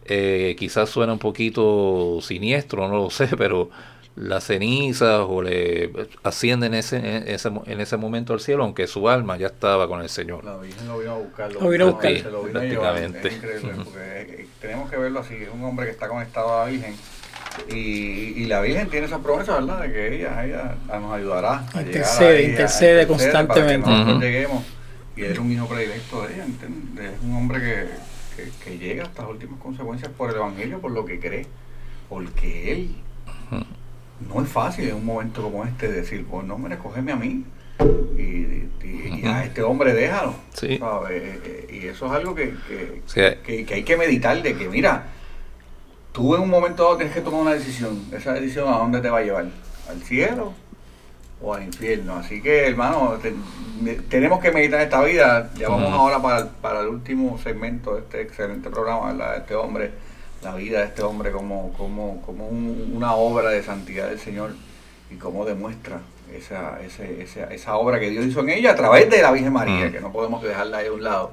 eh, 0.05 0.55
quizás 0.59 0.91
suena 0.91 1.15
un 1.15 1.19
poquito 1.19 2.19
siniestro, 2.21 2.89
no 2.89 2.97
lo 2.97 3.09
sé, 3.11 3.27
pero 3.39 3.71
las 4.17 4.45
cenizas 4.45 5.25
o 5.27 5.41
le 5.41 5.91
ascienden 6.23 6.75
en 6.75 6.81
ese, 6.81 6.97
en 6.99 7.27
ese, 7.29 7.49
mo- 7.49 7.63
en 7.67 7.81
ese 7.81 7.97
momento 7.97 8.35
al 8.35 8.41
cielo, 8.41 8.63
aunque 8.63 8.87
su 8.87 9.09
alma 9.09 9.39
ya 9.39 9.47
estaba 9.47 9.89
con 9.89 10.03
el 10.03 10.11
Señor. 10.11 10.45
La 10.45 10.59
Virgen 10.59 10.89
lo 10.89 10.99
vino 10.99 11.13
a 11.13 11.19
buscar. 11.19 11.53
Lo 11.55 11.69
vino 11.71 11.85
a 11.87 11.91
buscar. 11.93 12.19
Se 12.19 12.31
lo 12.31 12.43
vino 12.43 12.61
a 12.61 12.63
llevar. 12.65 12.93
Prácticamente. 12.97 13.29
Es 13.29 13.35
increíble, 13.37 13.73
porque 13.85 14.43
eh, 14.43 14.47
tenemos 14.61 14.91
que 14.91 14.97
verlo 14.99 15.21
así. 15.21 15.35
Es 15.37 15.49
un 15.51 15.65
hombre 15.65 15.87
que 15.87 15.93
está 15.93 16.09
conectado 16.09 16.55
a 16.61 16.67
la 16.67 16.71
Virgen. 16.71 16.95
Y, 17.71 17.75
y 18.43 18.45
la 18.47 18.61
Virgen 18.61 18.89
tiene 18.89 19.07
esa 19.07 19.19
promesa, 19.19 19.55
¿verdad? 19.55 19.81
De 19.83 19.93
que 19.93 20.15
ella, 20.17 20.45
ella 20.45 20.75
nos 20.99 21.13
ayudará. 21.13 21.65
A 21.75 21.83
Intercede, 21.83 21.83
llegar 21.83 21.93
a 21.93 22.39
ella, 22.39 22.49
intercede 22.51 23.03
intercede 23.03 23.07
constantemente. 23.07 23.85
Para 23.85 23.97
que 23.97 23.99
nosotros 24.05 24.17
Ujú. 24.17 24.25
lleguemos. 24.25 24.65
Y 25.17 25.21
él 25.23 25.33
es 25.33 25.39
un 25.39 25.53
hijo 25.53 25.67
predilecto 25.69 26.23
de 26.27 26.35
ella, 26.35 26.45
¿entiendes? 26.45 27.13
Es 27.13 27.23
un 27.23 27.35
hombre 27.37 27.59
que, 27.61 28.43
que, 28.43 28.51
que 28.65 28.79
llega 28.79 29.05
hasta 29.05 29.23
las 29.23 29.31
últimas 29.33 29.61
consecuencias 29.61 30.11
por 30.17 30.31
el 30.31 30.37
Evangelio, 30.37 30.81
por 30.81 30.91
lo 30.93 31.05
que 31.05 31.21
cree. 31.21 31.47
Porque 32.09 32.73
él 32.73 32.97
no 34.33 34.43
es 34.43 34.49
fácil 34.49 34.89
en 34.89 34.95
un 34.97 35.05
momento 35.05 35.43
como 35.43 35.65
este 35.65 35.91
decir, 35.91 36.25
pues 36.31 36.47
no, 36.47 36.57
me 36.59 36.77
cógeme 36.79 37.13
a 37.13 37.17
mí. 37.17 37.45
Y, 38.17 38.21
y- 38.23 39.21
y 39.23 39.27
a 39.27 39.45
este 39.45 39.63
hombre 39.63 39.93
déjalo. 39.95 40.35
Sí. 40.55 40.79
¿sabes? 40.79 41.23
Eh, 41.23 41.41
eh, 41.45 41.81
Y 41.83 41.87
eso 41.89 42.07
es 42.07 42.13
algo 42.13 42.35
que, 42.35 42.55
que, 43.15 43.65
que 43.67 43.75
hay 43.75 43.83
que 43.83 43.97
meditar 43.97 44.41
de 44.43 44.55
que, 44.55 44.69
mira, 44.69 45.05
tú 46.13 46.35
en 46.35 46.43
un 46.43 46.51
momento 46.51 46.83
dado 46.85 46.97
tienes 46.97 47.15
que 47.15 47.21
tomar 47.21 47.41
una 47.43 47.53
decisión. 47.55 48.01
Esa 48.13 48.33
decisión 48.35 48.69
a 48.73 48.79
dónde 48.79 49.01
te 49.01 49.11
va 49.11 49.19
a 49.19 49.23
llevar? 49.23 49.47
¿Al 49.89 50.03
cielo 50.03 50.53
o 51.41 51.55
al 51.55 51.65
infierno? 51.65 52.17
Así 52.17 52.41
que, 52.43 52.67
hermano, 52.67 53.19
te- 53.21 53.35
me- 53.81 53.95
tenemos 53.95 54.41
que 54.41 54.51
meditar 54.53 54.81
esta 54.81 55.03
vida. 55.03 55.51
Ya 55.57 55.69
vamos 55.69 55.93
ahora 55.93 56.21
para, 56.21 56.39
el- 56.41 56.49
para 56.49 56.81
el 56.81 56.89
último 56.89 57.39
segmento 57.39 57.95
de 57.95 58.01
este 58.01 58.21
excelente 58.23 58.71
programa, 58.71 59.13
¿verdad? 59.13 59.33
De 59.33 59.39
este 59.39 59.55
hombre, 59.55 59.91
la 60.43 60.55
vida 60.55 60.81
de 60.81 60.87
este 60.87 61.03
hombre 61.03 61.31
como, 61.33 61.73
como, 61.75 62.21
como 62.23 62.47
un- 62.49 62.93
una 62.95 63.15
obra 63.15 63.51
de 63.51 63.63
santidad 63.63 64.09
del 64.09 64.19
Señor 64.19 64.55
y 65.11 65.17
cómo 65.17 65.45
demuestra 65.45 66.01
esa, 66.35 66.81
ese- 66.83 67.23
esa, 67.23 67.45
esa 67.53 67.77
obra 67.77 67.99
que 68.01 68.11
Dios 68.11 68.25
hizo 68.25 68.41
en 68.41 68.51
ella 68.51 68.73
a 68.73 68.77
través 68.77 69.11
de 69.11 69.21
la 69.23 69.31
Virgen 69.33 69.53
María, 69.53 69.87
Mm. 69.89 69.93
que 69.93 70.01
no 70.01 70.13
podemos 70.13 70.43
dejarla 70.43 70.79
ahí 70.79 70.87
a 70.87 70.93
un 70.93 71.03
lado. 71.05 71.33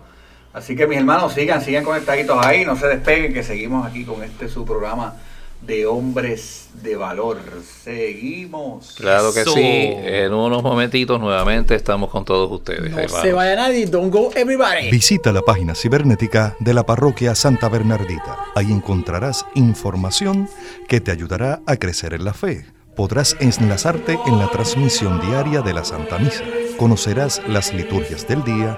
Así 0.53 0.75
que 0.75 0.87
mis 0.87 0.97
hermanos, 0.97 1.33
sigan, 1.33 1.61
sigan 1.61 1.83
conectaditos 1.83 2.43
ahí, 2.45 2.65
no 2.65 2.75
se 2.75 2.87
despeguen, 2.87 3.33
que 3.33 3.43
seguimos 3.43 3.85
aquí 3.85 4.03
con 4.03 4.23
este 4.23 4.49
su 4.49 4.65
programa 4.65 5.15
de 5.61 5.85
hombres 5.85 6.69
de 6.81 6.95
valor. 6.95 7.37
Seguimos. 7.83 8.95
claro 8.97 9.33
que 9.33 9.43
sí. 9.43 9.61
En 9.61 10.33
unos 10.33 10.63
momentitos 10.63 11.19
nuevamente 11.19 11.75
estamos 11.75 12.09
con 12.09 12.25
todos 12.25 12.49
ustedes. 12.51 12.91
No 12.91 12.99
hermanos. 12.99 13.21
se 13.21 13.33
vaya 13.33 13.55
nadie, 13.55 13.85
don't 13.85 14.11
go 14.11 14.31
everybody. 14.35 14.89
Visita 14.89 15.31
la 15.31 15.41
página 15.41 15.75
cibernética 15.75 16.55
de 16.59 16.73
la 16.73 16.85
parroquia 16.85 17.35
Santa 17.35 17.69
Bernardita. 17.69 18.37
Ahí 18.55 18.71
encontrarás 18.71 19.45
información 19.55 20.49
que 20.87 21.01
te 21.01 21.11
ayudará 21.11 21.61
a 21.65 21.75
crecer 21.75 22.13
en 22.13 22.23
la 22.23 22.33
fe. 22.33 22.65
Podrás 22.95 23.37
enlazarte 23.39 24.17
en 24.25 24.39
la 24.39 24.49
transmisión 24.49 25.21
diaria 25.21 25.61
de 25.61 25.73
la 25.73 25.85
Santa 25.85 26.17
Misa. 26.19 26.43
Conocerás 26.77 27.41
las 27.47 27.73
liturgias 27.73 28.27
del 28.27 28.43
día, 28.43 28.77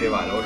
de 0.00 0.08
valor. 0.08 0.44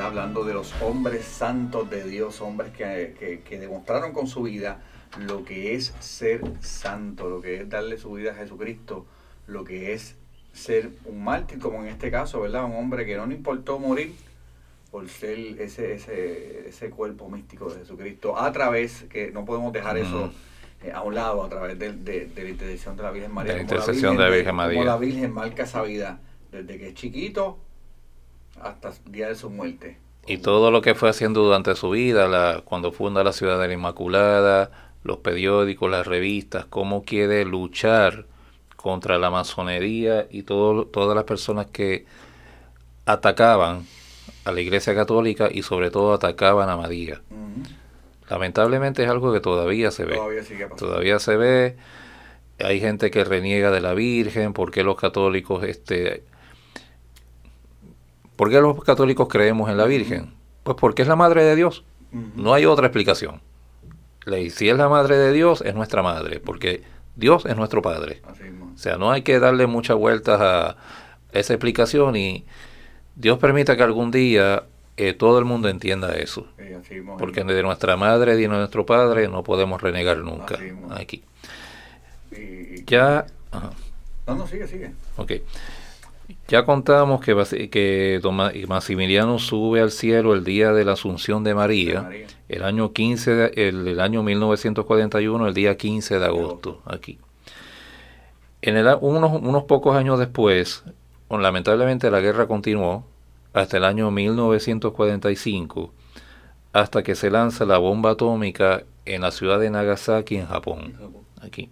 Hablando 0.00 0.44
de 0.44 0.54
los 0.54 0.72
hombres 0.82 1.24
santos 1.24 1.88
de 1.90 2.04
Dios, 2.04 2.40
hombres 2.40 2.70
que, 2.72 3.14
que- 3.18 3.40
que 3.40 3.58
demostraron 3.58 4.12
con 4.12 4.26
su 4.26 4.42
vida 4.42 4.80
lo 5.26 5.44
que 5.44 5.74
es 5.74 5.94
ser 6.00 6.40
santo, 6.60 7.28
lo 7.28 7.40
que 7.40 7.60
es 7.60 7.68
darle 7.68 7.98
su 7.98 8.12
vida 8.12 8.32
a 8.32 8.34
Jesucristo, 8.34 9.06
lo 9.46 9.64
que 9.64 9.92
es 9.92 10.16
ser 10.52 10.90
un 11.04 11.22
mártir, 11.24 11.58
como 11.58 11.82
en 11.82 11.88
este 11.88 12.10
caso, 12.10 12.40
¿verdad? 12.40 12.64
Un 12.64 12.76
hombre 12.76 13.04
que 13.06 13.16
no 13.16 13.26
le 13.26 13.34
importó 13.34 13.78
morir 13.78 14.14
por 14.90 15.08
ser 15.08 15.38
ese, 15.60 15.94
ese, 15.94 16.68
ese 16.68 16.90
cuerpo 16.90 17.28
místico 17.28 17.70
de 17.70 17.80
Jesucristo, 17.80 18.38
a 18.38 18.50
través, 18.52 19.04
que 19.10 19.30
no 19.30 19.44
podemos 19.44 19.72
dejar 19.72 19.98
eso 19.98 20.32
eh, 20.82 20.90
a 20.92 21.02
un 21.02 21.14
lado, 21.14 21.42
a 21.44 21.48
través 21.48 21.78
de, 21.78 21.92
de- 21.92 22.26
de 22.26 22.42
la 22.44 22.50
intercesión 22.50 22.96
de 22.96 23.02
la 23.02 23.10
Virgen 23.10 23.32
María. 23.32 23.52
De 23.54 23.60
la 23.60 23.66
como 23.66 23.78
intercesión 23.80 24.16
de 24.16 24.22
la 24.24 24.28
Virgen 24.30 24.46
como 24.46 24.56
María. 24.62 24.84
la 24.84 24.96
Virgen 24.96 25.32
marca 25.32 25.62
esa 25.64 25.82
vida, 25.82 26.20
desde 26.50 26.78
que 26.78 26.88
es 26.88 26.94
chiquito 26.94 27.58
hasta 28.60 28.88
el 28.88 29.12
día 29.12 29.28
de 29.28 29.34
su 29.34 29.50
muerte. 29.50 29.98
Y 30.26 30.38
todo 30.38 30.70
lo 30.70 30.82
que 30.82 30.94
fue 30.94 31.08
haciendo 31.08 31.42
durante 31.42 31.74
su 31.74 31.90
vida, 31.90 32.28
la, 32.28 32.62
cuando 32.64 32.92
funda 32.92 33.24
la 33.24 33.32
ciudad 33.32 33.60
de 33.60 33.68
la 33.68 33.74
Inmaculada, 33.74 34.70
los 35.02 35.18
periódicos, 35.18 35.90
las 35.90 36.06
revistas, 36.06 36.64
cómo 36.66 37.02
quiere 37.02 37.44
luchar 37.44 38.26
contra 38.76 39.18
la 39.18 39.30
masonería 39.30 40.26
y 40.30 40.42
todo, 40.42 40.86
todas 40.86 41.16
las 41.16 41.24
personas 41.24 41.66
que 41.66 42.06
atacaban 43.04 43.84
a 44.44 44.52
la 44.52 44.60
Iglesia 44.60 44.94
Católica 44.94 45.48
y 45.50 45.62
sobre 45.62 45.90
todo 45.90 46.12
atacaban 46.12 46.68
a 46.68 46.76
María. 46.76 47.20
Lamentablemente 48.28 49.02
es 49.02 49.10
algo 49.10 49.32
que 49.32 49.40
todavía 49.40 49.90
se 49.90 50.04
ve. 50.04 50.16
Todavía 50.16 50.42
sigue 50.42 50.66
pasando. 50.66 50.86
Todavía 50.86 51.18
se 51.18 51.36
ve. 51.36 51.76
Hay 52.60 52.80
gente 52.80 53.10
que 53.10 53.24
reniega 53.24 53.70
de 53.70 53.80
la 53.80 53.94
Virgen, 53.94 54.52
¿por 54.52 54.70
qué 54.70 54.84
los 54.84 54.96
católicos 54.96 55.64
este 55.64 56.22
¿Por 58.42 58.50
qué 58.50 58.60
los 58.60 58.82
católicos 58.82 59.28
creemos 59.28 59.70
en 59.70 59.76
la 59.76 59.84
Virgen? 59.84 60.34
Pues 60.64 60.76
porque 60.76 61.02
es 61.02 61.06
la 61.06 61.14
madre 61.14 61.44
de 61.44 61.54
Dios. 61.54 61.84
No 62.34 62.54
hay 62.54 62.66
otra 62.66 62.88
explicación. 62.88 63.40
Si 64.50 64.68
es 64.68 64.76
la 64.76 64.88
madre 64.88 65.16
de 65.16 65.30
Dios, 65.30 65.60
es 65.60 65.76
nuestra 65.76 66.02
madre, 66.02 66.40
porque 66.40 66.82
Dios 67.14 67.46
es 67.46 67.54
nuestro 67.54 67.82
Padre. 67.82 68.20
O 68.74 68.76
sea, 68.76 68.96
no 68.96 69.12
hay 69.12 69.22
que 69.22 69.38
darle 69.38 69.68
muchas 69.68 69.96
vueltas 69.96 70.40
a 70.40 70.76
esa 71.30 71.52
explicación 71.52 72.16
y 72.16 72.44
Dios 73.14 73.38
permita 73.38 73.76
que 73.76 73.84
algún 73.84 74.10
día 74.10 74.64
eh, 74.96 75.12
todo 75.12 75.38
el 75.38 75.44
mundo 75.44 75.68
entienda 75.68 76.12
eso. 76.16 76.48
Porque 77.20 77.44
de 77.44 77.62
nuestra 77.62 77.96
madre 77.96 78.34
y 78.34 78.42
de 78.42 78.48
nuestro 78.48 78.84
padre 78.84 79.28
no 79.28 79.44
podemos 79.44 79.80
renegar 79.80 80.18
nunca. 80.18 80.58
Aquí. 80.90 81.22
Ya, 82.86 83.24
ajá, 83.52 83.70
No, 84.26 84.34
no, 84.34 84.46
sigue, 84.48 84.66
sigue. 84.66 84.90
ok. 85.16 85.30
Ya 86.52 86.66
contamos 86.66 87.22
que, 87.22 87.34
que 87.70 88.20
Maximiliano 88.68 89.38
sube 89.38 89.80
al 89.80 89.90
cielo 89.90 90.34
el 90.34 90.44
día 90.44 90.72
de 90.74 90.84
la 90.84 90.92
Asunción 90.92 91.44
de 91.44 91.54
María, 91.54 92.00
De 92.00 92.02
María. 92.02 92.26
el 92.50 92.62
año 92.62 92.92
15, 92.92 93.34
de- 93.34 93.68
el, 93.68 93.88
el 93.88 94.00
año 94.00 94.22
1941, 94.22 95.48
el 95.48 95.54
día 95.54 95.78
15 95.78 96.18
de 96.18 96.26
agosto, 96.26 96.82
aquí. 96.84 97.18
En 98.60 98.76
el, 98.76 98.86
unos, 99.00 99.32
unos 99.40 99.64
pocos 99.64 99.96
años 99.96 100.18
después, 100.18 100.84
lamentablemente 101.30 102.10
la 102.10 102.20
guerra 102.20 102.46
continuó 102.46 103.06
hasta 103.54 103.78
el 103.78 103.84
año 103.84 104.10
1945, 104.10 105.90
hasta 106.74 107.02
que 107.02 107.14
se 107.14 107.30
lanza 107.30 107.64
la 107.64 107.78
bomba 107.78 108.10
atómica 108.10 108.84
en 109.06 109.22
la 109.22 109.30
ciudad 109.30 109.58
de 109.58 109.70
Nagasaki, 109.70 110.36
en 110.36 110.46
Japón. 110.48 110.94
Aquí. 111.40 111.70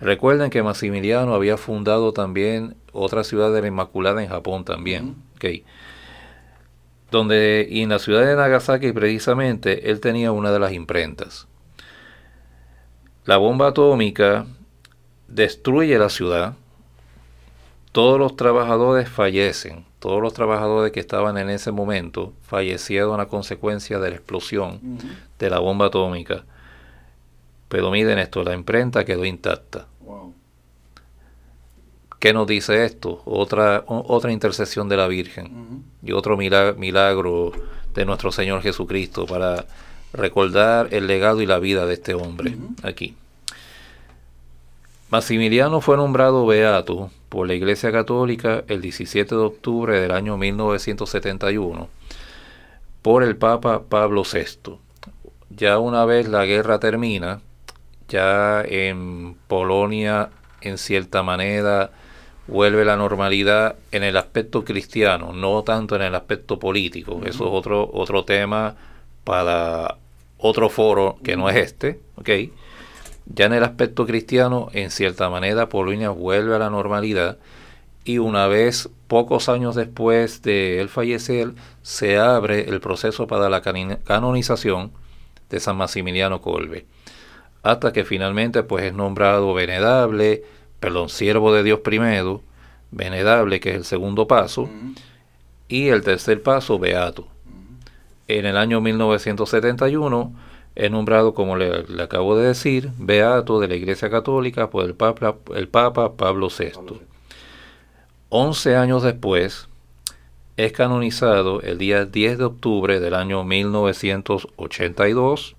Recuerden 0.00 0.50
que 0.50 0.62
Maximiliano 0.62 1.34
había 1.34 1.56
fundado 1.56 2.12
también 2.12 2.76
otra 2.92 3.22
ciudad 3.24 3.52
de 3.52 3.60
la 3.60 3.68
Inmaculada 3.68 4.22
en 4.22 4.28
Japón 4.28 4.64
también. 4.64 5.16
ok. 5.36 5.64
Donde, 7.10 7.66
y 7.68 7.82
en 7.82 7.88
la 7.88 7.98
ciudad 7.98 8.24
de 8.24 8.36
Nagasaki 8.36 8.92
precisamente, 8.92 9.90
él 9.90 10.00
tenía 10.00 10.32
una 10.32 10.52
de 10.52 10.60
las 10.60 10.72
imprentas. 10.72 11.48
La 13.24 13.36
bomba 13.36 13.68
atómica 13.68 14.46
destruye 15.28 15.98
la 15.98 16.08
ciudad, 16.08 16.54
todos 17.92 18.18
los 18.18 18.36
trabajadores 18.36 19.08
fallecen, 19.08 19.84
todos 19.98 20.22
los 20.22 20.32
trabajadores 20.32 20.92
que 20.92 21.00
estaban 21.00 21.36
en 21.36 21.50
ese 21.50 21.72
momento 21.72 22.32
fallecieron 22.42 23.20
a 23.20 23.26
consecuencia 23.26 23.98
de 23.98 24.10
la 24.10 24.16
explosión 24.16 24.80
de 25.38 25.50
la 25.50 25.58
bomba 25.58 25.86
atómica. 25.86 26.44
Pero 27.70 27.90
miren 27.90 28.18
esto, 28.18 28.42
la 28.44 28.52
imprenta 28.52 29.04
quedó 29.06 29.24
intacta. 29.24 29.86
Wow. 30.00 30.34
¿Qué 32.18 32.34
nos 32.34 32.46
dice 32.46 32.84
esto? 32.84 33.22
Otra, 33.24 33.84
otra 33.86 34.30
intercesión 34.32 34.90
de 34.90 34.96
la 34.98 35.06
Virgen 35.08 35.84
y 36.02 36.12
otro 36.12 36.36
mila- 36.36 36.74
milagro 36.76 37.52
de 37.94 38.04
nuestro 38.04 38.30
Señor 38.32 38.60
Jesucristo 38.60 39.24
para 39.24 39.64
recordar 40.12 40.88
el 40.90 41.06
legado 41.06 41.40
y 41.40 41.46
la 41.46 41.58
vida 41.60 41.86
de 41.86 41.94
este 41.94 42.12
hombre 42.14 42.56
aquí. 42.82 43.16
Maximiliano 45.10 45.80
fue 45.80 45.96
nombrado 45.96 46.46
beato 46.46 47.10
por 47.28 47.46
la 47.46 47.54
Iglesia 47.54 47.90
Católica 47.90 48.64
el 48.68 48.80
17 48.80 49.34
de 49.34 49.40
octubre 49.40 50.00
del 50.00 50.10
año 50.12 50.36
1971 50.36 51.88
por 53.02 53.22
el 53.22 53.36
Papa 53.36 53.82
Pablo 53.88 54.22
VI. 54.30 54.78
Ya 55.50 55.78
una 55.78 56.04
vez 56.04 56.28
la 56.28 56.44
guerra 56.44 56.78
termina, 56.78 57.40
ya 58.10 58.62
en 58.62 59.36
Polonia 59.46 60.28
en 60.60 60.76
cierta 60.76 61.22
manera 61.22 61.90
vuelve 62.46 62.84
la 62.84 62.96
normalidad 62.96 63.76
en 63.92 64.02
el 64.02 64.16
aspecto 64.16 64.64
cristiano, 64.64 65.32
no 65.32 65.62
tanto 65.62 65.96
en 65.96 66.02
el 66.02 66.14
aspecto 66.14 66.58
político. 66.58 67.20
Eso 67.24 67.44
es 67.44 67.50
otro, 67.52 67.88
otro 67.92 68.24
tema 68.24 68.74
para 69.24 69.96
otro 70.36 70.68
foro 70.68 71.18
que 71.22 71.36
no 71.36 71.48
es 71.48 71.56
este, 71.56 72.00
¿ok? 72.16 72.28
Ya 73.26 73.46
en 73.46 73.52
el 73.52 73.62
aspecto 73.62 74.06
cristiano, 74.06 74.68
en 74.72 74.90
cierta 74.90 75.30
manera, 75.30 75.68
Polonia 75.68 76.10
vuelve 76.10 76.56
a 76.56 76.58
la 76.58 76.70
normalidad 76.70 77.38
y 78.04 78.18
una 78.18 78.48
vez, 78.48 78.88
pocos 79.06 79.48
años 79.48 79.76
después 79.76 80.42
de 80.42 80.80
él 80.80 80.88
fallecer, 80.88 81.52
se 81.82 82.18
abre 82.18 82.68
el 82.68 82.80
proceso 82.80 83.28
para 83.28 83.48
la 83.48 83.62
canonización 83.62 84.90
de 85.48 85.60
San 85.60 85.76
Maximiliano 85.76 86.40
Colbe. 86.40 86.86
Hasta 87.62 87.92
que 87.92 88.04
finalmente 88.04 88.62
pues 88.62 88.84
es 88.84 88.94
nombrado 88.94 89.52
venerable, 89.54 90.44
perdón, 90.78 91.08
siervo 91.08 91.52
de 91.52 91.62
Dios 91.62 91.80
primero, 91.80 92.42
venerable 92.90 93.60
que 93.60 93.70
es 93.70 93.76
el 93.76 93.84
segundo 93.84 94.26
paso, 94.26 94.68
y 95.68 95.88
el 95.88 96.02
tercer 96.02 96.42
paso, 96.42 96.78
beato. 96.78 97.28
En 98.28 98.46
el 98.46 98.56
año 98.56 98.80
1971 98.80 100.32
es 100.74 100.90
nombrado, 100.90 101.34
como 101.34 101.56
le, 101.56 101.84
le 101.84 102.02
acabo 102.02 102.36
de 102.36 102.48
decir, 102.48 102.90
beato 102.96 103.60
de 103.60 103.68
la 103.68 103.74
Iglesia 103.74 104.08
Católica 104.08 104.70
por 104.70 104.84
el 104.84 104.94
Papa, 104.94 105.36
el 105.54 105.68
Papa 105.68 106.16
Pablo 106.16 106.48
VI. 106.48 106.70
Pablo 106.74 106.94
VI. 106.94 107.00
11 108.30 108.76
años 108.76 109.02
después, 109.02 109.68
es 110.56 110.72
canonizado 110.72 111.60
el 111.62 111.78
día 111.78 112.04
10 112.04 112.38
de 112.38 112.44
octubre 112.44 113.00
del 113.00 113.14
año 113.14 113.44
1982 113.44 115.56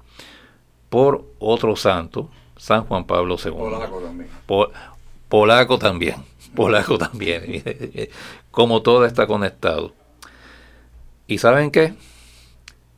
por 0.92 1.24
otro 1.39 1.76
santo, 1.76 2.30
San 2.58 2.84
Juan 2.84 3.06
Pablo 3.06 3.38
II. 3.44 3.52
Polaco 3.52 4.00
también. 4.02 4.30
Po- 4.46 4.72
polaco 5.30 5.80
también, 5.80 6.16
polaco 6.56 6.98
también. 7.00 7.64
Como 8.52 8.82
todo 8.84 9.06
está 9.06 9.26
conectado. 9.26 9.94
¿Y 11.26 11.38
saben 11.39 11.72
qué? 11.72 11.96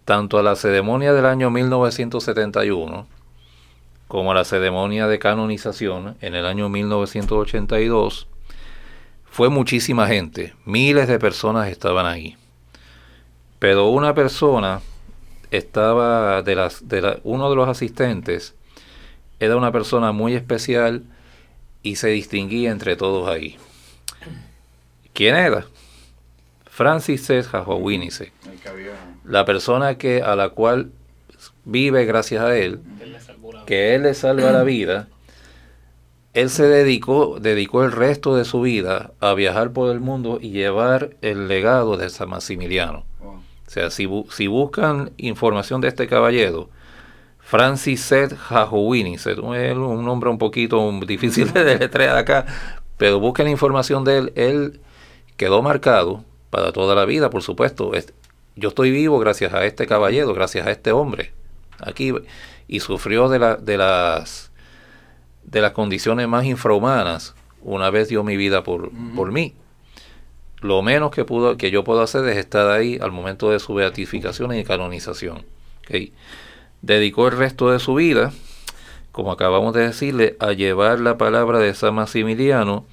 Tanto 0.05 0.39
a 0.39 0.43
la 0.43 0.55
ceremonia 0.55 1.13
del 1.13 1.27
año 1.27 1.49
1971 1.51 3.07
como 4.07 4.33
la 4.33 4.43
ceremonia 4.43 5.07
de 5.07 5.17
canonización 5.17 6.17
en 6.21 6.35
el 6.35 6.45
año 6.45 6.69
1982, 6.69 8.27
fue 9.25 9.49
muchísima 9.49 10.07
gente, 10.07 10.53
miles 10.65 11.07
de 11.07 11.17
personas 11.17 11.69
estaban 11.69 12.05
ahí. 12.05 12.37
Pero 13.57 13.87
una 13.87 14.13
persona 14.13 14.81
estaba 15.57 16.41
de 16.41 16.55
las 16.55 16.87
de 16.87 17.01
la, 17.01 17.19
uno 17.23 17.49
de 17.49 17.55
los 17.55 17.69
asistentes 17.69 18.55
era 19.39 19.55
una 19.55 19.71
persona 19.71 20.11
muy 20.11 20.35
especial 20.35 21.03
y 21.81 21.97
se 21.97 22.09
distinguía 22.09 22.71
entre 22.71 22.95
todos 22.95 23.27
ahí. 23.27 23.57
¿Quién 25.13 25.35
era? 25.35 25.65
Francis. 26.65 27.27
Jajowinice, 27.27 28.31
la 29.25 29.45
persona 29.45 29.97
que 29.97 30.23
a 30.23 30.35
la 30.35 30.49
cual 30.49 30.91
vive 31.65 32.05
gracias 32.05 32.43
a 32.43 32.57
él, 32.57 32.79
que 33.67 33.93
él 33.95 34.03
le 34.03 34.13
salva 34.13 34.51
la 34.51 34.63
vida, 34.63 35.07
él 36.33 36.49
se 36.49 36.63
dedicó, 36.63 37.37
dedicó 37.39 37.83
el 37.83 37.91
resto 37.91 38.35
de 38.35 38.43
su 38.43 38.61
vida 38.61 39.11
a 39.19 39.33
viajar 39.35 39.71
por 39.71 39.91
el 39.91 39.99
mundo 39.99 40.39
y 40.41 40.49
llevar 40.49 41.15
el 41.21 41.47
legado 41.47 41.95
de 41.95 42.09
San 42.09 42.29
Maximiliano. 42.29 43.05
Sea, 43.73 43.89
si, 43.89 44.05
bu- 44.05 44.29
si 44.29 44.45
buscan 44.47 45.11
información 45.17 45.81
de 45.81 45.87
este 45.87 46.07
caballero, 46.07 46.69
Francis 47.39 48.01
Seth 48.01 48.37
Jajowini, 48.37 49.15
es 49.15 49.25
un 49.25 50.05
nombre 50.05 50.29
un 50.29 50.37
poquito 50.37 50.91
difícil 51.07 51.51
de 51.51 51.63
deletrear 51.63 52.15
acá, 52.17 52.45
pero 52.97 53.19
busquen 53.19 53.47
información 53.47 54.03
de 54.03 54.17
él. 54.19 54.33
Él 54.35 54.81
quedó 55.37 55.61
marcado 55.63 56.23
para 56.51 56.71
toda 56.71 56.93
la 56.93 57.05
vida, 57.05 57.31
por 57.31 57.41
supuesto. 57.41 57.95
Es- 57.95 58.13
Yo 58.55 58.69
estoy 58.69 58.91
vivo 58.91 59.17
gracias 59.17 59.53
a 59.55 59.65
este 59.65 59.87
caballero, 59.87 60.33
gracias 60.35 60.67
a 60.67 60.71
este 60.71 60.91
hombre 60.91 61.31
aquí, 61.79 62.13
y 62.67 62.79
sufrió 62.79 63.27
de, 63.29 63.39
la, 63.39 63.55
de 63.55 63.77
las 63.77 64.51
de 65.43 65.61
las 65.61 65.71
condiciones 65.71 66.27
más 66.27 66.45
infrahumanas 66.45 67.33
una 67.63 67.89
vez 67.89 68.07
dio 68.09 68.23
mi 68.23 68.37
vida 68.37 68.63
por, 68.63 68.91
por 69.15 69.31
mí 69.31 69.55
lo 70.63 70.81
menos 70.81 71.11
que 71.11 71.25
pudo 71.25 71.57
que 71.57 71.71
yo 71.71 71.83
puedo 71.83 72.01
hacer 72.01 72.27
es 72.27 72.37
estar 72.37 72.69
ahí 72.71 72.97
al 73.01 73.11
momento 73.11 73.49
de 73.51 73.59
su 73.59 73.73
beatificación 73.73 74.55
y 74.55 74.63
canonización. 74.63 75.45
¿ok? 75.83 76.11
Dedicó 76.81 77.27
el 77.27 77.37
resto 77.37 77.71
de 77.71 77.79
su 77.79 77.95
vida, 77.95 78.31
como 79.11 79.31
acabamos 79.31 79.73
de 79.73 79.87
decirle, 79.87 80.35
a 80.39 80.53
llevar 80.53 80.99
la 80.99 81.17
palabra 81.17 81.59
de 81.59 81.73
San 81.73 81.95
Maximiliano 81.95 82.85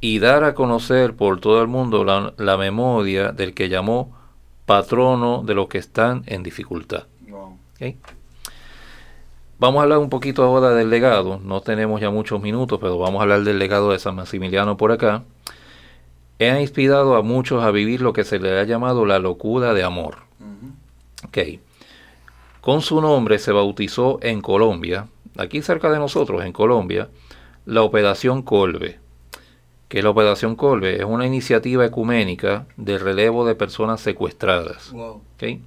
y 0.00 0.18
dar 0.18 0.44
a 0.44 0.54
conocer 0.54 1.14
por 1.14 1.40
todo 1.40 1.62
el 1.62 1.68
mundo 1.68 2.04
la, 2.04 2.34
la 2.36 2.56
memoria 2.56 3.32
del 3.32 3.54
que 3.54 3.68
llamó 3.68 4.16
patrono 4.66 5.42
de 5.44 5.54
los 5.54 5.68
que 5.68 5.78
están 5.78 6.24
en 6.26 6.42
dificultad. 6.42 7.04
Vamos 9.58 9.80
a 9.80 9.82
hablar 9.84 9.98
un 9.98 10.10
poquito 10.10 10.42
ahora 10.42 10.70
del 10.70 10.90
legado. 10.90 11.40
No 11.42 11.62
tenemos 11.62 12.00
ya 12.00 12.10
muchos 12.10 12.42
minutos, 12.42 12.78
pero 12.80 12.98
vamos 12.98 13.20
a 13.20 13.22
hablar 13.22 13.42
del 13.42 13.58
legado 13.58 13.90
de 13.92 13.98
San 13.98 14.14
Maximiliano 14.14 14.76
por 14.76 14.92
acá. 14.92 15.22
He 16.38 16.60
inspirado 16.60 17.16
a 17.16 17.22
muchos 17.22 17.64
a 17.64 17.70
vivir 17.70 18.02
lo 18.02 18.12
que 18.12 18.24
se 18.24 18.38
le 18.38 18.58
ha 18.58 18.64
llamado 18.64 19.06
la 19.06 19.18
locura 19.18 19.72
de 19.72 19.82
amor. 19.82 20.18
Ujú. 20.40 21.28
Ok. 21.28 21.60
Con 22.60 22.82
su 22.82 23.00
nombre 23.00 23.38
se 23.38 23.52
bautizó 23.52 24.18
en 24.22 24.40
Colombia, 24.40 25.06
aquí 25.36 25.62
cerca 25.62 25.90
de 25.90 25.98
nosotros, 25.98 26.44
en 26.44 26.52
Colombia, 26.52 27.08
la 27.64 27.82
Operación 27.82 28.42
Colbe. 28.42 28.98
Que 29.88 30.02
la 30.02 30.10
Operación 30.10 30.56
Colbe 30.56 30.96
es 30.96 31.04
una 31.04 31.26
iniciativa 31.26 31.86
ecuménica 31.86 32.66
de 32.76 32.98
relevo 32.98 33.46
de 33.46 33.54
personas 33.54 34.00
secuestradas. 34.00 34.90
Wow. 34.90 35.22
¿ok? 35.36 35.60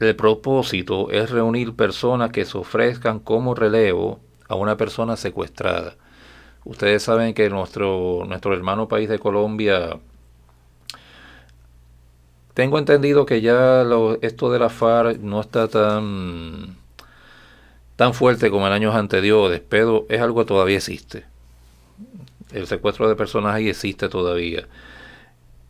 El 0.00 0.16
propósito 0.16 1.10
es 1.10 1.30
reunir 1.30 1.74
personas 1.74 2.30
que 2.30 2.44
se 2.44 2.58
ofrezcan 2.58 3.20
como 3.20 3.54
relevo 3.54 4.20
a 4.48 4.54
una 4.54 4.76
persona 4.76 5.16
secuestrada. 5.16 5.96
Ustedes 6.68 7.02
saben 7.02 7.32
que 7.32 7.48
nuestro, 7.48 8.24
nuestro 8.28 8.52
hermano 8.52 8.88
país 8.88 9.08
de 9.08 9.18
Colombia, 9.18 9.98
tengo 12.52 12.78
entendido 12.78 13.24
que 13.24 13.40
ya 13.40 13.86
esto 14.20 14.52
de 14.52 14.58
la 14.58 14.68
FARC 14.68 15.18
no 15.18 15.40
está 15.40 15.68
tan, 15.68 16.76
tan 17.96 18.12
fuerte 18.12 18.50
como 18.50 18.66
en 18.66 18.74
años 18.74 18.94
anteriores, 18.94 19.62
pero 19.66 20.04
es 20.10 20.20
algo 20.20 20.40
que 20.40 20.48
todavía 20.48 20.76
existe. 20.76 21.24
El 22.52 22.66
secuestro 22.66 23.08
de 23.08 23.16
personas 23.16 23.54
ahí 23.54 23.70
existe 23.70 24.10
todavía. 24.10 24.68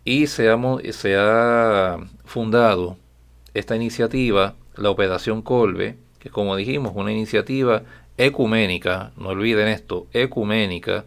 Y 0.05 0.27
se 0.27 0.51
ha, 0.51 0.59
se 0.91 1.17
ha 1.17 1.97
fundado 2.25 2.97
esta 3.55 3.77
iniciativa, 3.77 4.57
la 4.75 4.91
Operación 4.91 5.43
Colbe, 5.43 5.97
que 6.19 6.29
como 6.29 6.57
dijimos, 6.57 6.93
una 6.97 7.13
iniciativa 7.13 7.85
ecuménica, 8.19 9.13
no 9.17 9.31
olviden 9.31 9.69
esto, 9.69 10.07
ecuménica, 10.13 11.05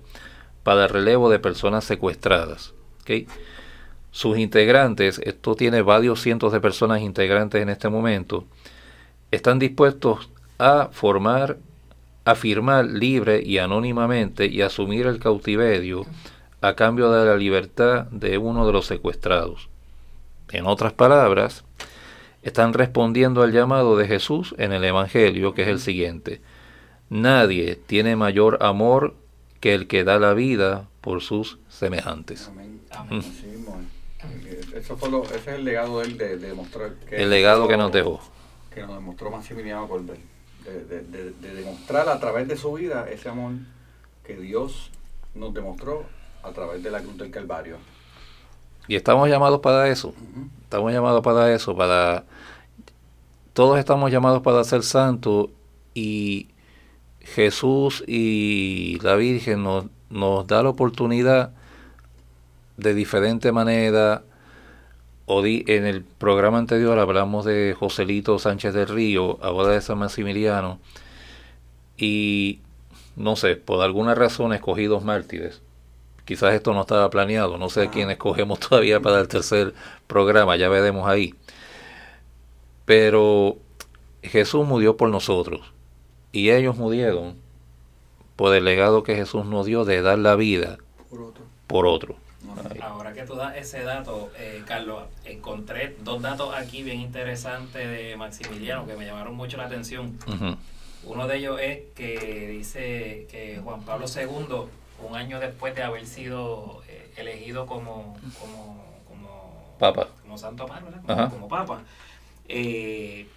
para 0.63 0.85
el 0.85 0.89
relevo 0.89 1.29
de 1.29 1.39
personas 1.39 1.83
secuestradas. 1.83 2.73
¿ok? 3.01 3.29
Sus 4.11 4.37
integrantes, 4.37 5.19
esto 5.23 5.55
tiene 5.55 5.81
varios 5.81 6.21
cientos 6.21 6.51
de 6.51 6.59
personas 6.59 7.01
integrantes 7.01 7.61
en 7.61 7.69
este 7.69 7.89
momento, 7.89 8.45
están 9.29 9.59
dispuestos 9.59 10.29
a 10.57 10.89
formar, 10.91 11.57
a 12.25 12.35
firmar 12.35 12.85
libre 12.85 13.41
y 13.43 13.57
anónimamente 13.57 14.47
y 14.47 14.61
asumir 14.61 15.07
el 15.07 15.19
cautiverio 15.19 16.05
a 16.61 16.75
cambio 16.75 17.11
de 17.11 17.25
la 17.25 17.35
libertad 17.35 18.05
de 18.11 18.37
uno 18.37 18.67
de 18.67 18.73
los 18.73 18.85
secuestrados. 18.85 19.69
En 20.51 20.67
otras 20.67 20.93
palabras, 20.93 21.63
están 22.43 22.73
respondiendo 22.73 23.41
al 23.41 23.51
llamado 23.51 23.97
de 23.97 24.07
Jesús 24.07 24.53
en 24.57 24.73
el 24.73 24.83
Evangelio, 24.83 25.53
que 25.53 25.63
es 25.63 25.67
el 25.69 25.79
siguiente. 25.79 26.41
Nadie 27.11 27.75
tiene 27.75 28.15
mayor 28.15 28.57
amor 28.61 29.15
que 29.59 29.73
el 29.75 29.87
que 29.87 30.03
da 30.05 30.17
la 30.17 30.33
vida 30.33 30.87
por 31.01 31.21
sus 31.21 31.59
semejantes. 31.67 32.47
Amén. 32.47 32.81
Amén. 32.91 33.19
Es. 33.19 34.73
Eso 34.73 34.95
fue 34.95 35.09
lo, 35.11 35.23
ese 35.25 35.35
es 35.35 35.47
el 35.47 35.65
legado 35.65 35.99
de 35.99 36.05
él 36.07 36.17
de, 36.17 36.37
de 36.37 36.47
demostrar 36.47 36.93
que 37.09 37.17
El 37.17 37.29
legado 37.29 37.67
que 37.67 37.75
nos 37.75 37.91
dejó. 37.91 38.21
que 38.73 38.81
nos 38.81 38.95
demostró 38.95 39.29
Maximiliano 39.29 39.87
Colbert 39.89 40.19
de, 40.63 40.85
de- 40.85 41.01
de- 41.01 41.31
de 41.31 41.53
demostrar 41.53 42.07
a 42.07 42.17
través 42.19 42.47
de 42.47 42.55
su 42.55 42.71
vida 42.73 43.05
ese 43.09 43.27
amor 43.27 43.51
que 44.25 44.37
Dios 44.37 44.89
nos 45.35 45.53
demostró 45.53 46.05
a 46.43 46.51
través 46.51 46.81
de 46.81 46.91
la 46.91 47.01
cruz 47.01 47.17
del 47.17 47.29
Calvario. 47.29 47.75
Y 48.87 48.95
estamos 48.95 49.27
llamados 49.29 49.59
para 49.59 49.89
eso. 49.89 50.13
Estamos 50.63 50.93
llamados 50.93 51.21
para 51.21 51.53
eso, 51.53 51.75
para... 51.75 52.23
Todos 53.53 53.77
estamos 53.79 54.09
llamados 54.11 54.41
para 54.41 54.63
ser 54.63 54.81
santos 54.83 55.49
y 55.93 56.47
Jesús 57.23 58.03
y 58.07 58.99
la 59.01 59.15
Virgen 59.15 59.63
nos, 59.63 59.85
nos 60.09 60.47
da 60.47 60.63
la 60.63 60.69
oportunidad 60.69 61.51
de 62.77 62.93
diferente 62.93 63.51
manera. 63.51 64.23
En 65.27 65.85
el 65.85 66.03
programa 66.03 66.57
anterior 66.57 66.99
hablamos 66.99 67.45
de 67.45 67.73
Joselito 67.79 68.37
Sánchez 68.37 68.73
del 68.73 68.89
Río, 68.89 69.39
ahora 69.41 69.69
de 69.71 69.79
San 69.79 69.97
Maximiliano, 69.97 70.77
y 71.95 72.59
no 73.15 73.37
sé, 73.37 73.55
por 73.55 73.81
alguna 73.81 74.13
razón 74.13 74.51
escogí 74.51 74.85
dos 74.85 75.05
mártires. 75.05 75.61
Quizás 76.25 76.53
esto 76.53 76.73
no 76.73 76.81
estaba 76.81 77.09
planeado, 77.09 77.57
no 77.57 77.69
sé 77.69 77.89
quién 77.89 78.11
escogemos 78.11 78.59
todavía 78.67 78.99
para 78.99 79.21
el 79.21 79.29
tercer 79.29 79.73
programa, 80.05 80.57
ya 80.57 80.67
veremos 80.67 81.07
ahí. 81.07 81.33
Pero 82.83 83.55
Jesús 84.23 84.67
murió 84.67 84.97
por 84.97 85.09
nosotros 85.09 85.71
y 86.31 86.49
ellos 86.51 86.77
murieron 86.77 87.35
por 88.35 88.55
el 88.55 88.63
legado 88.65 89.03
que 89.03 89.15
Jesús 89.15 89.45
nos 89.45 89.65
dio 89.65 89.85
de 89.85 90.01
dar 90.01 90.17
la 90.17 90.35
vida 90.35 90.77
Por 91.09 91.21
otro. 91.21 91.43
por 91.67 91.85
otro. 91.87 92.15
Ahora 92.81 93.13
que 93.13 93.23
tú 93.23 93.35
das 93.35 93.55
ese 93.55 93.83
dato, 93.83 94.31
eh, 94.37 94.63
Carlos, 94.65 95.03
encontré 95.25 95.95
dos 96.03 96.21
datos 96.21 96.53
aquí 96.55 96.81
bien 96.83 96.99
interesantes 96.99 97.87
de 97.87 98.15
Maximiliano 98.17 98.85
que 98.87 98.95
me 98.95 99.05
llamaron 99.05 99.35
mucho 99.35 99.57
la 99.57 99.65
atención. 99.65 100.17
Uno 101.03 101.27
de 101.27 101.37
ellos 101.37 101.59
es 101.61 101.79
que 101.95 102.47
dice 102.49 103.27
que 103.29 103.59
Juan 103.63 103.81
Pablo 103.83 104.05
II, 104.07 105.07
un 105.07 105.15
año 105.15 105.39
después 105.39 105.75
de 105.75 105.83
haber 105.83 106.05
sido 106.07 106.81
eh, 106.87 107.11
elegido 107.17 107.65
como, 107.67 108.17
como, 108.39 108.83
como, 109.07 109.75
Papa. 109.79 110.07
como 110.23 110.37
santo 110.37 110.65
papa. 110.67 110.81
Ajá. 111.07 111.29
como 111.29 111.47
papa, 111.47 111.81
eh, 112.47 113.27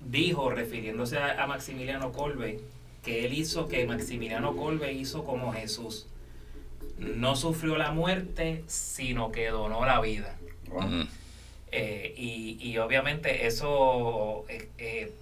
dijo, 0.00 0.50
refiriéndose 0.50 1.18
a, 1.18 1.42
a 1.42 1.46
Maximiliano 1.46 2.12
Colbe, 2.12 2.60
que 3.02 3.24
él 3.24 3.32
hizo, 3.32 3.68
que 3.68 3.86
Maximiliano 3.86 4.56
Colbe 4.56 4.92
hizo 4.92 5.24
como 5.24 5.52
Jesús. 5.52 6.06
No 6.98 7.34
sufrió 7.36 7.76
la 7.76 7.92
muerte, 7.92 8.62
sino 8.66 9.32
que 9.32 9.48
donó 9.48 9.86
la 9.86 10.00
vida. 10.00 10.36
Wow. 10.68 11.06
Eh, 11.72 12.14
y, 12.16 12.58
y 12.60 12.78
obviamente 12.78 13.46
eso 13.46 14.44
eh, 14.48 14.68
eh, 14.78 15.12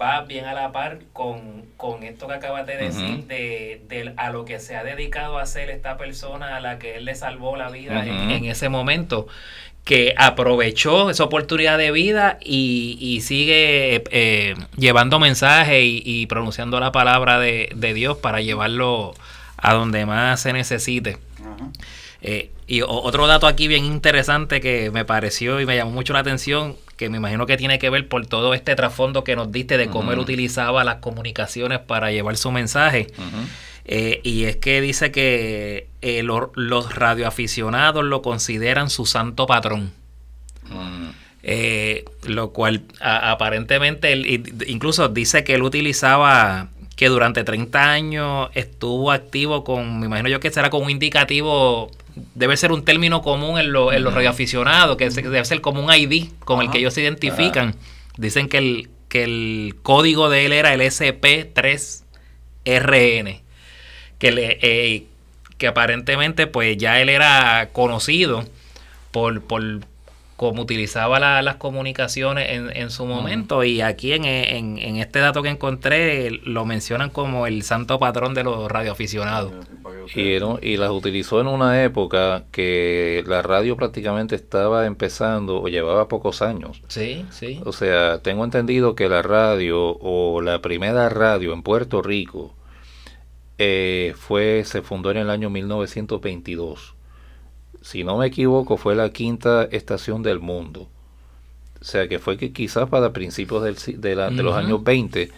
va 0.00 0.22
bien 0.22 0.44
a 0.44 0.52
la 0.52 0.72
par 0.72 0.98
con, 1.12 1.64
con 1.76 2.02
esto 2.02 2.26
que 2.26 2.34
acabas 2.34 2.66
de 2.66 2.76
decir, 2.76 3.24
de, 3.26 3.80
de 3.88 4.12
a 4.16 4.30
lo 4.30 4.44
que 4.44 4.58
se 4.58 4.74
ha 4.74 4.82
dedicado 4.82 5.38
a 5.38 5.42
hacer 5.42 5.70
esta 5.70 5.96
persona 5.96 6.56
a 6.56 6.60
la 6.60 6.80
que 6.80 6.96
él 6.96 7.04
le 7.04 7.14
salvó 7.14 7.56
la 7.56 7.70
vida 7.70 8.04
en 8.04 8.44
ese 8.46 8.68
momento, 8.68 9.28
que 9.86 10.14
aprovechó 10.18 11.10
esa 11.10 11.22
oportunidad 11.22 11.78
de 11.78 11.92
vida 11.92 12.38
y, 12.42 12.98
y 13.00 13.20
sigue 13.20 14.02
eh, 14.10 14.56
llevando 14.76 15.20
mensajes 15.20 15.80
y, 15.80 16.02
y 16.04 16.26
pronunciando 16.26 16.80
la 16.80 16.90
palabra 16.90 17.38
de, 17.38 17.70
de 17.72 17.94
Dios 17.94 18.16
para 18.16 18.40
llevarlo 18.40 19.14
a 19.56 19.74
donde 19.74 20.04
más 20.04 20.40
se 20.40 20.52
necesite. 20.52 21.18
Eh, 22.20 22.50
y 22.66 22.82
otro 22.82 23.28
dato 23.28 23.46
aquí 23.46 23.68
bien 23.68 23.84
interesante 23.84 24.60
que 24.60 24.90
me 24.90 25.04
pareció 25.04 25.60
y 25.60 25.66
me 25.66 25.76
llamó 25.76 25.92
mucho 25.92 26.14
la 26.14 26.18
atención, 26.18 26.74
que 26.96 27.08
me 27.08 27.18
imagino 27.18 27.46
que 27.46 27.56
tiene 27.56 27.78
que 27.78 27.88
ver 27.88 28.08
por 28.08 28.26
todo 28.26 28.54
este 28.54 28.74
trasfondo 28.74 29.22
que 29.22 29.36
nos 29.36 29.52
diste 29.52 29.78
de 29.78 29.86
cómo 29.86 30.10
él 30.10 30.18
utilizaba 30.18 30.82
las 30.82 30.96
comunicaciones 30.96 31.78
para 31.78 32.10
llevar 32.10 32.36
su 32.36 32.50
mensaje. 32.50 33.06
Ujú. 33.16 33.46
Eh, 33.88 34.20
y 34.24 34.44
es 34.44 34.56
que 34.56 34.80
dice 34.80 35.12
que 35.12 35.86
eh, 36.02 36.22
lo- 36.24 36.50
los 36.56 36.92
radioaficionados 36.94 38.04
lo 38.04 38.20
consideran 38.20 38.90
su 38.90 39.06
santo 39.06 39.46
patrón. 39.46 39.92
Mm. 40.68 41.10
Eh, 41.44 42.04
lo 42.24 42.50
cual 42.50 42.82
a- 43.00 43.30
aparentemente, 43.30 44.12
él- 44.12 44.52
incluso 44.66 45.08
dice 45.08 45.44
que 45.44 45.54
él 45.54 45.62
utilizaba 45.62 46.68
que 46.96 47.06
durante 47.08 47.44
30 47.44 47.92
años 47.92 48.48
estuvo 48.54 49.12
activo 49.12 49.62
con, 49.62 50.00
me 50.00 50.06
imagino 50.06 50.28
yo 50.30 50.40
que 50.40 50.50
será 50.50 50.68
con 50.70 50.82
un 50.82 50.90
indicativo, 50.90 51.90
debe 52.34 52.56
ser 52.56 52.72
un 52.72 52.84
término 52.84 53.22
común 53.22 53.60
en, 53.60 53.70
lo- 53.72 53.92
en 53.92 54.02
los 54.02 54.12
radioaficionados, 54.14 54.96
que 54.96 55.10
se- 55.12 55.22
debe 55.22 55.44
ser 55.44 55.60
como 55.60 55.80
un 55.84 55.92
ID 55.94 56.30
con 56.40 56.60
el 56.62 56.70
que 56.70 56.78
ellos 56.78 56.94
se 56.94 57.02
identifican. 57.02 57.76
Dicen 58.16 58.48
que 58.48 58.58
el, 58.58 58.88
que 59.08 59.22
el 59.22 59.76
código 59.82 60.28
de 60.30 60.46
él 60.46 60.52
era 60.52 60.74
el 60.74 60.80
SP3RN, 60.80 63.42
que, 64.18 64.32
le, 64.32 64.58
eh, 64.62 65.04
que 65.58 65.66
aparentemente 65.66 66.46
pues 66.46 66.76
ya 66.76 67.00
él 67.00 67.08
era 67.08 67.70
conocido 67.72 68.44
por, 69.10 69.42
por 69.42 69.62
cómo 70.36 70.62
utilizaba 70.62 71.18
la- 71.18 71.40
las 71.40 71.56
comunicaciones 71.56 72.50
en, 72.50 72.70
en 72.76 72.90
su 72.90 73.06
momento 73.06 73.64
y 73.64 73.80
aquí 73.80 74.12
en, 74.12 74.26
en- 74.26 74.78
en 74.78 74.96
este 74.96 75.18
dato 75.20 75.42
que 75.42 75.48
encontré 75.48 76.30
lo 76.30 76.66
mencionan 76.66 77.08
como 77.08 77.46
el 77.46 77.62
santo 77.62 77.98
patrón 77.98 78.34
de 78.34 78.44
los 78.44 78.70
radioaficionados. 78.70 79.52
Y, 80.14 80.38
no- 80.38 80.58
y 80.60 80.76
las 80.76 80.90
utilizó 80.90 81.40
en 81.40 81.46
una 81.46 81.82
época 81.84 82.44
que 82.52 83.24
la 83.26 83.40
radio 83.40 83.76
prácticamente 83.76 84.34
estaba 84.34 84.84
empezando 84.84 85.62
o 85.62 85.68
llevaba 85.68 86.06
pocos 86.08 86.42
años. 86.42 86.82
Sí, 86.88 87.24
sí. 87.30 87.60
O 87.64 87.72
sea, 87.72 88.18
tengo 88.18 88.44
entendido 88.44 88.94
que 88.94 89.08
la 89.08 89.22
radio 89.22 89.96
o 89.98 90.42
la 90.42 90.60
primera 90.60 91.08
radio 91.08 91.54
en 91.54 91.62
Puerto 91.62 92.02
Rico 92.02 92.52
eh, 93.58 94.14
fue 94.16 94.62
se 94.64 94.82
fundó 94.82 95.10
en 95.10 95.16
el 95.18 95.30
año 95.30 95.50
1922. 95.50 96.94
Si 97.82 98.04
no 98.04 98.18
me 98.18 98.26
equivoco, 98.26 98.76
fue 98.76 98.94
la 98.94 99.10
quinta 99.10 99.64
estación 99.70 100.22
del 100.22 100.40
mundo. 100.40 100.88
O 101.80 101.84
sea, 101.84 102.08
que 102.08 102.18
fue 102.18 102.36
que 102.36 102.52
quizás 102.52 102.88
para 102.88 103.12
principios 103.12 103.62
del, 103.62 104.00
de, 104.00 104.16
la- 104.16 104.30
de 104.30 104.42
los 104.42 104.54
años 104.56 104.82
20, 104.82 105.30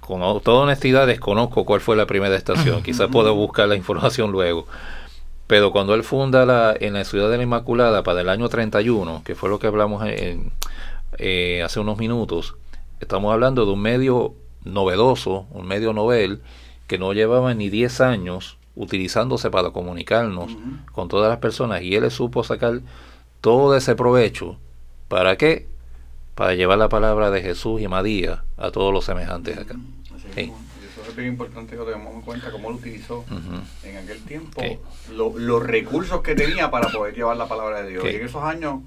con 0.00 0.20
toda 0.42 0.62
honestidad 0.64 1.06
desconozco 1.06 1.64
cuál 1.64 1.80
fue 1.80 1.94
la 1.96 2.06
primera 2.06 2.34
estación. 2.36 2.82
Quizás 2.82 3.08
puedo 3.08 3.34
buscar 3.34 3.68
la 3.68 3.76
información 3.76 4.32
luego. 4.32 4.66
Pero 5.46 5.70
cuando 5.72 5.94
él 5.94 6.02
funda 6.02 6.44
la, 6.44 6.74
en 6.78 6.94
la 6.94 7.04
ciudad 7.04 7.30
de 7.30 7.36
la 7.36 7.42
Inmaculada 7.42 8.02
para 8.02 8.20
el 8.20 8.28
año 8.28 8.48
31, 8.48 9.22
que 9.24 9.34
fue 9.34 9.48
lo 9.48 9.58
que 9.58 9.66
hablamos 9.66 10.04
en- 10.06 10.50
eh, 11.18 11.62
hace 11.64 11.80
unos 11.80 11.98
minutos, 11.98 12.54
estamos 13.00 13.32
hablando 13.32 13.64
de 13.64 13.72
un 13.72 13.80
medio 13.80 14.34
novedoso, 14.64 15.46
un 15.50 15.66
medio 15.66 15.92
novel, 15.92 16.40
que 16.88 16.98
no 16.98 17.12
llevaba 17.12 17.54
ni 17.54 17.68
10 17.70 18.00
años 18.00 18.58
utilizándose 18.74 19.50
para 19.50 19.70
comunicarnos 19.70 20.56
con 20.92 21.08
todas 21.08 21.28
las 21.28 21.38
personas 21.38 21.82
y 21.82 21.94
él 21.94 22.02
le 22.02 22.10
supo 22.10 22.42
sacar 22.44 22.80
todo 23.40 23.76
ese 23.76 23.94
provecho. 23.94 24.56
¿Para 25.08 25.36
qué? 25.36 25.66
Para 26.34 26.54
llevar 26.54 26.78
la 26.78 26.88
palabra 26.88 27.30
de 27.30 27.42
Jesús 27.42 27.80
y 27.80 27.88
María 27.88 28.44
a 28.56 28.70
todos 28.70 28.92
los 28.92 29.04
semejantes 29.04 29.58
acá. 29.58 29.74
Así 30.14 30.28
Sí. 30.34 30.52
eso 30.92 31.10
es 31.10 31.16
bien 31.16 31.28
importante 31.30 31.76
que 31.76 31.82
tengamos 31.82 32.14
en 32.14 32.20
cuenta 32.22 32.50
cómo 32.52 32.70
lo 32.70 32.76
utilizó 32.76 33.24
en 33.84 33.96
aquel 33.96 34.20
tiempo, 34.24 34.62
lo- 35.12 35.36
los 35.38 35.62
recursos 35.64 36.22
que 36.22 36.34
tenía 36.34 36.70
para 36.70 36.88
poder 36.90 37.14
llevar 37.14 37.36
la 37.36 37.48
palabra 37.48 37.82
de 37.82 37.90
Dios. 37.90 38.04
Y 38.04 38.16
en 38.16 38.26
esos 38.26 38.42
años, 38.44 38.80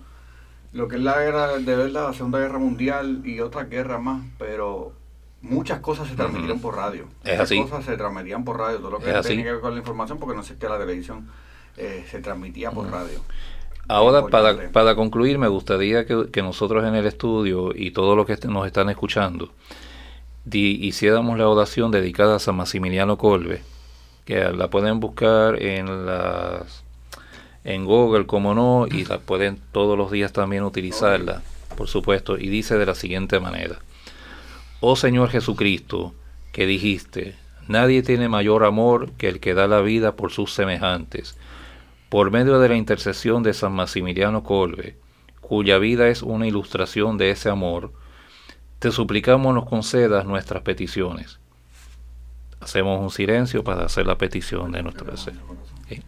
lo 0.73 0.87
que 0.87 0.95
es 0.95 1.01
la 1.01 1.19
guerra, 1.19 1.57
de 1.57 1.75
verdad, 1.75 2.07
la 2.07 2.13
Segunda 2.13 2.39
Guerra 2.39 2.59
Mundial 2.59 3.21
y 3.25 3.41
otras 3.41 3.69
guerras 3.69 4.01
más, 4.01 4.23
pero 4.37 4.93
muchas 5.41 5.79
cosas 5.79 6.07
se 6.07 6.15
transmitieron 6.15 6.59
por 6.59 6.75
radio. 6.75 7.05
Es 7.23 7.31
Muchas 7.31 7.39
así. 7.41 7.61
cosas 7.61 7.85
se 7.85 7.97
transmitían 7.97 8.43
por 8.43 8.57
radio, 8.59 8.77
todo 8.79 8.91
lo 8.91 8.99
que 8.99 9.11
tenía 9.11 9.43
que 9.45 9.51
ver 9.53 9.61
con 9.61 9.73
la 9.73 9.79
información, 9.79 10.19
porque 10.19 10.35
no 10.35 10.41
existía 10.41 10.69
la 10.69 10.77
televisión, 10.79 11.27
eh, 11.77 12.05
se 12.09 12.19
transmitía 12.19 12.71
por 12.71 12.89
radio. 12.89 13.19
Ahora, 13.87 14.27
para, 14.27 14.69
para 14.71 14.95
concluir, 14.95 15.37
me 15.37 15.47
gustaría 15.47 16.05
que, 16.05 16.29
que 16.31 16.41
nosotros 16.41 16.85
en 16.85 16.95
el 16.95 17.05
estudio 17.07 17.71
y 17.75 17.91
todos 17.91 18.15
los 18.15 18.25
que 18.25 18.37
nos 18.47 18.65
están 18.67 18.89
escuchando, 18.89 19.49
di- 20.45 20.77
hiciéramos 20.85 21.37
la 21.37 21.47
oración 21.49 21.91
dedicada 21.91 22.35
a 22.35 22.39
San 22.39 22.55
Maximiliano 22.55 23.17
Colbe, 23.17 23.61
que 24.25 24.39
la 24.51 24.69
pueden 24.69 24.99
buscar 24.99 25.61
en 25.61 26.05
las 26.05 26.83
en 27.63 27.85
Google, 27.85 28.25
como 28.25 28.53
no, 28.55 28.87
y 28.89 29.05
la 29.05 29.19
pueden 29.19 29.59
todos 29.71 29.95
los 29.97 30.09
días 30.11 30.31
también 30.33 30.63
utilizarla, 30.63 31.41
por 31.77 31.87
supuesto, 31.87 32.37
y 32.37 32.47
dice 32.49 32.77
de 32.77 32.85
la 32.85 32.95
siguiente 32.95 33.39
manera. 33.39 33.77
Oh 34.81 34.95
Señor 34.95 35.29
Jesucristo, 35.29 36.13
que 36.51 36.65
dijiste, 36.65 37.35
nadie 37.67 38.01
tiene 38.03 38.27
mayor 38.27 38.65
amor 38.65 39.11
que 39.13 39.29
el 39.29 39.39
que 39.39 39.53
da 39.53 39.67
la 39.67 39.81
vida 39.81 40.15
por 40.15 40.31
sus 40.31 40.53
semejantes 40.53 41.37
por 42.09 42.31
medio 42.31 42.59
de 42.59 42.67
la 42.67 42.75
intercesión 42.75 43.43
de 43.43 43.53
San 43.53 43.73
Maximiliano 43.73 44.43
Colbe, 44.43 44.97
cuya 45.39 45.77
vida 45.77 46.09
es 46.09 46.23
una 46.23 46.47
ilustración 46.47 47.19
de 47.19 47.29
ese 47.29 47.49
amor, 47.49 47.93
te 48.79 48.91
suplicamos 48.91 49.53
nos 49.53 49.69
concedas 49.69 50.25
nuestras 50.25 50.63
peticiones. 50.63 51.39
Hacemos 52.59 52.99
un 52.99 53.11
silencio 53.11 53.63
para 53.63 53.85
hacer 53.85 54.07
la 54.07 54.17
petición 54.17 54.71
de 54.71 54.81
nuestro 54.81 55.11
deseo. 55.11 55.35
Sí. 55.87 56.01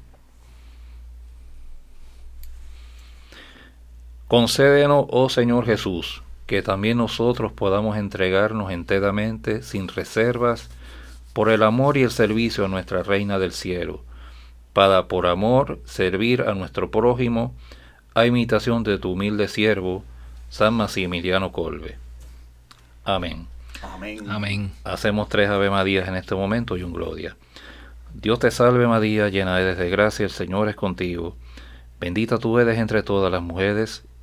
Concédenos, 4.28 5.06
oh 5.10 5.30
Señor 5.30 5.66
Jesús, 5.66 6.23
que 6.46 6.62
también 6.62 6.98
nosotros 6.98 7.52
podamos 7.52 7.98
entregarnos 7.98 8.72
enteramente, 8.72 9.64
sin 9.64 9.88
reservas, 9.88 10.70
por 11.34 11.50
el 11.50 11.64
amor 11.64 11.98
y 11.98 12.04
el 12.04 12.12
servicio 12.12 12.66
a 12.66 12.68
nuestra 12.68 13.04
Reina 13.04 13.40
del 13.40 13.54
Cielo 13.54 14.04
para 14.74 15.08
por 15.08 15.28
amor 15.28 15.80
servir 15.86 16.42
a 16.42 16.56
nuestro 16.56 16.92
prójimo, 16.92 17.54
a 18.16 18.26
imitación 18.26 18.84
de 18.84 18.98
tu 18.98 19.12
humilde 19.12 19.48
siervo, 19.48 20.04
San 20.50 20.74
Maximiliano 20.74 21.52
Colbe. 21.52 21.98
Amén. 23.06 23.48
Amén. 23.82 24.30
Amén. 24.30 24.72
Hacemos 24.84 25.30
tres 25.30 25.50
Ave 25.50 25.70
Marías 25.70 26.08
en 26.08 26.16
este 26.16 26.36
momento 26.36 26.76
y 26.76 26.84
un 26.84 26.94
Gloria. 26.94 27.36
Dios 28.14 28.40
te 28.40 28.52
salve 28.52 28.88
María, 28.88 29.30
llena 29.30 29.60
eres 29.60 29.78
de 29.78 29.90
gracia, 29.90 30.26
el 30.26 30.32
Señor 30.32 30.70
es 30.70 30.76
contigo. 30.76 31.36
Bendita 32.00 32.38
tú 32.38 32.60
eres 32.60 32.78
entre 32.78 33.04
todas 33.04 33.32
las 33.32 33.42
mujeres, 33.42 34.04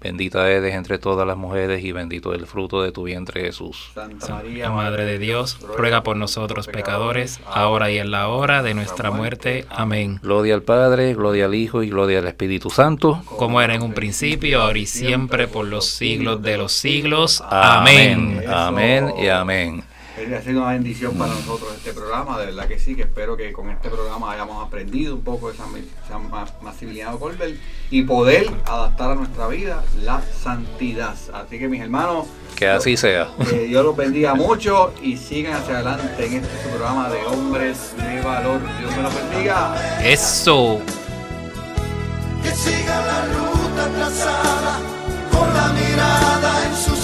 Bendita 0.00 0.48
eres 0.50 0.74
entre 0.74 0.98
todas 0.98 1.26
las 1.26 1.36
mujeres 1.36 1.82
y 1.82 1.90
bendito 1.90 2.34
es 2.34 2.40
el 2.40 2.46
fruto 2.46 2.82
de 2.82 2.92
tu 2.92 3.04
vientre 3.04 3.40
Jesús. 3.40 3.90
Santa 3.94 4.26
Santa 4.26 4.70
Madre 4.70 5.04
de 5.04 5.18
Dios, 5.18 5.58
ruega 5.76 6.02
por 6.02 6.16
nosotros 6.16 6.66
pecadores, 6.66 7.40
ahora 7.46 7.90
y 7.90 7.98
en 7.98 8.10
la 8.10 8.28
hora 8.28 8.62
de 8.62 8.74
nuestra 8.74 9.10
muerte. 9.10 9.64
Amén. 9.70 10.20
Gloria 10.22 10.54
al 10.54 10.62
Padre, 10.62 11.14
gloria 11.14 11.46
al 11.46 11.54
Hijo 11.54 11.82
y 11.82 11.88
gloria 11.88 12.18
al 12.18 12.26
Espíritu 12.26 12.70
Santo. 12.70 13.22
Como 13.24 13.60
era 13.60 13.74
en 13.74 13.82
un 13.82 13.94
principio, 13.94 14.62
ahora 14.62 14.78
y 14.78 14.86
siempre, 14.86 15.48
por 15.48 15.66
los 15.66 15.86
siglos 15.86 16.42
de 16.42 16.58
los 16.58 16.72
siglos. 16.72 17.42
Amén. 17.48 18.42
Amén. 18.46 18.48
Amén 18.48 19.14
y 19.18 19.28
amén. 19.28 19.95
Ha 20.16 20.40
sido 20.42 20.62
una 20.62 20.72
bendición 20.72 21.14
para 21.16 21.34
nosotros 21.34 21.74
este 21.76 21.92
programa, 21.92 22.38
de 22.38 22.46
verdad 22.46 22.66
que 22.66 22.78
sí, 22.78 22.94
que 22.96 23.02
espero 23.02 23.36
que 23.36 23.52
con 23.52 23.68
este 23.68 23.90
programa 23.90 24.32
hayamos 24.32 24.66
aprendido 24.66 25.14
un 25.14 25.20
poco 25.22 25.50
de 25.50 25.56
San, 25.58 25.66
San 26.08 26.30
Ma- 26.30 26.46
Maximiliano 26.62 27.18
Colbert 27.18 27.54
y 27.90 28.02
poder 28.02 28.50
adaptar 28.64 29.10
a 29.10 29.14
nuestra 29.14 29.46
vida 29.48 29.84
la 30.02 30.22
santidad. 30.42 31.14
Así 31.34 31.58
que 31.58 31.68
mis 31.68 31.82
hermanos, 31.82 32.26
Que 32.56 32.66
así 32.66 32.96
sea. 32.96 33.28
que 33.50 33.64
Dios 33.64 33.84
los 33.84 33.94
bendiga 33.94 34.34
mucho 34.34 34.94
y 35.02 35.18
sigan 35.18 35.52
hacia 35.54 35.74
adelante 35.76 36.26
en 36.26 36.32
este 36.42 36.62
su 36.62 36.68
programa 36.70 37.10
de 37.10 37.22
hombres 37.26 37.92
de 37.98 38.20
valor. 38.22 38.60
Dios 38.80 38.96
me 38.96 39.02
los 39.02 39.14
bendiga. 39.14 40.00
Eso. 40.02 40.80
que 42.42 42.50
siga 42.52 43.00
la 43.04 43.24
ruta 43.26 43.88
trazada 43.96 44.78
con 45.30 45.52
la 45.54 45.68
mirada 45.74 46.66
en 46.68 46.74
su 46.76 46.96